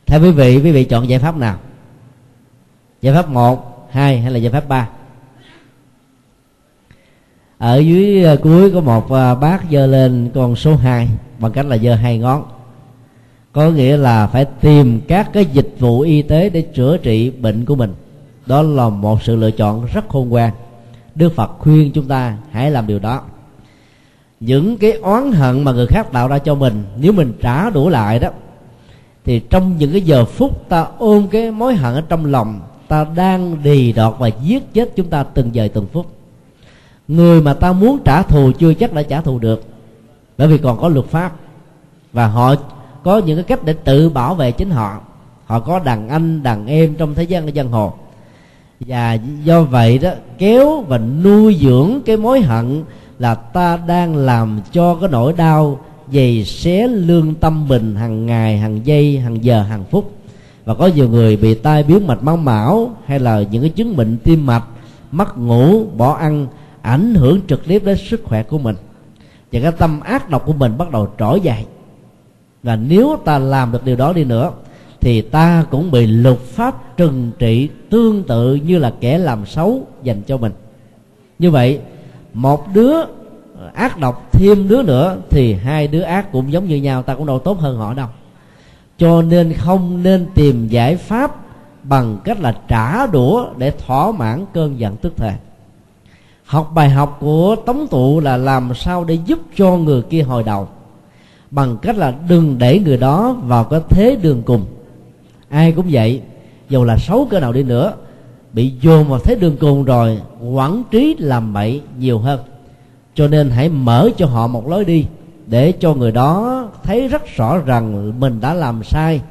Theo 0.06 0.22
quý 0.22 0.32
vị 0.32 0.62
quý 0.64 0.72
vị 0.72 0.84
chọn 0.84 1.10
giải 1.10 1.20
pháp 1.20 1.38
nào? 1.38 1.58
Giải 3.02 3.14
pháp 3.14 3.30
một, 3.30 3.88
hai 3.92 4.22
hay 4.22 4.32
là 4.32 4.38
giải 4.38 4.52
pháp 4.52 4.70
ba? 4.70 4.90
Ở 7.58 7.78
dưới 7.78 8.24
ờ, 8.24 8.38
cuối 8.38 8.72
có 8.72 8.82
một 8.82 9.12
ờ, 9.12 9.36
bác 9.36 9.60
giơ 9.72 9.86
lên 9.86 10.30
con 10.36 10.56
số 10.56 10.76
2 10.76 11.08
bằng 11.40 11.52
cách 11.52 11.66
là 11.66 11.78
giơ 11.78 11.96
hai 11.96 12.18
ngón. 12.18 12.44
Có 13.52 13.70
nghĩa 13.70 13.98
là 13.98 14.28
phải 14.28 14.46
tìm 14.46 15.02
các 15.08 15.30
cái 15.34 15.46
dịch 15.46 15.76
vụ 15.80 16.02
y 16.02 16.22
tế 16.22 16.50
để 16.50 16.62
chữa 16.62 16.98
trị 16.98 17.30
bệnh 17.30 17.66
của 17.66 17.76
mình 17.76 17.94
đó 18.48 18.62
là 18.62 18.90
một 18.90 19.24
sự 19.24 19.36
lựa 19.36 19.52
chọn 19.52 19.86
rất 19.94 20.10
khôn 20.10 20.30
ngoan. 20.30 20.52
Đức 21.16 21.36
phật 21.36 21.52
khuyên 21.60 21.92
chúng 21.92 22.08
ta 22.08 22.38
hãy 22.52 22.72
làm 22.72 22.88
điều 22.88 23.00
đó. 23.00 23.22
Những 24.40 24.78
cái 24.78 24.92
oán 24.92 25.32
hận 25.32 25.64
mà 25.64 25.72
người 25.72 25.88
khác 25.88 26.12
tạo 26.12 26.28
ra 26.28 26.40
cho 26.40 26.56
mình, 26.56 26.84
nếu 26.98 27.12
mình 27.12 27.34
trả 27.42 27.70
đủ 27.70 27.90
lại 27.90 28.20
đó, 28.20 28.30
thì 29.26 29.40
trong 29.40 29.78
những 29.78 29.92
cái 29.92 30.02
giờ 30.02 30.26
phút 30.26 30.70
ta 30.70 30.88
ôm 30.98 31.28
cái 31.28 31.52
mối 31.52 31.76
hận 31.76 31.94
ở 31.94 32.02
trong 32.10 32.26
lòng, 32.26 32.60
ta 32.88 33.06
đang 33.16 33.64
đì 33.64 33.94
đọt 33.94 34.16
và 34.20 34.28
giết 34.28 34.74
chết 34.74 34.96
chúng 34.96 35.10
ta 35.10 35.24
từng 35.24 35.56
giờ 35.56 35.68
từng 35.74 35.88
phút. 35.94 36.06
Người 37.08 37.42
mà 37.42 37.54
ta 37.54 37.74
muốn 37.74 38.00
trả 38.06 38.22
thù 38.22 38.52
chưa 38.60 38.74
chắc 38.74 38.94
đã 38.94 39.04
trả 39.04 39.22
thù 39.22 39.40
được, 39.40 39.64
bởi 40.38 40.48
vì 40.48 40.58
còn 40.58 40.80
có 40.80 40.88
luật 40.88 41.06
pháp. 41.06 41.32
Và 42.14 42.28
họ 42.28 42.56
có 43.04 43.22
những 43.26 43.38
cái 43.38 43.44
cách 43.44 43.66
để 43.66 43.74
tự 43.74 44.10
bảo 44.10 44.36
vệ 44.36 44.52
chính 44.52 44.70
họ. 44.70 45.00
Họ 45.46 45.60
có 45.60 45.80
đàn 45.80 46.10
anh, 46.10 46.44
đàn 46.44 46.68
em 46.68 46.96
trong 46.96 47.16
thế 47.16 47.24
gian 47.24 47.56
dân 47.56 47.72
hồ 47.72 47.94
và 48.80 49.18
do 49.44 49.62
vậy 49.62 49.98
đó, 49.98 50.12
kéo 50.38 50.82
và 50.88 50.98
nuôi 50.98 51.58
dưỡng 51.62 52.00
cái 52.06 52.18
mối 52.18 52.42
hận 52.42 52.84
là 53.20 53.36
ta 53.36 53.78
đang 53.78 54.16
làm 54.16 54.60
cho 54.72 54.96
cái 54.96 55.10
nỗi 55.10 55.34
đau 55.34 55.80
dày 56.14 56.46
xé 56.46 56.88
lương 56.88 57.36
tâm 57.36 57.68
mình 57.68 57.96
hàng 57.96 58.26
ngày, 58.26 58.58
hàng 58.58 58.86
giây, 58.86 59.20
hàng 59.20 59.44
giờ, 59.44 59.62
hàng 59.62 59.84
phút. 59.92 60.12
Và 60.66 60.74
có 60.74 60.90
nhiều 60.96 61.10
người 61.10 61.38
bị 61.38 61.54
tai 61.54 61.84
biến 61.84 62.08
mạch 62.08 62.24
máu 62.24 62.38
mão 62.38 62.96
hay 63.06 63.20
là 63.20 63.44
những 63.52 63.62
cái 63.62 63.70
chứng 63.70 63.96
bệnh 63.96 64.18
tim 64.18 64.46
mạch, 64.46 64.64
mất 65.12 65.38
ngủ, 65.38 65.86
bỏ 65.98 66.14
ăn, 66.14 66.48
ảnh 66.82 67.16
hưởng 67.16 67.40
trực 67.48 67.68
tiếp 67.68 67.82
đến 67.86 67.98
sức 67.98 68.22
khỏe 68.24 68.44
của 68.44 68.58
mình. 68.58 68.76
Và 69.52 69.60
cái 69.60 69.72
tâm 69.72 70.00
ác 70.00 70.30
độc 70.30 70.46
của 70.46 70.54
mình 70.54 70.78
bắt 70.78 70.92
đầu 70.92 71.08
trỗi 71.20 71.40
dậy. 71.40 71.66
Và 72.64 72.76
nếu 72.76 73.18
ta 73.26 73.38
làm 73.40 73.72
được 73.72 73.86
điều 73.86 73.96
đó 73.96 74.14
đi 74.14 74.24
nữa 74.24 74.52
thì 75.08 75.22
ta 75.22 75.66
cũng 75.72 75.92
bị 75.92 76.08
luật 76.08 76.40
pháp 76.40 76.98
trừng 76.98 77.32
trị 77.40 77.70
tương 77.90 78.24
tự 78.24 78.56
như 78.56 78.78
là 78.78 78.94
kẻ 79.00 79.18
làm 79.18 79.46
xấu 79.46 79.88
dành 80.04 80.22
cho 80.22 80.38
mình. 80.38 80.52
Như 81.40 81.52
vậy, 81.52 81.80
một 82.34 82.74
đứa 82.74 82.94
ác 83.74 84.00
độc, 84.00 84.30
thêm 84.32 84.68
đứa 84.68 84.84
nữa 84.84 85.18
thì 85.30 85.54
hai 85.54 85.88
đứa 85.88 86.02
ác 86.02 86.32
cũng 86.32 86.52
giống 86.52 86.68
như 86.68 86.76
nhau, 86.76 87.04
ta 87.04 87.16
cũng 87.16 87.26
đâu 87.26 87.40
tốt 87.40 87.60
hơn 87.60 87.78
họ 87.78 87.94
đâu. 87.94 88.08
Cho 88.98 89.22
nên 89.22 89.54
không 89.54 90.04
nên 90.04 90.26
tìm 90.36 90.68
giải 90.68 90.96
pháp 90.96 91.36
bằng 91.84 92.18
cách 92.24 92.40
là 92.40 92.58
trả 92.68 93.08
đũa 93.08 93.48
để 93.58 93.72
thỏa 93.72 94.12
mãn 94.12 94.46
cơn 94.54 94.80
giận 94.80 94.96
tức 94.96 95.14
thời. 95.18 95.34
Học 96.46 96.72
bài 96.76 96.90
học 96.90 97.18
của 97.20 97.56
tống 97.66 97.88
tụ 97.88 98.20
là 98.20 98.38
làm 98.38 98.74
sao 98.76 99.04
để 99.04 99.18
giúp 99.26 99.40
cho 99.56 99.78
người 99.78 100.02
kia 100.02 100.22
hồi 100.22 100.44
đầu, 100.44 100.68
bằng 101.52 101.78
cách 101.82 101.98
là 101.98 102.14
đừng 102.30 102.58
để 102.58 102.80
người 102.80 102.98
đó 102.98 103.34
vào 103.34 103.64
cái 103.64 103.80
thế 103.90 104.18
đường 104.22 104.42
cùng 104.46 104.66
ai 105.50 105.72
cũng 105.72 105.86
vậy, 105.92 106.22
dù 106.70 106.84
là 106.84 106.98
xấu 106.98 107.26
cỡ 107.26 107.40
nào 107.40 107.54
đi 107.54 107.64
nữa, 107.64 107.94
bị 108.54 108.74
dồn 108.82 109.08
vào 109.08 109.20
thế 109.20 109.36
đường 109.36 109.58
cùng 109.60 109.84
rồi, 109.84 110.22
quản 110.52 110.84
trí 110.92 111.16
làm 111.20 111.54
bậy 111.54 111.82
nhiều 112.00 112.20
hơn. 112.20 112.40
Cho 113.16 113.28
nên 113.28 113.50
hãy 113.50 113.70
mở 113.70 114.10
cho 114.18 114.26
họ 114.26 114.48
một 114.48 114.68
lối 114.68 114.86
đi, 114.86 115.06
để 115.48 115.72
cho 115.72 115.94
người 115.94 116.12
đó 116.12 116.64
thấy 116.84 117.08
rất 117.08 117.22
rõ 117.36 117.58
rằng 117.58 118.14
mình 118.20 118.40
đã 118.42 118.54
làm 118.54 118.84
sai. 118.84 119.22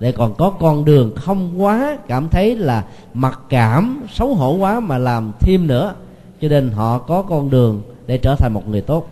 Để 0.00 0.12
còn 0.12 0.34
có 0.34 0.50
con 0.50 0.84
đường 0.84 1.12
không 1.16 1.62
quá 1.62 1.98
cảm 2.08 2.28
thấy 2.28 2.56
là 2.56 2.84
mặc 3.14 3.40
cảm, 3.48 4.02
xấu 4.12 4.34
hổ 4.34 4.52
quá 4.52 4.80
mà 4.80 4.98
làm 4.98 5.32
thêm 5.40 5.66
nữa. 5.66 5.94
Cho 6.40 6.48
nên 6.48 6.70
họ 6.70 6.98
có 6.98 7.22
con 7.22 7.50
đường 7.50 7.82
để 8.06 8.18
trở 8.18 8.36
thành 8.36 8.52
một 8.52 8.68
người 8.68 8.80
tốt. 8.80 9.08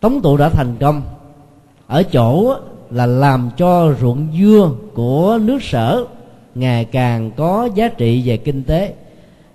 Tống 0.00 0.20
tụ 0.22 0.36
đã 0.36 0.48
thành 0.48 0.76
công. 0.80 1.02
Ở 1.86 2.02
chỗ 2.02 2.56
là 2.92 3.06
làm 3.06 3.50
cho 3.56 3.94
ruộng 4.00 4.28
dưa 4.38 4.70
của 4.94 5.38
nước 5.42 5.62
sở 5.62 6.04
ngày 6.54 6.84
càng 6.84 7.30
có 7.36 7.68
giá 7.74 7.88
trị 7.88 8.22
về 8.24 8.36
kinh 8.36 8.62
tế. 8.62 8.94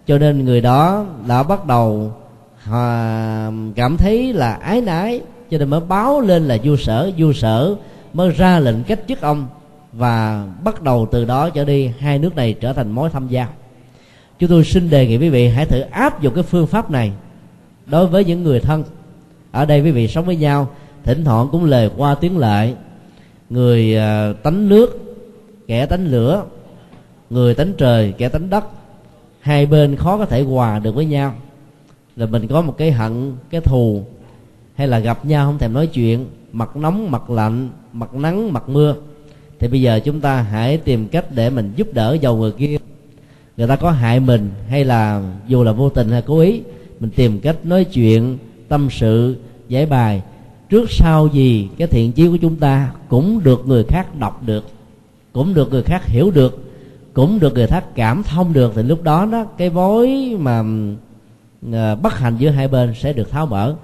Cho 0.08 0.18
nên 0.18 0.46
người 0.46 0.62
đó 0.62 1.06
đã 1.28 1.44
bắt 1.44 1.66
đầu 1.66 2.12
à, 2.72 3.52
cảm 3.76 3.98
thấy 3.98 4.34
là 4.34 4.54
ái 4.54 4.82
nái 4.82 5.22
cho 5.52 5.58
nên 5.58 5.70
mới 5.70 5.80
báo 5.80 6.22
lên 6.22 6.48
là 6.48 6.58
vua 6.64 6.76
sở 6.76 7.12
vua 7.18 7.34
sở 7.34 7.76
mới 8.14 8.32
ra 8.32 8.60
lệnh 8.60 8.84
cách 8.84 9.00
chức 9.08 9.22
ông 9.22 9.48
và 9.94 10.46
bắt 10.64 10.82
đầu 10.82 11.08
từ 11.12 11.26
đó 11.26 11.50
trở 11.50 11.66
đi 11.66 11.92
hai 12.00 12.20
nước 12.20 12.36
này 12.36 12.54
trở 12.54 12.74
thành 12.74 12.92
mối 12.92 13.10
thăm 13.10 13.28
giao 13.28 13.48
chúng 14.40 14.50
tôi 14.50 14.64
xin 14.64 14.90
đề 14.90 15.08
nghị 15.08 15.18
quý 15.18 15.30
vị 15.30 15.48
hãy 15.48 15.66
thử 15.66 15.80
áp 15.80 16.22
dụng 16.22 16.34
cái 16.34 16.44
phương 16.44 16.68
pháp 16.68 16.92
này 16.92 17.12
đối 17.86 18.08
với 18.08 18.26
những 18.26 18.44
người 18.44 18.60
thân. 18.60 18.84
Ở 19.52 19.66
đây 19.66 19.82
quý 19.82 19.92
vị 19.92 20.08
sống 20.08 20.26
với 20.26 20.36
nhau 20.36 20.70
thỉnh 21.04 21.26
thoảng 21.26 21.48
cũng 21.52 21.64
lời 21.64 21.90
qua 21.98 22.16
tiếng 22.16 22.38
lại 22.38 22.76
người 23.50 23.98
à, 23.98 24.34
tánh 24.44 24.70
nước, 24.70 25.16
kẻ 25.68 25.86
tánh 25.86 26.08
lửa. 26.08 26.46
Người 27.30 27.54
tánh 27.56 27.74
trời, 27.78 28.14
kẻ 28.18 28.30
tánh 28.30 28.50
đất. 28.50 28.64
Hai 29.40 29.66
bên 29.66 29.96
khó 29.96 30.18
có 30.18 30.26
thể 30.26 30.42
hòa 30.42 30.80
được 30.80 30.96
với 30.96 31.06
nhau. 31.06 31.36
Là 32.16 32.26
mình 32.26 32.48
có 32.48 32.62
một 32.62 32.78
cái 32.78 32.92
hận, 32.92 33.34
cái 33.50 33.62
thù, 33.62 34.04
hay 34.76 34.88
là 34.88 35.00
gặp 35.00 35.26
nhau 35.26 35.46
không 35.46 35.58
thèm 35.58 35.74
nói 35.74 35.88
chuyện. 35.88 36.26
Mặt 36.52 36.76
nóng, 36.76 37.12
mặt 37.12 37.30
lạnh, 37.30 37.70
mặt 37.94 38.14
nắng, 38.14 38.54
mặt 38.54 38.70
mưa. 38.70 38.96
Thì 39.60 39.68
bây 39.68 39.82
giờ 39.82 40.00
chúng 40.00 40.22
ta 40.22 40.42
hãy 40.42 40.78
tìm 40.78 41.08
cách 41.08 41.26
để 41.32 41.50
mình 41.50 41.74
giúp 41.76 41.94
đỡ 41.94 42.18
dầu 42.22 42.38
người 42.38 42.52
kia. 42.52 42.78
Người 43.58 43.68
ta 43.68 43.76
có 43.76 43.92
hại 43.92 44.20
mình 44.20 44.50
hay 44.70 44.86
là 44.86 45.22
dù 45.48 45.64
là 45.64 45.72
vô 45.72 45.90
tình 45.90 46.10
hay 46.10 46.22
cố 46.22 46.40
ý, 46.40 46.62
mình 47.00 47.10
tìm 47.16 47.40
cách 47.40 47.66
nói 47.66 47.84
chuyện, 47.84 48.38
tâm 48.68 48.88
sự, 48.92 49.36
giải 49.68 49.86
bài 49.86 50.22
trước 50.70 50.92
sau 50.92 51.28
gì 51.28 51.70
cái 51.78 51.88
thiện 51.88 52.12
chí 52.12 52.28
của 52.28 52.38
chúng 52.38 52.56
ta 52.56 52.92
cũng 53.10 53.44
được 53.44 53.68
người 53.68 53.84
khác 53.84 54.20
đọc 54.20 54.42
được, 54.46 54.66
cũng 55.34 55.54
được 55.54 55.72
người 55.72 55.84
khác 55.84 56.06
hiểu 56.06 56.32
được, 56.32 56.64
cũng 57.14 57.40
được 57.40 57.54
người 57.54 57.68
khác 57.68 57.86
cảm 57.96 58.24
thông 58.24 58.54
được, 58.54 58.72
thì 58.76 58.84
lúc 58.84 59.04
đó 59.04 59.26
đó, 59.26 59.46
cái 59.58 59.70
mối 59.70 60.36
mà 60.40 60.64
à, 61.74 61.96
bất 61.96 62.20
hạnh 62.20 62.36
giữa 62.38 62.50
hai 62.50 62.68
bên 62.68 62.94
sẽ 62.96 63.14
được 63.14 63.32
tháo 63.32 63.46
mở. 63.46 63.76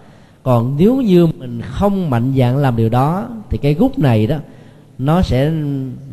Còn 0.43 0.75
nếu 0.77 0.95
như 0.95 1.25
mình 1.25 1.61
không 1.61 2.09
mạnh 2.09 2.33
dạn 2.37 2.57
làm 2.57 2.75
điều 2.75 2.89
đó, 2.89 3.27
thì 3.49 3.57
cái 3.57 3.73
gút 3.73 3.99
này 3.99 4.27
đó, 4.27 4.35
nó 4.97 5.21
sẽ 5.21 5.51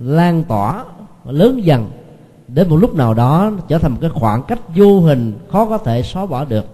lan 0.05 0.45
tỏa 0.45 0.85
lớn 1.27 1.65
dần, 1.65 1.91
đến 2.49 2.69
một 2.69 2.77
lúc 2.77 2.95
nào 2.95 3.15
đó 3.15 3.53
trở 3.69 3.79
thành 3.79 3.93
một 3.93 3.99
cái 4.01 4.11
khoảng 4.11 4.43
cách 4.43 4.61
vô 4.77 5.01
hình 5.01 5.33
khó 5.49 5.65
có 5.67 5.79
thể 5.79 6.03
xóa 6.03 6.27
bỏ 6.27 6.45
được. 6.45 6.67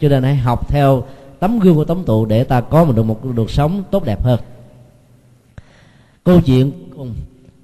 Cho 0.00 0.08
nên 0.08 0.22
hãy 0.22 0.36
học 0.36 0.68
theo 0.68 1.02
tấm 1.40 1.58
gương 1.58 1.74
của 1.74 1.84
tống 1.84 2.04
tụ 2.04 2.26
để 2.26 2.44
ta 2.44 2.60
có 2.60 2.84
một 2.84 2.96
được 2.96 3.02
một 3.02 3.20
cuộc 3.36 3.50
sống 3.50 3.82
tốt 3.90 4.04
đẹp 4.04 4.22
hơn. 4.22 4.40
Câu 6.24 6.40
chuyện, 6.40 6.72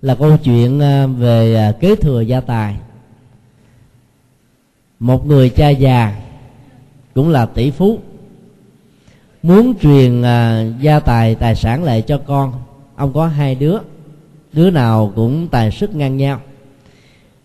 là 0.03 0.14
câu 0.14 0.37
chuyện 0.37 0.81
à, 0.81 1.07
về 1.07 1.55
à, 1.57 1.72
kế 1.81 1.97
thừa 1.97 2.20
gia 2.20 2.41
tài. 2.41 2.77
Một 4.99 5.27
người 5.27 5.51
cha 5.51 5.68
già, 5.68 6.22
cũng 7.14 7.29
là 7.29 7.47
tỷ 7.47 7.70
phú, 7.70 7.99
muốn 9.43 9.75
truyền 9.81 10.22
à, 10.22 10.64
gia 10.81 11.01
tài 11.01 11.35
tài 11.35 11.55
sản 11.55 11.85
lại 11.85 12.03
cho 12.03 12.18
con. 12.18 12.53
Ông 12.97 13.12
có 13.12 13.27
hai 13.27 13.55
đứa 13.55 13.79
đứa 14.53 14.70
nào 14.70 15.12
cũng 15.16 15.49
tài 15.49 15.70
sức 15.70 15.95
ngang 15.95 16.16
nhau. 16.16 16.41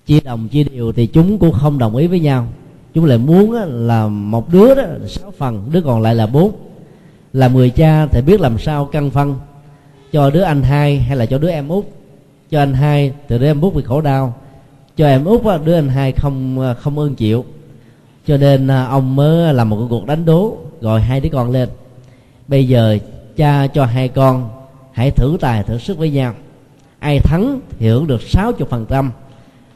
Chia 0.06 0.20
đồng 0.20 0.48
chia 0.48 0.64
đều 0.64 0.92
thì 0.92 1.08
chúng 1.08 1.40
cũng 1.40 1.52
không 1.52 1.78
đồng 1.78 1.96
ý 1.96 2.08
với 2.08 2.20
nhau 2.20 2.48
chúng 2.94 3.06
lại 3.06 3.18
muốn 3.18 3.52
là 3.88 4.08
một 4.08 4.54
đứa 4.54 4.76
đó 4.76 4.84
sáu 5.08 5.32
phần, 5.38 5.70
đứa 5.72 5.82
còn 5.82 6.02
lại 6.02 6.16
là 6.16 6.28
bốn. 6.28 6.52
Là 7.34 7.48
người 7.48 7.70
cha, 7.70 8.06
thì 8.06 8.22
biết 8.22 8.42
làm 8.42 8.60
sao 8.60 8.86
căn 8.86 9.10
phân 9.10 9.36
cho 10.12 10.30
đứa 10.30 10.42
anh 10.42 10.64
hai 10.64 11.00
hay 11.00 11.18
là 11.18 11.26
cho 11.26 11.38
đứa 11.38 11.50
em 11.50 11.68
út. 11.68 11.86
Cho 12.52 12.60
anh 12.60 12.74
hai 12.74 13.14
từ 13.28 13.38
đứa 13.38 13.46
em 13.46 13.62
út 13.62 13.74
bị 13.74 13.84
khổ 13.84 14.02
đau. 14.02 14.34
Cho 14.98 15.08
em 15.08 15.26
út 15.26 15.42
đứa 15.66 15.76
anh 15.76 15.90
hai 15.90 16.12
không 16.12 16.60
à, 16.60 16.74
không 16.74 17.00
ơn 17.00 17.16
chịu. 17.16 17.46
Cho 18.28 18.38
nên 18.38 18.68
à, 18.68 18.86
ông 18.86 19.16
mới 19.16 19.54
làm 19.54 19.70
một 19.70 19.88
cuộc 19.90 20.06
đánh 20.06 20.26
đố, 20.26 20.58
gọi 20.82 21.02
hai 21.02 21.20
đứa 21.20 21.30
con 21.30 21.52
lên. 21.52 21.70
Bây 22.48 22.68
giờ 22.68 22.98
cha 23.36 23.68
cho 23.68 23.86
hai 23.86 24.08
con, 24.08 24.50
hãy 24.92 25.12
thử 25.12 25.38
tài, 25.42 25.64
thử 25.64 25.78
sức 25.78 25.98
với 25.98 26.12
nhau. 26.12 26.34
Ai 27.00 27.20
thắng 27.20 27.60
thì 27.80 27.88
hưởng 27.88 28.08
được 28.08 28.22
60 28.22 28.68
phần 28.70 28.86
trăm, 28.90 29.12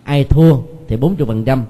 ai 0.04 0.24
thua 0.24 0.58
thì 0.88 0.98
40 0.98 1.28
phần 1.28 1.46
trăm 1.46 1.64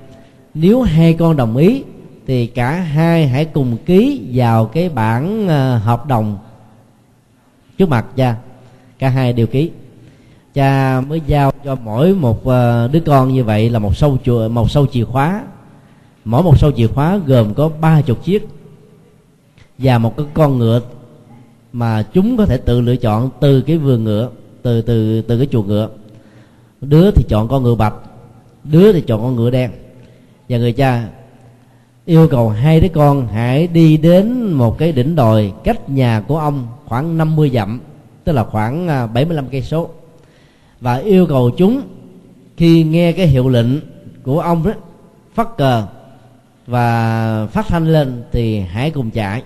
nếu 0.53 0.81
hai 0.81 1.13
con 1.13 1.37
đồng 1.37 1.57
ý, 1.57 1.83
thì 2.27 2.47
cả 2.47 2.71
hai 2.71 3.27
hãy 3.27 3.45
cùng 3.45 3.77
ký 3.85 4.21
vào 4.33 4.65
cái 4.65 4.89
bản 4.89 5.47
ờ, 5.47 5.77
hợp 5.77 6.07
đồng. 6.07 6.37
Trước 7.77 7.89
mặt, 7.89 8.05
cha, 8.15 8.35
cả 8.99 9.09
hai 9.09 9.33
đều 9.33 9.47
ký. 9.47 9.71
Cha 10.53 11.01
mới 11.01 11.21
giao 11.27 11.51
cho 11.65 11.75
mỗi 11.75 12.13
một 12.13 12.47
ờ, 12.47 12.87
đứa 12.87 12.99
con 12.99 13.33
như 13.33 13.43
vậy 13.43 13.69
là 13.69 13.79
một 13.79 13.97
sâu 13.97 14.17
chùa, 14.23 14.49
một 14.49 14.71
sâu 14.71 14.87
chìa 14.87 15.05
khóa. 15.05 15.43
Mỗi 16.25 16.43
một 16.43 16.57
sâu 16.57 16.71
chìa 16.71 16.87
khóa 16.87 17.17
gồm 17.17 17.53
có 17.53 17.69
ba 17.81 18.01
chục 18.01 18.23
chiếc 18.23 18.47
và 19.77 19.97
một 19.97 20.17
cái 20.17 20.25
con 20.33 20.57
ngựa 20.57 20.81
mà 21.73 22.03
chúng 22.13 22.37
có 22.37 22.45
thể 22.45 22.57
tự 22.57 22.81
lựa 22.81 22.95
chọn 22.95 23.29
từ 23.39 23.61
cái 23.61 23.77
vườn 23.77 24.03
ngựa, 24.03 24.29
từ 24.61 24.81
từ 24.81 25.21
từ 25.21 25.37
cái 25.37 25.47
chuồng 25.51 25.67
ngựa. 25.67 25.89
Đứa 26.81 27.11
thì 27.11 27.23
chọn 27.29 27.47
con 27.47 27.63
ngựa 27.63 27.75
bạch, 27.75 27.93
đứa 28.63 28.93
thì 28.93 29.01
chọn 29.01 29.21
con 29.21 29.35
ngựa 29.35 29.49
đen 29.49 29.71
và 30.53 30.59
người 30.59 30.73
cha, 30.73 31.07
yêu 32.05 32.27
cầu 32.27 32.49
hai 32.49 32.81
đứa 32.81 32.87
con 32.87 33.27
hãy 33.27 33.67
đi 33.67 33.97
đến 33.97 34.51
một 34.51 34.77
cái 34.77 34.91
đỉnh 34.91 35.15
đồi 35.15 35.53
cách 35.63 35.89
nhà 35.89 36.23
của 36.27 36.37
ông 36.37 36.67
khoảng 36.85 37.17
50 37.17 37.49
dặm, 37.49 37.79
tức 38.23 38.31
là 38.31 38.43
khoảng 38.43 38.87
à, 38.87 39.07
75 39.07 39.47
cây 39.51 39.61
số. 39.61 39.89
Và 40.81 40.95
yêu 40.95 41.25
cầu 41.25 41.51
chúng, 41.57 41.81
khi 42.57 42.83
nghe 42.83 43.11
cái 43.11 43.27
hiệu 43.27 43.49
lệnh 43.49 43.67
của 44.23 44.39
ông 44.39 44.63
đó 44.63 44.71
phát 45.33 45.57
cờ 45.57 45.87
và 46.67 47.47
phát 47.51 47.67
thanh 47.67 47.87
lên 47.87 48.23
thì 48.31 48.59
hãy 48.59 48.91
cùng 48.91 49.11
chạy. 49.11 49.43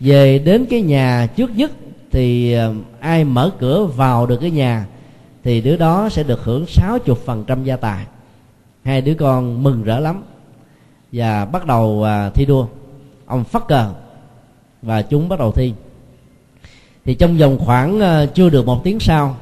Về 0.00 0.38
đến 0.38 0.66
cái 0.70 0.82
nhà 0.82 1.28
trước 1.36 1.56
nhất 1.56 1.70
thì 2.10 2.52
à, 2.52 2.68
ai 3.00 3.24
mở 3.24 3.50
cửa 3.58 3.84
vào 3.84 4.26
được 4.26 4.38
cái 4.40 4.50
nhà 4.50 4.86
thì 5.44 5.60
đứa 5.60 5.76
đó 5.76 6.08
sẽ 6.08 6.22
được 6.22 6.44
hưởng 6.44 6.64
60% 6.64 7.64
gia 7.64 7.76
tài 7.76 8.04
hai 8.84 9.00
đứa 9.00 9.14
con 9.14 9.62
mừng 9.62 9.82
rỡ 9.82 10.00
lắm. 10.00 10.22
Và 11.12 11.44
bắt 11.44 11.66
đầu 11.66 12.02
à, 12.02 12.30
thi 12.30 12.44
đua. 12.44 12.66
Ông 13.26 13.44
phát 13.44 13.68
cờ 13.68 13.92
và 14.82 15.02
chúng 15.02 15.28
bắt 15.28 15.38
đầu 15.38 15.52
thi. 15.52 15.72
Thì 17.04 17.14
trong 17.14 17.38
vòng 17.38 17.58
khoảng 17.58 18.00
à, 18.00 18.26
chưa 18.26 18.50
được 18.50 18.66
một 18.66 18.84
tiếng 18.84 19.00
sau 19.00 19.36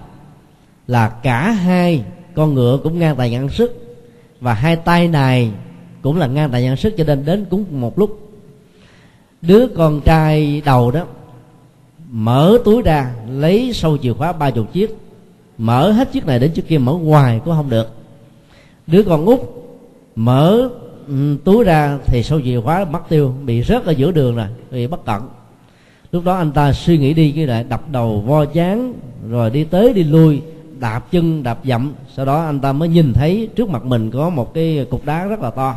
là 0.86 1.08
cả 1.08 1.50
hai 1.50 2.04
con 2.34 2.54
ngựa 2.54 2.78
cũng 2.82 2.98
ngang 2.98 3.16
tài 3.16 3.30
nhận 3.30 3.48
sức. 3.48 3.96
Và 4.40 4.54
hai 4.54 4.76
tay 4.76 5.08
này 5.08 5.50
cũng 6.02 6.18
là 6.18 6.26
ngang 6.26 6.50
tài 6.50 6.62
nhận 6.62 6.76
sức 6.76 6.94
cho 6.98 7.04
nên 7.04 7.24
đến 7.24 7.44
cũng 7.50 7.80
một 7.80 7.98
lúc, 7.98 8.30
đứa 9.42 9.66
con 9.66 10.00
trai 10.00 10.62
đầu 10.64 10.90
đó 10.90 11.04
mở 12.10 12.58
túi 12.64 12.82
ra 12.82 13.14
lấy 13.30 13.72
sâu 13.72 13.98
chìa 13.98 14.12
khóa 14.12 14.32
ba 14.32 14.50
chục 14.50 14.72
chiếc, 14.72 14.96
mở 15.58 15.92
hết 15.92 16.12
chiếc 16.12 16.26
này 16.26 16.38
đến 16.38 16.52
chiếc 16.52 16.68
kia, 16.68 16.78
mở 16.78 16.92
hoài 16.92 17.40
cũng 17.44 17.54
không 17.54 17.70
được 17.70 17.97
đứa 18.88 19.02
con 19.02 19.24
út 19.24 19.40
mở 20.16 20.68
ừ, 21.08 21.36
túi 21.44 21.64
ra 21.64 21.98
thì 22.06 22.22
sâu 22.22 22.40
chìa 22.40 22.60
khóa 22.60 22.84
mất 22.84 23.08
tiêu, 23.08 23.34
bị 23.44 23.62
rớt 23.62 23.84
ở 23.84 23.92
giữa 23.92 24.12
đường 24.12 24.36
rồi, 24.36 24.46
bị 24.70 24.86
bất 24.86 25.04
cẩn 25.04 25.22
lúc 26.12 26.24
đó 26.24 26.36
anh 26.36 26.52
ta 26.52 26.72
suy 26.72 26.98
nghĩ 26.98 27.14
đi, 27.14 27.32
cái 27.32 27.46
lại 27.46 27.64
đập 27.64 27.82
đầu 27.90 28.20
vo 28.20 28.44
chán, 28.44 28.94
rồi 29.28 29.50
đi 29.50 29.64
tới 29.64 29.92
đi 29.92 30.04
lui, 30.04 30.42
đạp 30.78 31.00
chân, 31.10 31.42
đạp 31.42 31.58
dậm. 31.64 31.92
Sau 32.16 32.24
đó 32.24 32.44
anh 32.44 32.60
ta 32.60 32.72
mới 32.72 32.88
nhìn 32.88 33.12
thấy 33.12 33.48
trước 33.56 33.68
mặt 33.68 33.84
mình 33.84 34.10
có 34.10 34.30
một 34.30 34.54
cái 34.54 34.86
cục 34.90 35.04
đá 35.04 35.24
rất 35.24 35.40
là 35.40 35.50
to. 35.50 35.74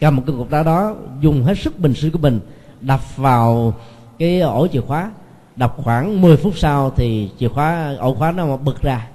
Cầm 0.00 0.16
một 0.16 0.22
cái 0.26 0.36
cục 0.36 0.50
đá 0.50 0.62
đó 0.62 0.94
dùng 1.20 1.44
hết 1.44 1.58
sức 1.58 1.78
bình 1.78 1.94
sinh 1.94 2.10
của 2.10 2.18
mình, 2.18 2.40
đập 2.80 3.16
vào 3.16 3.74
cái 4.18 4.40
ổ 4.40 4.66
chìa 4.66 4.80
khóa. 4.80 5.10
Đập 5.56 5.74
khoảng 5.76 6.20
10 6.20 6.36
phút 6.36 6.58
sau 6.58 6.92
thì 6.96 7.30
chìa 7.38 7.48
khóa, 7.48 7.96
ổ 7.98 8.14
khóa 8.14 8.32
nó 8.32 8.56
bật 8.56 8.82
ra. 8.82 9.08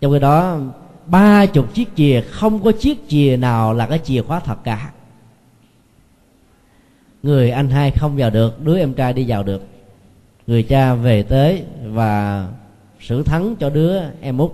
Trong 0.00 0.12
khi 0.12 0.18
đó 0.18 0.58
ba 1.06 1.46
chục 1.46 1.74
chiếc 1.74 1.88
chìa, 1.96 2.20
không 2.30 2.64
có 2.64 2.72
chiếc 2.72 3.08
chìa 3.08 3.36
nào 3.40 3.74
là 3.74 3.86
cái 3.86 3.98
chìa 3.98 4.22
khóa 4.22 4.40
thật 4.40 4.56
cả. 4.64 4.90
Người 7.22 7.50
anh 7.50 7.70
hai 7.70 7.90
không 7.90 8.16
vào 8.16 8.30
được, 8.30 8.64
đứa 8.64 8.78
em 8.78 8.94
trai 8.94 9.12
đi 9.12 9.24
vào 9.28 9.42
được. 9.42 9.62
Người 10.46 10.62
cha 10.62 10.94
về 10.94 11.22
tới 11.22 11.64
và 11.84 12.46
xử 13.00 13.22
thắng 13.22 13.56
cho 13.56 13.70
đứa 13.70 14.00
em 14.20 14.38
út. 14.38 14.52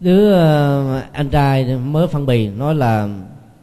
Đứa 0.00 0.32
ờ, 0.32 1.02
anh 1.12 1.28
trai 1.28 1.76
mới 1.76 2.06
phân 2.06 2.26
bì 2.26 2.48
nói 2.48 2.74
là 2.74 3.08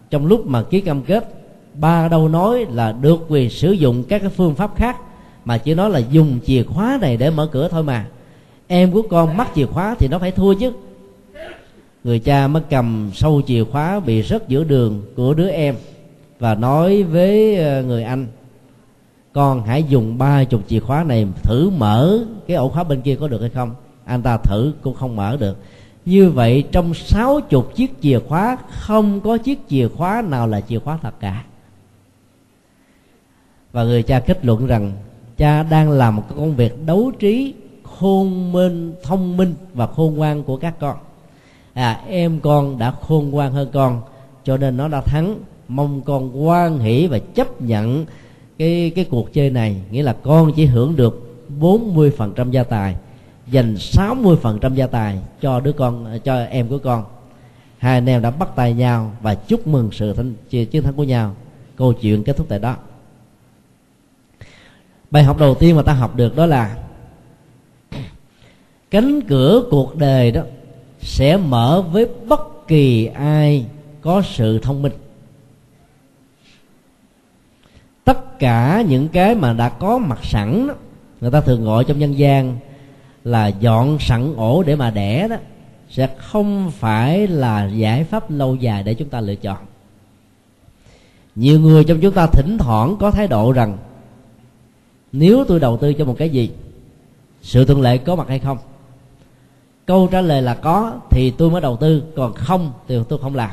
trong 0.09 0.26
lúc 0.26 0.47
mà 0.47 0.63
ký 0.63 0.82
cam 0.82 1.01
kết, 1.01 1.34
ba 1.74 2.07
đâu 2.07 2.30
nói 2.30 2.65
là 2.70 2.91
được 2.91 3.26
quyền 3.28 3.49
sử 3.49 3.72
dụng 3.72 4.03
các 4.03 4.20
cái 4.22 4.30
phương 4.30 4.55
pháp 4.55 4.76
khác, 4.76 4.97
mà 5.45 5.57
chỉ 5.57 5.74
nói 5.74 5.89
là 5.89 5.99
dùng 5.99 6.39
chìa 6.45 6.63
khóa 6.63 6.97
này 7.01 7.17
để 7.17 7.30
mở 7.30 7.47
cửa 7.51 7.67
thôi 7.67 7.84
mà. 7.84 8.05
Em 8.67 8.91
của 8.91 9.01
con 9.01 9.38
mắc 9.38 9.49
chìa 9.55 9.65
khóa 9.65 9.95
thì 9.99 10.07
nó 10.07 10.20
phải 10.20 10.32
thua 10.32 10.53
chứ 10.53 10.72
người 12.03 12.19
cha 12.19 12.47
mới 12.47 12.63
cầm 12.69 13.11
sâu 13.13 13.41
chìa 13.47 13.63
khóa 13.63 13.99
bị 13.99 14.23
rớt 14.23 14.47
giữa 14.47 14.63
đường 14.63 15.01
của 15.15 15.33
đứa 15.33 15.49
em 15.49 15.75
và 16.39 16.55
nói 16.55 17.03
với 17.03 17.55
ờ, 17.55 17.83
người 17.83 18.03
anh, 18.03 18.27
con 19.33 19.63
hãy 19.63 19.83
dùng 19.83 20.17
ba 20.17 20.43
chục 20.43 20.61
chìa 20.67 20.79
khóa 20.79 21.03
này 21.03 21.27
thử 21.43 21.69
mở 21.69 22.19
cái 22.47 22.57
ổ 22.57 22.69
khóa 22.69 22.83
bên 22.83 23.01
kia 23.01 23.15
có 23.15 23.27
được 23.27 23.41
hay 23.41 23.49
không? 23.49 23.75
Anh 24.05 24.21
ta 24.21 24.37
thử 24.37 24.73
cũng 24.81 24.95
không 24.95 25.15
mở 25.15 25.37
được. 25.37 25.57
Như 26.05 26.29
vậy 26.29 26.63
trong 26.71 26.93
sáu 26.93 27.41
chục 27.41 27.75
chiếc 27.75 28.01
chìa 28.01 28.19
khóa, 28.19 28.57
không 28.69 29.21
có 29.21 29.37
chiếc 29.37 29.67
chìa 29.69 29.87
khóa 29.87 30.23
nào 30.27 30.47
là 30.47 30.61
chìa 30.61 30.79
khóa 30.79 30.99
thật 31.01 31.13
cả. 31.19 31.43
Và 33.71 33.83
người 33.83 34.03
cha 34.03 34.19
kết 34.19 34.45
luận 34.45 34.67
rằng 34.67 34.93
cha 35.37 35.63
đang 35.63 35.91
làm 35.91 36.15
một 36.15 36.23
công 36.35 36.55
việc 36.55 36.85
đấu 36.85 37.11
trí, 37.19 37.53
khôn 37.83 38.51
minh, 38.51 38.93
thông 39.03 39.37
minh 39.37 39.53
và 39.73 39.87
khôn 39.87 40.15
ngoan 40.15 40.43
của 40.43 40.57
các 40.57 40.79
con 40.79 40.97
à 41.74 42.01
em 42.07 42.39
con 42.39 42.78
đã 42.78 42.91
khôn 42.91 43.30
ngoan 43.30 43.51
hơn 43.51 43.70
con 43.74 44.01
cho 44.43 44.57
nên 44.57 44.78
nó 44.78 44.88
đã 44.88 45.01
thắng. 45.01 45.36
Mong 45.67 46.01
con 46.01 46.47
quan 46.47 46.80
hỷ 46.80 47.07
và 47.07 47.20
chấp 47.20 47.61
nhận 47.61 48.05
cái 48.57 48.91
cái 48.95 49.05
cuộc 49.05 49.34
chơi 49.34 49.49
này. 49.49 49.82
Nghĩa 49.91 50.03
là 50.03 50.13
con 50.24 50.51
chỉ 50.55 50.65
hưởng 50.65 50.95
được 50.95 51.45
40% 51.59 52.51
gia 52.51 52.63
tài 52.63 52.95
dành 53.47 53.76
60% 53.76 54.74
gia 54.74 54.88
tài 54.88 55.20
cho 55.41 55.59
đứa 55.59 55.72
con 55.72 56.20
cho 56.24 56.43
em 56.43 56.67
của 56.67 56.78
con. 56.78 57.03
Hai 57.78 57.93
anh 57.93 58.05
em 58.05 58.22
đã 58.22 58.32
bắt 58.32 58.49
tay 58.55 58.74
nhau 58.74 59.11
và 59.22 59.36
chúc 59.36 59.67
mừng 59.67 59.89
sự 59.91 60.13
thanh, 60.13 60.34
chiến 60.49 60.84
thắng 60.84 60.93
của 60.93 61.03
nhau. 61.03 61.36
Câu 61.76 61.93
chuyện 61.93 62.24
kết 62.24 62.38
thúc 62.38 62.45
tại 62.49 62.59
đó. 62.59 62.76
Bài 65.11 65.24
học 65.24 65.38
đầu 65.38 65.55
tiên 65.55 65.76
mà 65.76 65.82
ta 65.82 65.93
học 65.93 66.15
được 66.15 66.36
đó 66.36 66.45
là 66.45 66.78
cánh 68.91 69.22
cửa 69.22 69.63
cuộc 69.72 69.95
đời 69.97 70.32
đó 70.32 70.41
sẽ 71.01 71.37
mở 71.37 71.81
với 71.91 72.07
bất 72.27 72.67
kỳ 72.67 73.05
ai 73.05 73.65
có 74.01 74.21
sự 74.21 74.59
thông 74.59 74.81
minh. 74.81 74.93
Tất 78.03 78.39
cả 78.39 78.83
những 78.87 79.07
cái 79.07 79.35
mà 79.35 79.53
đã 79.53 79.69
có 79.69 79.97
mặt 79.97 80.19
sẵn 80.23 80.67
đó, 80.67 80.73
người 81.21 81.31
ta 81.31 81.41
thường 81.41 81.63
gọi 81.63 81.83
trong 81.83 81.99
nhân 81.99 82.17
gian 82.17 82.57
là 83.23 83.47
dọn 83.47 83.97
sẵn 83.99 84.33
ổ 84.37 84.63
để 84.63 84.75
mà 84.75 84.89
đẻ 84.91 85.27
đó 85.27 85.35
sẽ 85.89 86.09
không 86.17 86.71
phải 86.71 87.27
là 87.27 87.65
giải 87.65 88.03
pháp 88.03 88.31
lâu 88.31 88.55
dài 88.55 88.83
để 88.83 88.93
chúng 88.93 89.09
ta 89.09 89.21
lựa 89.21 89.35
chọn. 89.35 89.57
Nhiều 91.35 91.59
người 91.59 91.83
trong 91.83 91.99
chúng 92.01 92.13
ta 92.13 92.27
thỉnh 92.27 92.57
thoảng 92.57 92.95
có 92.99 93.11
thái 93.11 93.27
độ 93.27 93.51
rằng 93.51 93.77
nếu 95.11 95.43
tôi 95.47 95.59
đầu 95.59 95.77
tư 95.77 95.93
cho 95.93 96.05
một 96.05 96.15
cái 96.17 96.29
gì 96.29 96.51
sự 97.41 97.65
thuận 97.65 97.81
lợi 97.81 97.97
có 97.97 98.15
mặt 98.15 98.27
hay 98.27 98.39
không? 98.39 98.57
Câu 99.89 100.07
trả 100.07 100.21
lời 100.21 100.41
là 100.41 100.53
có 100.53 100.93
thì 101.09 101.31
tôi 101.31 101.49
mới 101.49 101.61
đầu 101.61 101.77
tư 101.77 102.03
còn 102.15 102.33
không 102.33 102.71
thì 102.87 102.95
tôi 103.09 103.19
không 103.19 103.35
làm. 103.35 103.49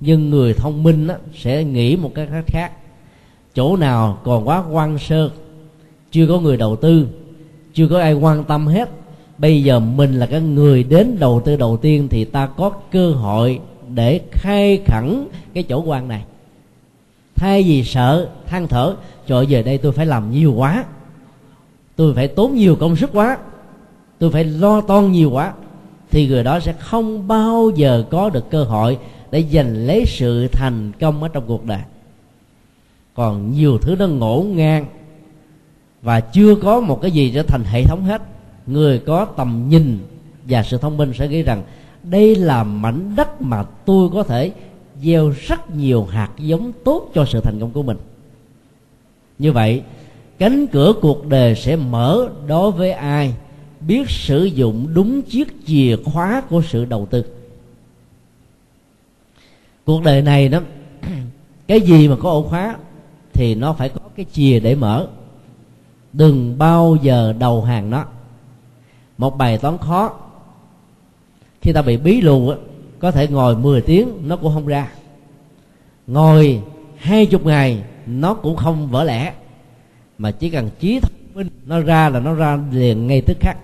Nhưng 0.00 0.30
người 0.30 0.54
thông 0.54 0.82
minh 0.82 1.08
á, 1.08 1.16
sẽ 1.34 1.64
nghĩ 1.64 1.96
một 1.96 2.10
cái 2.14 2.26
khác 2.26 2.44
khác. 2.46 2.72
Chỗ 3.54 3.76
nào 3.76 4.18
còn 4.24 4.48
quá 4.48 4.64
quan 4.70 4.98
sơ 4.98 5.30
chưa 6.10 6.26
có 6.26 6.40
người 6.40 6.56
đầu 6.56 6.76
tư 6.76 7.08
chưa 7.74 7.88
có 7.88 8.00
ai 8.00 8.14
quan 8.14 8.44
tâm 8.44 8.66
hết. 8.66 8.90
Bây 9.38 9.62
giờ 9.62 9.80
mình 9.80 10.18
là 10.18 10.26
cái 10.26 10.40
người 10.40 10.84
đến 10.84 11.16
đầu 11.18 11.42
tư 11.44 11.56
đầu 11.56 11.76
tiên 11.76 12.08
thì 12.08 12.24
ta 12.24 12.46
có 12.46 12.70
cơ 12.90 13.10
hội 13.10 13.60
để 13.94 14.20
khai 14.30 14.82
khẩn 14.86 15.26
cái 15.54 15.62
chỗ 15.62 15.82
quan 15.82 16.08
này. 16.08 16.24
Thay 17.34 17.62
vì 17.62 17.84
sợ 17.84 18.28
than 18.46 18.68
thở 18.68 18.96
trời 19.26 19.46
về 19.46 19.62
đây 19.62 19.78
tôi 19.78 19.92
phải 19.92 20.06
làm 20.06 20.30
nhiều 20.30 20.54
quá 20.56 20.84
tôi 21.96 22.14
phải 22.14 22.28
tốn 22.28 22.54
nhiều 22.54 22.76
công 22.76 22.96
sức 22.96 23.10
quá 23.12 23.38
tôi 24.22 24.30
phải 24.30 24.44
lo 24.44 24.80
toan 24.80 25.12
nhiều 25.12 25.30
quá. 25.30 25.52
Thì 26.10 26.28
người 26.28 26.44
đó 26.44 26.60
sẽ 26.60 26.72
không 26.72 27.28
bao 27.28 27.70
giờ 27.74 28.04
có 28.10 28.30
được 28.30 28.50
cơ 28.50 28.64
hội 28.64 28.98
để 29.30 29.44
giành 29.52 29.74
lấy 29.74 30.04
sự 30.06 30.48
thành 30.48 30.92
công 31.00 31.22
ở 31.22 31.28
trong 31.28 31.44
cuộc 31.46 31.64
đời. 31.64 31.80
Còn 33.14 33.52
nhiều 33.52 33.78
thứ 33.78 33.96
nó 33.98 34.06
ngổ 34.06 34.44
ngang 34.48 34.86
và 36.02 36.20
chưa 36.20 36.54
có 36.54 36.80
một 36.80 37.02
cái 37.02 37.10
gì 37.10 37.32
trở 37.34 37.42
thành 37.42 37.64
hệ 37.64 37.84
thống 37.84 38.04
hết. 38.04 38.22
Người 38.66 38.98
có 38.98 39.24
tầm 39.24 39.66
nhìn 39.68 39.98
và 40.48 40.62
sự 40.62 40.78
thông 40.78 40.96
minh 40.96 41.12
sẽ 41.14 41.28
nghĩ 41.28 41.42
rằng 41.42 41.62
đây 42.02 42.34
là 42.34 42.64
mảnh 42.64 43.16
đất 43.16 43.42
mà 43.42 43.62
tôi 43.62 44.08
có 44.12 44.22
thể 44.22 44.52
gieo 45.02 45.32
rất 45.46 45.76
nhiều 45.76 46.04
hạt 46.04 46.30
giống 46.38 46.72
tốt 46.84 47.10
cho 47.14 47.24
sự 47.24 47.40
thành 47.40 47.60
công 47.60 47.70
của 47.70 47.82
mình. 47.82 47.96
Như 49.38 49.52
vậy, 49.52 49.82
cánh 50.38 50.66
cửa 50.66 50.92
cuộc 51.00 51.26
đời 51.26 51.54
sẽ 51.54 51.76
mở 51.76 52.28
đối 52.46 52.70
với 52.70 52.92
ai 52.92 53.34
biết 53.86 54.10
sử 54.10 54.44
dụng 54.44 54.88
đúng 54.94 55.22
chiếc 55.22 55.66
chìa 55.66 55.96
khóa 56.04 56.42
của 56.48 56.62
sự 56.68 56.84
đầu 56.84 57.06
tư. 57.10 57.24
Cuộc 59.84 60.02
đời 60.02 60.22
này 60.22 60.48
đó, 60.48 60.60
cái 61.66 61.80
gì 61.80 62.08
mà 62.08 62.16
có 62.20 62.30
ổ 62.30 62.42
khóa 62.42 62.76
thì 63.32 63.54
nó 63.54 63.72
phải 63.72 63.88
có 63.88 64.00
cái 64.16 64.26
chìa 64.32 64.60
để 64.60 64.74
mở. 64.74 65.08
Đừng 66.12 66.58
bao 66.58 66.96
giờ 67.02 67.34
đầu 67.38 67.62
hàng 67.62 67.90
nó. 67.90 68.04
Một 69.18 69.38
bài 69.38 69.58
toán 69.58 69.78
khó. 69.78 70.12
Khi 71.60 71.72
ta 71.72 71.82
bị 71.82 71.96
bí 71.96 72.20
lù 72.20 72.52
có 72.98 73.10
thể 73.10 73.28
ngồi 73.28 73.56
10 73.56 73.80
tiếng 73.80 74.08
nó 74.28 74.36
cũng 74.36 74.54
không 74.54 74.66
ra. 74.66 74.92
Ngồi 76.06 76.62
hai 76.96 77.26
chục 77.26 77.46
ngày 77.46 77.84
nó 78.06 78.34
cũng 78.34 78.56
không 78.56 78.88
vỡ 78.88 79.04
lẽ. 79.04 79.32
Mà 80.18 80.30
chỉ 80.30 80.50
cần 80.50 80.70
trí 80.80 81.00
thông 81.00 81.12
minh 81.34 81.48
nó 81.66 81.80
ra 81.80 82.08
là 82.08 82.20
nó 82.20 82.34
ra 82.34 82.58
liền 82.72 83.06
ngay 83.06 83.20
tức 83.20 83.36
khắc 83.40 83.56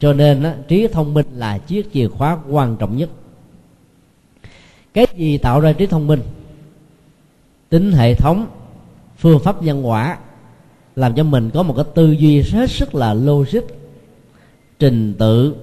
cho 0.00 0.12
nên 0.12 0.42
á, 0.42 0.56
trí 0.68 0.88
thông 0.88 1.14
minh 1.14 1.26
là 1.34 1.58
chiếc 1.58 1.92
chìa 1.92 2.08
khóa 2.08 2.38
quan 2.48 2.76
trọng 2.76 2.96
nhất. 2.96 3.10
Cái 4.94 5.06
gì 5.16 5.38
tạo 5.38 5.60
ra 5.60 5.72
trí 5.72 5.86
thông 5.86 6.06
minh? 6.06 6.20
Tính 7.68 7.92
hệ 7.92 8.14
thống 8.14 8.46
phương 9.16 9.40
pháp 9.40 9.62
nhân 9.62 9.86
quả 9.86 10.18
làm 10.96 11.14
cho 11.14 11.24
mình 11.24 11.50
có 11.54 11.62
một 11.62 11.74
cái 11.76 11.84
tư 11.94 12.10
duy 12.10 12.42
hết 12.42 12.70
sức 12.70 12.94
là 12.94 13.14
logic 13.14 13.60
trình 14.78 15.14
tự 15.18 15.54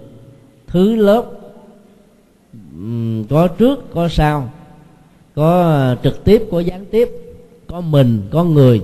thứ 0.68 0.96
lớp 0.96 1.26
có 3.30 3.48
trước 3.48 3.94
có 3.94 4.08
sau 4.08 4.50
có 5.36 5.96
trực 6.04 6.24
tiếp 6.24 6.44
có 6.52 6.60
gián 6.60 6.86
tiếp 6.86 7.10
có 7.68 7.82
mình 7.82 8.28
có 8.32 8.44
người 8.44 8.82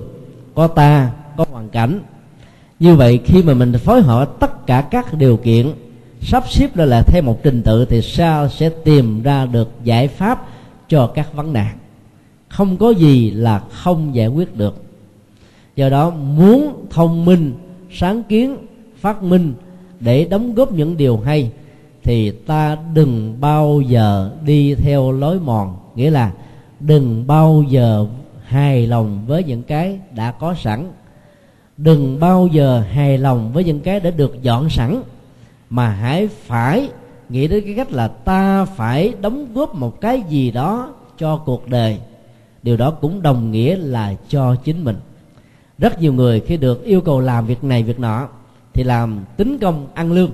có 0.54 0.66
ta 0.66 1.12
có 1.36 1.46
hoàn 1.50 1.68
cảnh 1.68 2.00
như 2.80 2.96
vậy, 2.96 3.20
khi 3.24 3.42
mà 3.42 3.54
mình 3.54 3.72
phối 3.72 4.02
hợp 4.02 4.40
tất 4.40 4.66
cả 4.66 4.80
các 4.80 5.14
điều 5.14 5.36
kiện, 5.36 5.72
sắp 6.20 6.44
xếp 6.50 6.76
lại 6.76 6.86
là 6.86 7.02
theo 7.06 7.22
một 7.22 7.40
trình 7.42 7.62
tự 7.62 7.84
thì 7.84 8.02
sao 8.02 8.48
sẽ 8.48 8.68
tìm 8.68 9.22
ra 9.22 9.46
được 9.46 9.70
giải 9.84 10.08
pháp 10.08 10.46
cho 10.88 11.06
các 11.06 11.34
vấn 11.34 11.52
nạn. 11.52 11.78
Không 12.48 12.76
có 12.76 12.90
gì 12.90 13.30
là 13.30 13.58
không 13.58 14.14
giải 14.14 14.28
quyết 14.28 14.56
được. 14.56 14.82
Do 15.76 15.88
đó, 15.88 16.10
muốn 16.10 16.86
thông 16.90 17.24
minh, 17.24 17.54
sáng 17.92 18.22
kiến, 18.22 18.56
phát 19.00 19.22
minh 19.22 19.54
để 20.00 20.24
đóng 20.24 20.54
góp 20.54 20.72
những 20.72 20.96
điều 20.96 21.18
hay 21.18 21.50
thì 22.02 22.30
ta 22.30 22.78
đừng 22.94 23.36
bao 23.40 23.80
giờ 23.80 24.30
đi 24.44 24.74
theo 24.74 25.12
lối 25.12 25.40
mòn. 25.40 25.76
Nghĩa 25.94 26.10
là 26.10 26.32
đừng 26.80 27.26
bao 27.26 27.64
giờ 27.68 28.06
hài 28.44 28.86
lòng 28.86 29.24
với 29.26 29.44
những 29.44 29.62
cái 29.62 29.98
đã 30.14 30.32
có 30.32 30.54
sẵn 30.54 30.86
đừng 31.76 32.20
bao 32.20 32.46
giờ 32.52 32.84
hài 32.92 33.18
lòng 33.18 33.52
với 33.52 33.64
những 33.64 33.80
cái 33.80 34.00
đã 34.00 34.10
được 34.10 34.42
dọn 34.42 34.70
sẵn. 34.70 35.02
Mà 35.70 35.88
hãy 35.88 36.28
phải 36.28 36.88
nghĩ 37.28 37.48
đến 37.48 37.64
cái 37.64 37.74
cách 37.74 37.92
là 37.92 38.08
ta 38.08 38.64
phải 38.64 39.14
đóng 39.20 39.54
góp 39.54 39.74
một 39.74 40.00
cái 40.00 40.22
gì 40.28 40.50
đó 40.50 40.94
cho 41.18 41.36
cuộc 41.36 41.68
đời. 41.68 41.98
Điều 42.62 42.76
đó 42.76 42.90
cũng 42.90 43.22
đồng 43.22 43.50
nghĩa 43.50 43.76
là 43.76 44.14
cho 44.28 44.54
chính 44.54 44.84
mình. 44.84 44.96
Rất 45.78 46.00
nhiều 46.00 46.12
người 46.12 46.40
khi 46.40 46.56
được 46.56 46.84
yêu 46.84 47.00
cầu 47.00 47.20
làm 47.20 47.46
việc 47.46 47.64
này, 47.64 47.82
việc 47.82 48.00
nọ, 48.00 48.28
thì 48.72 48.84
làm 48.84 49.24
tính 49.36 49.58
công 49.58 49.86
ăn 49.94 50.12
lương. 50.12 50.30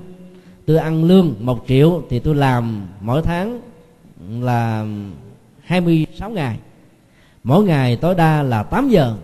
Tôi 0.65 0.77
ăn 0.77 1.03
lương 1.03 1.35
một 1.39 1.63
triệu 1.67 2.01
thì 2.09 2.19
tôi 2.19 2.35
làm 2.35 2.87
mỗi 3.01 3.21
tháng 3.21 3.61
là 4.41 4.85
26 5.63 6.29
ngày. 6.29 6.57
Mỗi 7.43 7.63
ngày 7.63 7.95
tối 7.95 8.15
đa 8.15 8.43
là 8.43 8.63
8 8.63 8.89
giờ 8.89 9.15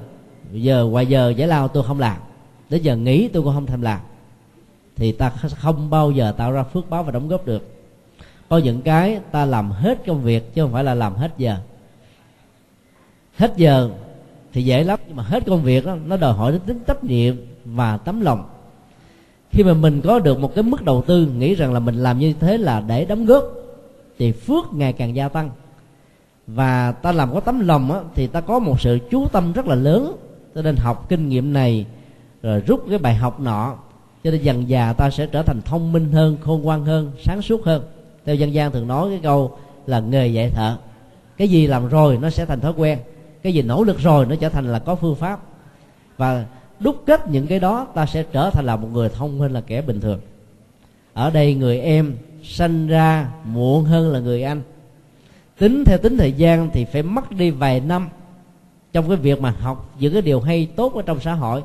giờ 0.52 0.86
ngoài 0.86 1.06
giờ 1.06 1.34
giải 1.38 1.48
lao 1.48 1.68
tôi 1.68 1.84
không 1.84 2.00
làm. 2.00 2.18
Đến 2.70 2.82
giờ 2.82 2.96
nghỉ 2.96 3.28
tôi 3.28 3.44
cũng 3.44 3.54
không 3.54 3.66
thèm 3.66 3.82
làm. 3.82 4.00
Thì 4.96 5.12
ta 5.12 5.30
không 5.30 5.90
bao 5.90 6.12
giờ 6.12 6.34
tạo 6.38 6.52
ra 6.52 6.64
phước 6.64 6.90
báo 6.90 7.04
và 7.04 7.12
đóng 7.12 7.28
góp 7.28 7.46
được. 7.46 7.74
Có 8.50 8.58
những 8.58 8.82
cái 8.82 9.20
ta 9.32 9.46
làm 9.46 9.72
hết 9.72 10.06
công 10.08 10.22
việc 10.22 10.56
chứ 10.56 10.62
không 10.62 10.74
phải 10.74 10.84
là 10.84 10.94
làm 10.94 11.16
hết 11.16 11.32
giờ. 11.38 11.58
Hết 13.38 13.54
giờ 13.58 13.90
thì 14.54 14.64
dễ 14.64 14.84
lắm 14.84 15.00
nhưng 15.08 15.16
mà 15.16 15.24
hết 15.24 15.44
công 15.46 15.64
việc 15.64 15.86
đó, 15.86 15.96
nó 16.06 16.18
đòi 16.18 16.34
hỏi 16.34 16.52
đến 16.52 16.62
tính 16.66 16.80
trách 16.88 17.04
nhiệm 17.04 17.36
và 17.66 17.98
tấm 17.98 18.22
lòng. 18.22 18.50
Khi 19.52 19.64
mà 19.64 19.74
mình 19.74 20.02
có 20.02 20.20
được 20.20 20.40
một 20.40 20.56
cái 20.56 20.64
mức 20.64 20.84
đầu 20.84 21.04
tư 21.08 21.26
nghĩ 21.26 21.56
rằng 21.56 21.74
là 21.74 21.80
mình 21.80 21.96
làm 21.96 22.20
như 22.20 22.34
thế 22.40 22.58
là 22.58 22.82
để 22.88 23.06
đóng 23.06 23.26
góp 23.26 23.44
thì 24.20 24.32
phước 24.32 24.74
ngày 24.74 24.94
càng 24.94 25.16
gia 25.16 25.30
tăng. 25.30 25.50
Và 26.48 26.92
ta 26.92 27.12
làm 27.12 27.34
có 27.34 27.40
tấm 27.40 27.60
lòng 27.68 27.92
á, 27.92 28.00
thì 28.16 28.28
ta 28.28 28.42
có 28.42 28.60
một 28.60 28.82
sự 28.82 29.00
chú 29.12 29.28
tâm 29.28 29.54
rất 29.54 29.66
là 29.68 29.76
lớn 29.76 30.16
cho 30.58 30.64
nên 30.64 30.76
học 30.76 31.10
kinh 31.10 31.30
nghiệm 31.30 31.54
này, 31.54 31.86
rồi 32.42 32.60
rút 32.60 32.86
cái 32.90 32.98
bài 32.98 33.16
học 33.16 33.40
nọ, 33.40 33.76
cho 34.24 34.32
nên 34.32 34.42
dần 34.42 34.70
già 34.70 34.94
ta 34.94 35.10
sẽ 35.10 35.26
trở 35.26 35.44
thành 35.44 35.62
thông 35.62 35.92
minh 35.92 36.12
hơn, 36.12 36.38
khôn 36.42 36.62
ngoan 36.62 36.86
hơn, 36.86 37.12
sáng 37.24 37.42
suốt 37.42 37.66
hơn. 37.66 37.84
Theo 38.26 38.36
dân 38.36 38.54
gian 38.54 38.72
thường 38.72 38.88
nói 38.88 39.10
cái 39.10 39.20
câu 39.24 39.58
là 39.86 40.00
nghề 40.00 40.28
dạy 40.28 40.50
thợ. 40.50 40.78
Cái 41.38 41.48
gì 41.48 41.68
làm 41.68 41.88
rồi 41.88 42.18
nó 42.22 42.30
sẽ 42.30 42.46
thành 42.46 42.60
thói 42.60 42.74
quen, 42.78 43.00
cái 43.44 43.54
gì 43.54 43.62
nỗ 43.62 43.84
lực 43.84 44.00
rồi 44.00 44.26
nó 44.26 44.36
trở 44.36 44.50
thành 44.50 44.72
là 44.72 44.80
có 44.80 44.96
phương 44.96 45.16
pháp. 45.16 45.40
Và 46.18 46.46
đúc 46.80 47.04
kết 47.06 47.30
những 47.30 47.48
cái 47.48 47.60
đó, 47.60 47.88
ta 47.96 48.06
sẽ 48.06 48.24
trở 48.24 48.50
thành 48.50 48.66
là 48.66 48.76
một 48.76 48.88
người 48.94 49.10
thông 49.10 49.38
minh, 49.38 49.52
là 49.52 49.62
kẻ 49.62 49.82
bình 49.82 50.02
thường. 50.02 50.20
Ở 51.14 51.30
đây 51.30 51.56
người 51.56 51.80
em 51.80 52.16
sanh 52.44 52.88
ra 52.88 53.30
muộn 53.46 53.84
hơn 53.84 54.12
là 54.12 54.20
người 54.20 54.44
anh. 54.44 54.62
Tính 55.60 55.84
theo 55.86 55.98
tính 55.98 56.18
thời 56.18 56.32
gian 56.32 56.70
thì 56.74 56.86
phải 56.86 57.04
mất 57.04 57.32
đi 57.32 57.50
vài 57.50 57.80
năm 57.80 58.10
trong 58.98 59.08
cái 59.08 59.18
việc 59.18 59.42
mà 59.42 59.54
học 59.60 59.94
những 60.00 60.14
cái 60.14 60.22
điều 60.22 60.42
hay 60.42 60.68
tốt 60.76 60.96
ở 60.96 61.02
trong 61.02 61.20
xã 61.20 61.34
hội, 61.34 61.64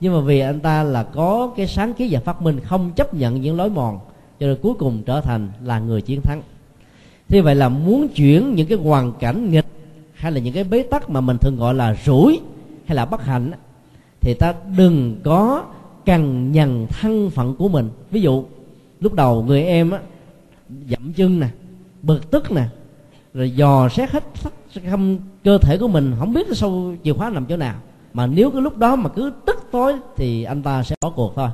nhưng 0.00 0.14
mà 0.14 0.20
vì 0.20 0.40
anh 0.40 0.60
ta 0.60 0.82
là 0.82 1.02
có 1.02 1.52
cái 1.56 1.66
sáng 1.66 1.94
kiến 1.94 2.08
và 2.10 2.20
phát 2.20 2.42
minh 2.42 2.60
không 2.60 2.90
chấp 2.96 3.14
nhận 3.14 3.40
những 3.40 3.56
lối 3.56 3.70
mòn, 3.70 3.98
cho 4.40 4.46
nên 4.46 4.56
cuối 4.62 4.74
cùng 4.78 5.02
trở 5.02 5.20
thành 5.20 5.48
là 5.64 5.78
người 5.78 6.02
chiến 6.02 6.20
thắng. 6.20 6.42
Thì 7.28 7.40
vậy 7.40 7.54
là 7.54 7.68
muốn 7.68 8.08
chuyển 8.08 8.54
những 8.54 8.66
cái 8.66 8.78
hoàn 8.78 9.12
cảnh 9.12 9.50
nghịch, 9.50 9.66
hay 10.14 10.32
là 10.32 10.40
những 10.40 10.54
cái 10.54 10.64
bế 10.64 10.82
tắc 10.82 11.10
mà 11.10 11.20
mình 11.20 11.38
thường 11.38 11.56
gọi 11.56 11.74
là 11.74 11.96
rủi, 12.04 12.40
hay 12.86 12.96
là 12.96 13.04
bất 13.04 13.24
hạnh 13.24 13.52
thì 14.20 14.34
ta 14.34 14.54
đừng 14.76 15.20
có 15.24 15.64
cằn 16.04 16.52
nhằn 16.52 16.86
thân 16.90 17.30
phận 17.30 17.54
của 17.54 17.68
mình. 17.68 17.90
Ví 18.10 18.20
dụ, 18.22 18.44
lúc 19.00 19.14
đầu 19.14 19.42
người 19.42 19.64
em 19.64 19.90
á 19.90 19.98
dậm 20.88 21.12
chân 21.12 21.40
nè, 21.40 21.48
bực 22.02 22.30
tức 22.30 22.52
nè, 22.52 22.64
rồi 23.34 23.50
dò 23.50 23.88
xét 23.88 24.10
hết 24.10 24.24
không, 24.90 25.18
cơ 25.44 25.58
thể 25.58 25.78
của 25.78 25.88
mình 25.88 26.12
không 26.18 26.32
biết 26.32 26.46
sâu 26.52 26.94
chìa 27.04 27.12
khóa 27.12 27.30
nằm 27.30 27.46
chỗ 27.46 27.56
nào. 27.56 27.74
Mà 28.12 28.26
nếu 28.26 28.50
cái 28.50 28.62
lúc 28.62 28.78
đó 28.78 28.96
mà 28.96 29.08
cứ 29.08 29.32
tức 29.46 29.68
tối 29.70 29.94
thì 30.16 30.44
anh 30.44 30.62
ta 30.62 30.82
sẽ 30.82 30.94
bỏ 31.00 31.10
cuộc 31.10 31.32
thôi. 31.36 31.48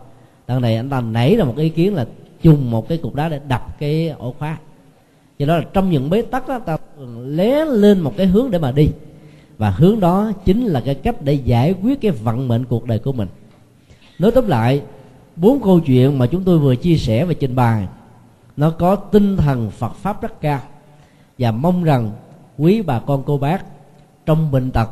Đằng 0.46 0.60
này 0.60 0.76
anh 0.76 0.90
ta 0.90 1.00
nảy 1.00 1.36
ra 1.36 1.44
một 1.44 1.56
ý 1.56 1.68
kiến 1.68 1.94
là 1.94 2.06
dùng 2.42 2.70
một 2.70 2.88
cái 2.88 2.98
cục 2.98 3.14
đá 3.14 3.28
để 3.28 3.40
đập 3.48 3.78
cái 3.78 4.08
ổ 4.08 4.34
khóa. 4.38 4.58
Do 5.38 5.46
đó 5.46 5.56
là 5.56 5.64
trong 5.72 5.90
những 5.90 6.10
bế 6.10 6.22
tắc 6.22 6.48
đó, 6.48 6.58
ta 6.58 6.76
lé 7.24 7.64
lên 7.64 8.00
một 8.00 8.16
cái 8.16 8.26
hướng 8.26 8.50
để 8.50 8.58
mà 8.58 8.72
đi. 8.72 8.88
Và 9.58 9.70
hướng 9.70 10.00
đó 10.00 10.32
chính 10.44 10.66
là 10.66 10.80
cái 10.80 10.94
cách 10.94 11.16
để 11.22 11.32
giải 11.32 11.74
quyết 11.82 12.00
cái 12.00 12.10
vận 12.10 12.48
mệnh 12.48 12.64
cuộc 12.64 12.86
đời 12.86 12.98
của 12.98 13.12
mình. 13.12 13.28
Nói 14.18 14.30
tóm 14.30 14.48
lại, 14.48 14.82
bốn 15.36 15.62
câu 15.62 15.80
chuyện 15.80 16.18
mà 16.18 16.26
chúng 16.26 16.44
tôi 16.44 16.58
vừa 16.58 16.76
chia 16.76 16.96
sẻ 16.96 17.24
và 17.24 17.32
trình 17.32 17.56
bày, 17.56 17.86
nó 18.56 18.70
có 18.70 18.96
tinh 18.96 19.36
thần 19.36 19.70
Phật 19.70 19.94
pháp 19.94 20.22
rất 20.22 20.40
cao. 20.40 20.60
Và 21.38 21.50
mong 21.50 21.84
rằng 21.84 22.10
quý 22.58 22.82
bà 22.82 22.98
con 22.98 23.22
cô 23.26 23.38
bác, 23.38 23.64
trong 24.26 24.50
bệnh 24.50 24.70
tật, 24.70 24.88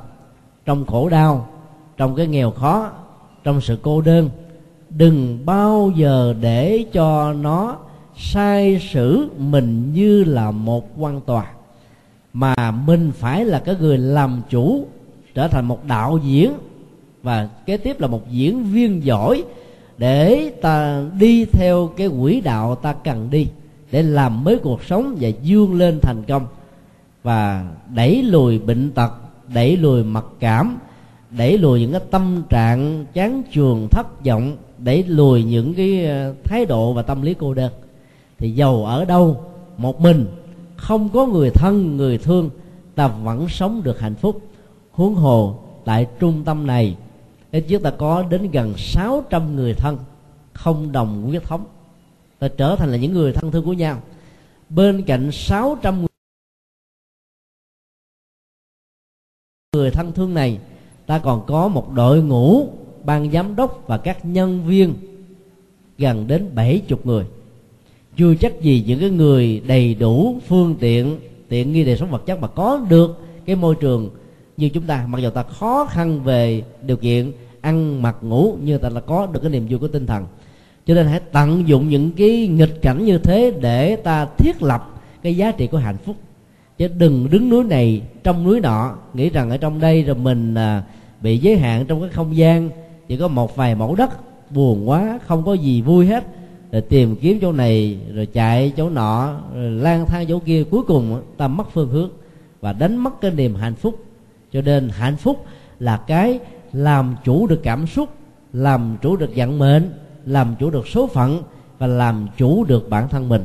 trong 0.65 0.87
khổ 0.87 1.09
đau, 1.09 1.49
trong 1.97 2.15
cái 2.15 2.27
nghèo 2.27 2.51
khó, 2.51 2.91
trong 3.45 3.61
sự 3.61 3.79
cô 3.83 4.01
đơn, 4.01 4.31
đừng 4.91 5.39
bao 5.47 5.93
giờ 5.97 6.35
để 6.41 6.85
cho 6.93 7.33
nó 7.33 7.77
sai 8.17 8.81
sử 8.93 9.29
mình 9.39 9.93
như 9.95 10.25
là 10.25 10.51
một 10.51 10.89
quan 10.99 11.21
tòa, 11.21 11.47
mà 12.33 12.71
mình 12.71 13.13
phải 13.15 13.45
là 13.45 13.59
cái 13.59 13.77
người 13.81 13.99
làm 13.99 14.43
chủ, 14.51 14.87
trở 15.35 15.49
thành 15.49 15.65
một 15.65 15.85
đạo 15.85 16.19
diễn, 16.25 16.53
và 17.23 17.49
kế 17.67 17.77
tiếp 17.77 18.01
là 18.01 18.07
một 18.07 18.31
diễn 18.31 18.65
viên 18.65 19.05
giỏi 19.05 19.45
để 19.99 20.53
ta 20.63 21.05
đi 21.19 21.45
theo 21.45 21.91
cái 21.97 22.11
quỹ 22.21 22.41
đạo 22.41 22.75
ta 22.75 22.93
cần 22.93 23.29
đi, 23.31 23.49
để 23.91 24.03
làm 24.03 24.45
mới 24.45 24.59
cuộc 24.59 24.85
sống 24.85 25.17
và 25.21 25.29
dương 25.29 25.75
lên 25.75 25.99
thành 26.03 26.23
công 26.29 26.47
và 27.27 27.65
đẩy 27.95 28.23
lùi 28.23 28.59
bệnh 28.59 28.91
tật, 28.91 29.13
đẩy 29.55 29.77
lùi 29.77 30.05
mặc 30.05 30.25
cảm, 30.41 30.79
đẩy 31.31 31.59
lùi 31.59 31.81
những 31.81 31.93
cái 31.93 32.01
tâm 32.11 32.43
trạng 32.49 33.07
chán 33.13 33.43
chường, 33.53 33.89
thất 33.91 34.25
vọng, 34.25 34.57
đẩy 34.79 35.03
lùi 35.03 35.45
những 35.45 35.75
cái 35.75 36.07
ờ, 36.07 36.35
thái 36.45 36.67
độ 36.67 36.93
và 36.93 37.03
tâm 37.03 37.23
lý 37.23 37.35
cô 37.35 37.55
đơn. 37.55 37.73
Thì 38.39 38.51
giàu 38.51 38.85
ở 38.85 39.05
đâu? 39.05 39.45
Một 39.77 40.01
mình. 40.01 40.27
Không 40.77 41.09
có 41.09 41.27
người 41.27 41.51
thân, 41.51 41.97
người 41.97 42.19
thương, 42.19 42.51
ta 42.95 43.09
vẫn 43.09 43.49
sống 43.49 43.83
được 43.83 44.01
hạnh 44.01 44.15
phúc. 44.15 44.41
Huống 44.91 45.15
hồ, 45.15 45.59
tại 45.85 46.07
trung 46.19 46.43
tâm 46.45 46.67
này, 46.67 46.97
ít 47.53 47.65
nhất 47.69 47.83
ta 47.83 47.91
có 47.91 48.23
đến 48.23 48.51
gần 48.51 48.75
600 48.77 49.57
người 49.57 49.75
thân, 49.75 49.99
không 50.53 50.93
đồng 50.93 51.23
huyết 51.23 51.45
thống. 51.45 51.65
Ta 52.39 52.49
trở 52.49 52.77
thành 52.77 52.91
là 52.91 52.97
những 52.97 53.13
người 53.13 53.33
thân 53.33 53.51
thương 53.51 53.65
của 53.65 53.73
nhau. 53.73 53.99
Bên 54.69 55.03
cạnh 55.03 55.33
600 55.33 55.99
người 55.99 56.09
người 59.77 59.91
thân 59.91 60.13
thương 60.13 60.35
này, 60.35 60.59
ta 61.07 61.19
còn 61.19 61.47
có 61.47 61.69
một 61.69 61.93
đội 61.93 62.23
ngũ 62.23 62.69
ban 63.05 63.33
giám 63.33 63.57
đốc 63.57 63.85
và 63.87 63.99
các 63.99 64.25
nhân 64.25 64.65
viên, 64.67 64.95
gần 65.99 66.27
đến 66.27 66.49
70 66.55 66.99
người. 67.05 67.25
Chưa 68.17 68.35
chắc 68.35 68.63
gì 68.63 68.85
những 68.87 69.01
cái 69.01 69.11
người 69.11 69.63
đầy 69.67 69.95
đủ 69.95 70.37
phương 70.49 70.75
tiện 70.81 71.19
tiện 71.49 71.73
nghi 71.73 71.85
đời 71.85 71.97
sống 71.97 72.11
vật 72.11 72.27
chất 72.27 72.41
mà 72.41 72.49
có 72.49 72.87
được 72.89 73.21
cái 73.45 73.57
môi 73.57 73.75
trường 73.75 74.11
như 74.57 74.69
chúng 74.69 74.83
ta. 74.83 75.07
Mặc 75.09 75.19
dù 75.19 75.31
ta 75.31 75.43
khó 75.43 75.87
khăn 75.91 76.21
về 76.25 76.63
điều 76.83 76.97
kiện 76.97 77.33
ăn, 77.61 78.03
mặc, 78.03 78.17
ngủ 78.21 78.57
như 78.63 78.79
ta 78.79 78.89
là 78.89 79.01
có 79.01 79.27
được 79.27 79.41
cái 79.41 79.51
niềm 79.51 79.67
vui 79.69 79.79
của 79.79 79.89
tinh 79.89 80.07
thần. 80.07 80.27
Cho 80.87 80.95
nên 80.95 81.07
hãy 81.07 81.21
tận 81.33 81.69
dụng 81.69 81.89
những 81.89 82.11
cái 82.13 82.47
nghịch 82.47 82.83
cảnh 82.83 83.05
như 83.05 83.19
thế 83.19 83.53
để 83.61 83.97
ta 83.97 84.27
thiết 84.39 84.63
lập 84.63 84.95
cái 85.23 85.37
giá 85.37 85.51
trị 85.51 85.67
của 85.67 85.79
hạnh 85.79 85.97
phúc 86.05 86.17
chứ 86.79 86.89
đừng 86.89 87.31
đứng 87.31 87.51
núi 87.51 87.65
này 87.65 88.03
trong 88.25 88.45
núi 88.45 88.61
nọ 88.61 88.95
nghĩ 89.15 89.31
rằng 89.31 89.51
ở 89.51 89.57
trong 89.57 89.81
đây 89.81 90.03
rồi 90.03 90.17
mình 90.17 90.55
à, 90.55 90.83
bị 91.21 91.39
giới 91.39 91.59
hạn 91.59 91.87
trong 91.87 92.01
cái 92.01 92.11
không 92.11 92.37
gian. 92.37 92.71
Chỉ 93.09 93.17
có 93.17 93.29
một 93.29 93.57
vài 93.57 93.75
mẫu 93.75 93.95
đất 93.95 94.11
buồn 94.51 94.89
quá 94.89 95.19
không 95.27 95.45
có 95.45 95.53
gì 95.53 95.83
vui 95.83 96.07
hết. 96.07 96.25
Rồi 96.73 96.83
tìm 96.83 97.17
kiếm 97.17 97.39
chỗ 97.41 97.53
này 97.53 97.99
rồi 98.15 98.27
chạy 98.27 98.73
chỗ 98.77 98.91
nọ 98.91 99.41
rồi 99.55 99.71
lang 99.71 100.07
thang 100.07 100.27
chỗ 100.29 100.39
kia. 100.39 100.65
Cuối 100.65 100.83
cùng 100.83 101.23
ta 101.37 101.49
mất 101.49 101.73
phương 101.73 101.89
hướng 101.89 102.11
và 102.61 102.73
đánh 102.73 102.97
mất 102.97 103.21
cái 103.21 103.31
niềm 103.31 103.55
hạnh 103.55 103.75
phúc. 103.75 104.05
Cho 104.53 104.63
nên 104.63 104.89
hạnh 104.89 105.17
phúc 105.17 105.45
là 105.79 105.97
cái 105.97 106.39
làm 106.73 107.17
chủ 107.25 107.47
được 107.47 107.61
cảm 107.63 107.87
xúc 107.87 108.09
làm 108.53 108.97
chủ 109.03 109.17
được 109.17 109.31
vận 109.37 109.59
mệnh 109.59 109.91
làm 110.27 110.55
chủ 110.59 110.71
được 110.71 110.89
số 110.89 111.07
phận 111.07 111.43
và 111.79 111.87
làm 111.87 112.29
chủ 112.37 112.65
được 112.65 112.91
bản 112.91 113.09
thân 113.09 113.29
mình. 113.29 113.43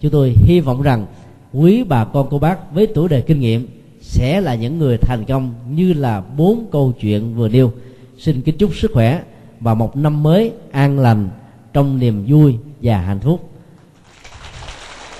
Chúng 0.00 0.10
tôi 0.10 0.34
hy 0.36 0.60
vọng 0.60 0.82
rằng 0.82 1.06
quý 1.54 1.84
bà 1.84 2.04
con 2.04 2.26
cô 2.30 2.38
bác 2.38 2.74
với 2.74 2.86
tuổi 2.86 3.08
đời 3.08 3.22
kinh 3.22 3.40
nghiệm 3.40 3.66
sẽ 4.00 4.40
là 4.40 4.54
những 4.54 4.78
người 4.78 4.98
thành 4.98 5.24
công 5.24 5.54
như 5.70 5.92
là 5.92 6.22
bốn 6.36 6.66
câu 6.72 6.92
chuyện 7.00 7.34
vừa 7.34 7.48
nêu. 7.48 7.72
Xin 8.18 8.40
kính 8.40 8.56
chúc 8.58 8.76
sức 8.76 8.90
khỏe 8.94 9.22
và 9.60 9.74
một 9.74 9.96
năm 9.96 10.22
mới 10.22 10.52
an 10.72 10.98
lành 10.98 11.28
trong 11.72 11.98
niềm 11.98 12.24
vui 12.28 12.56
và 12.82 12.98
hạnh 12.98 13.20
phúc. 13.20 13.50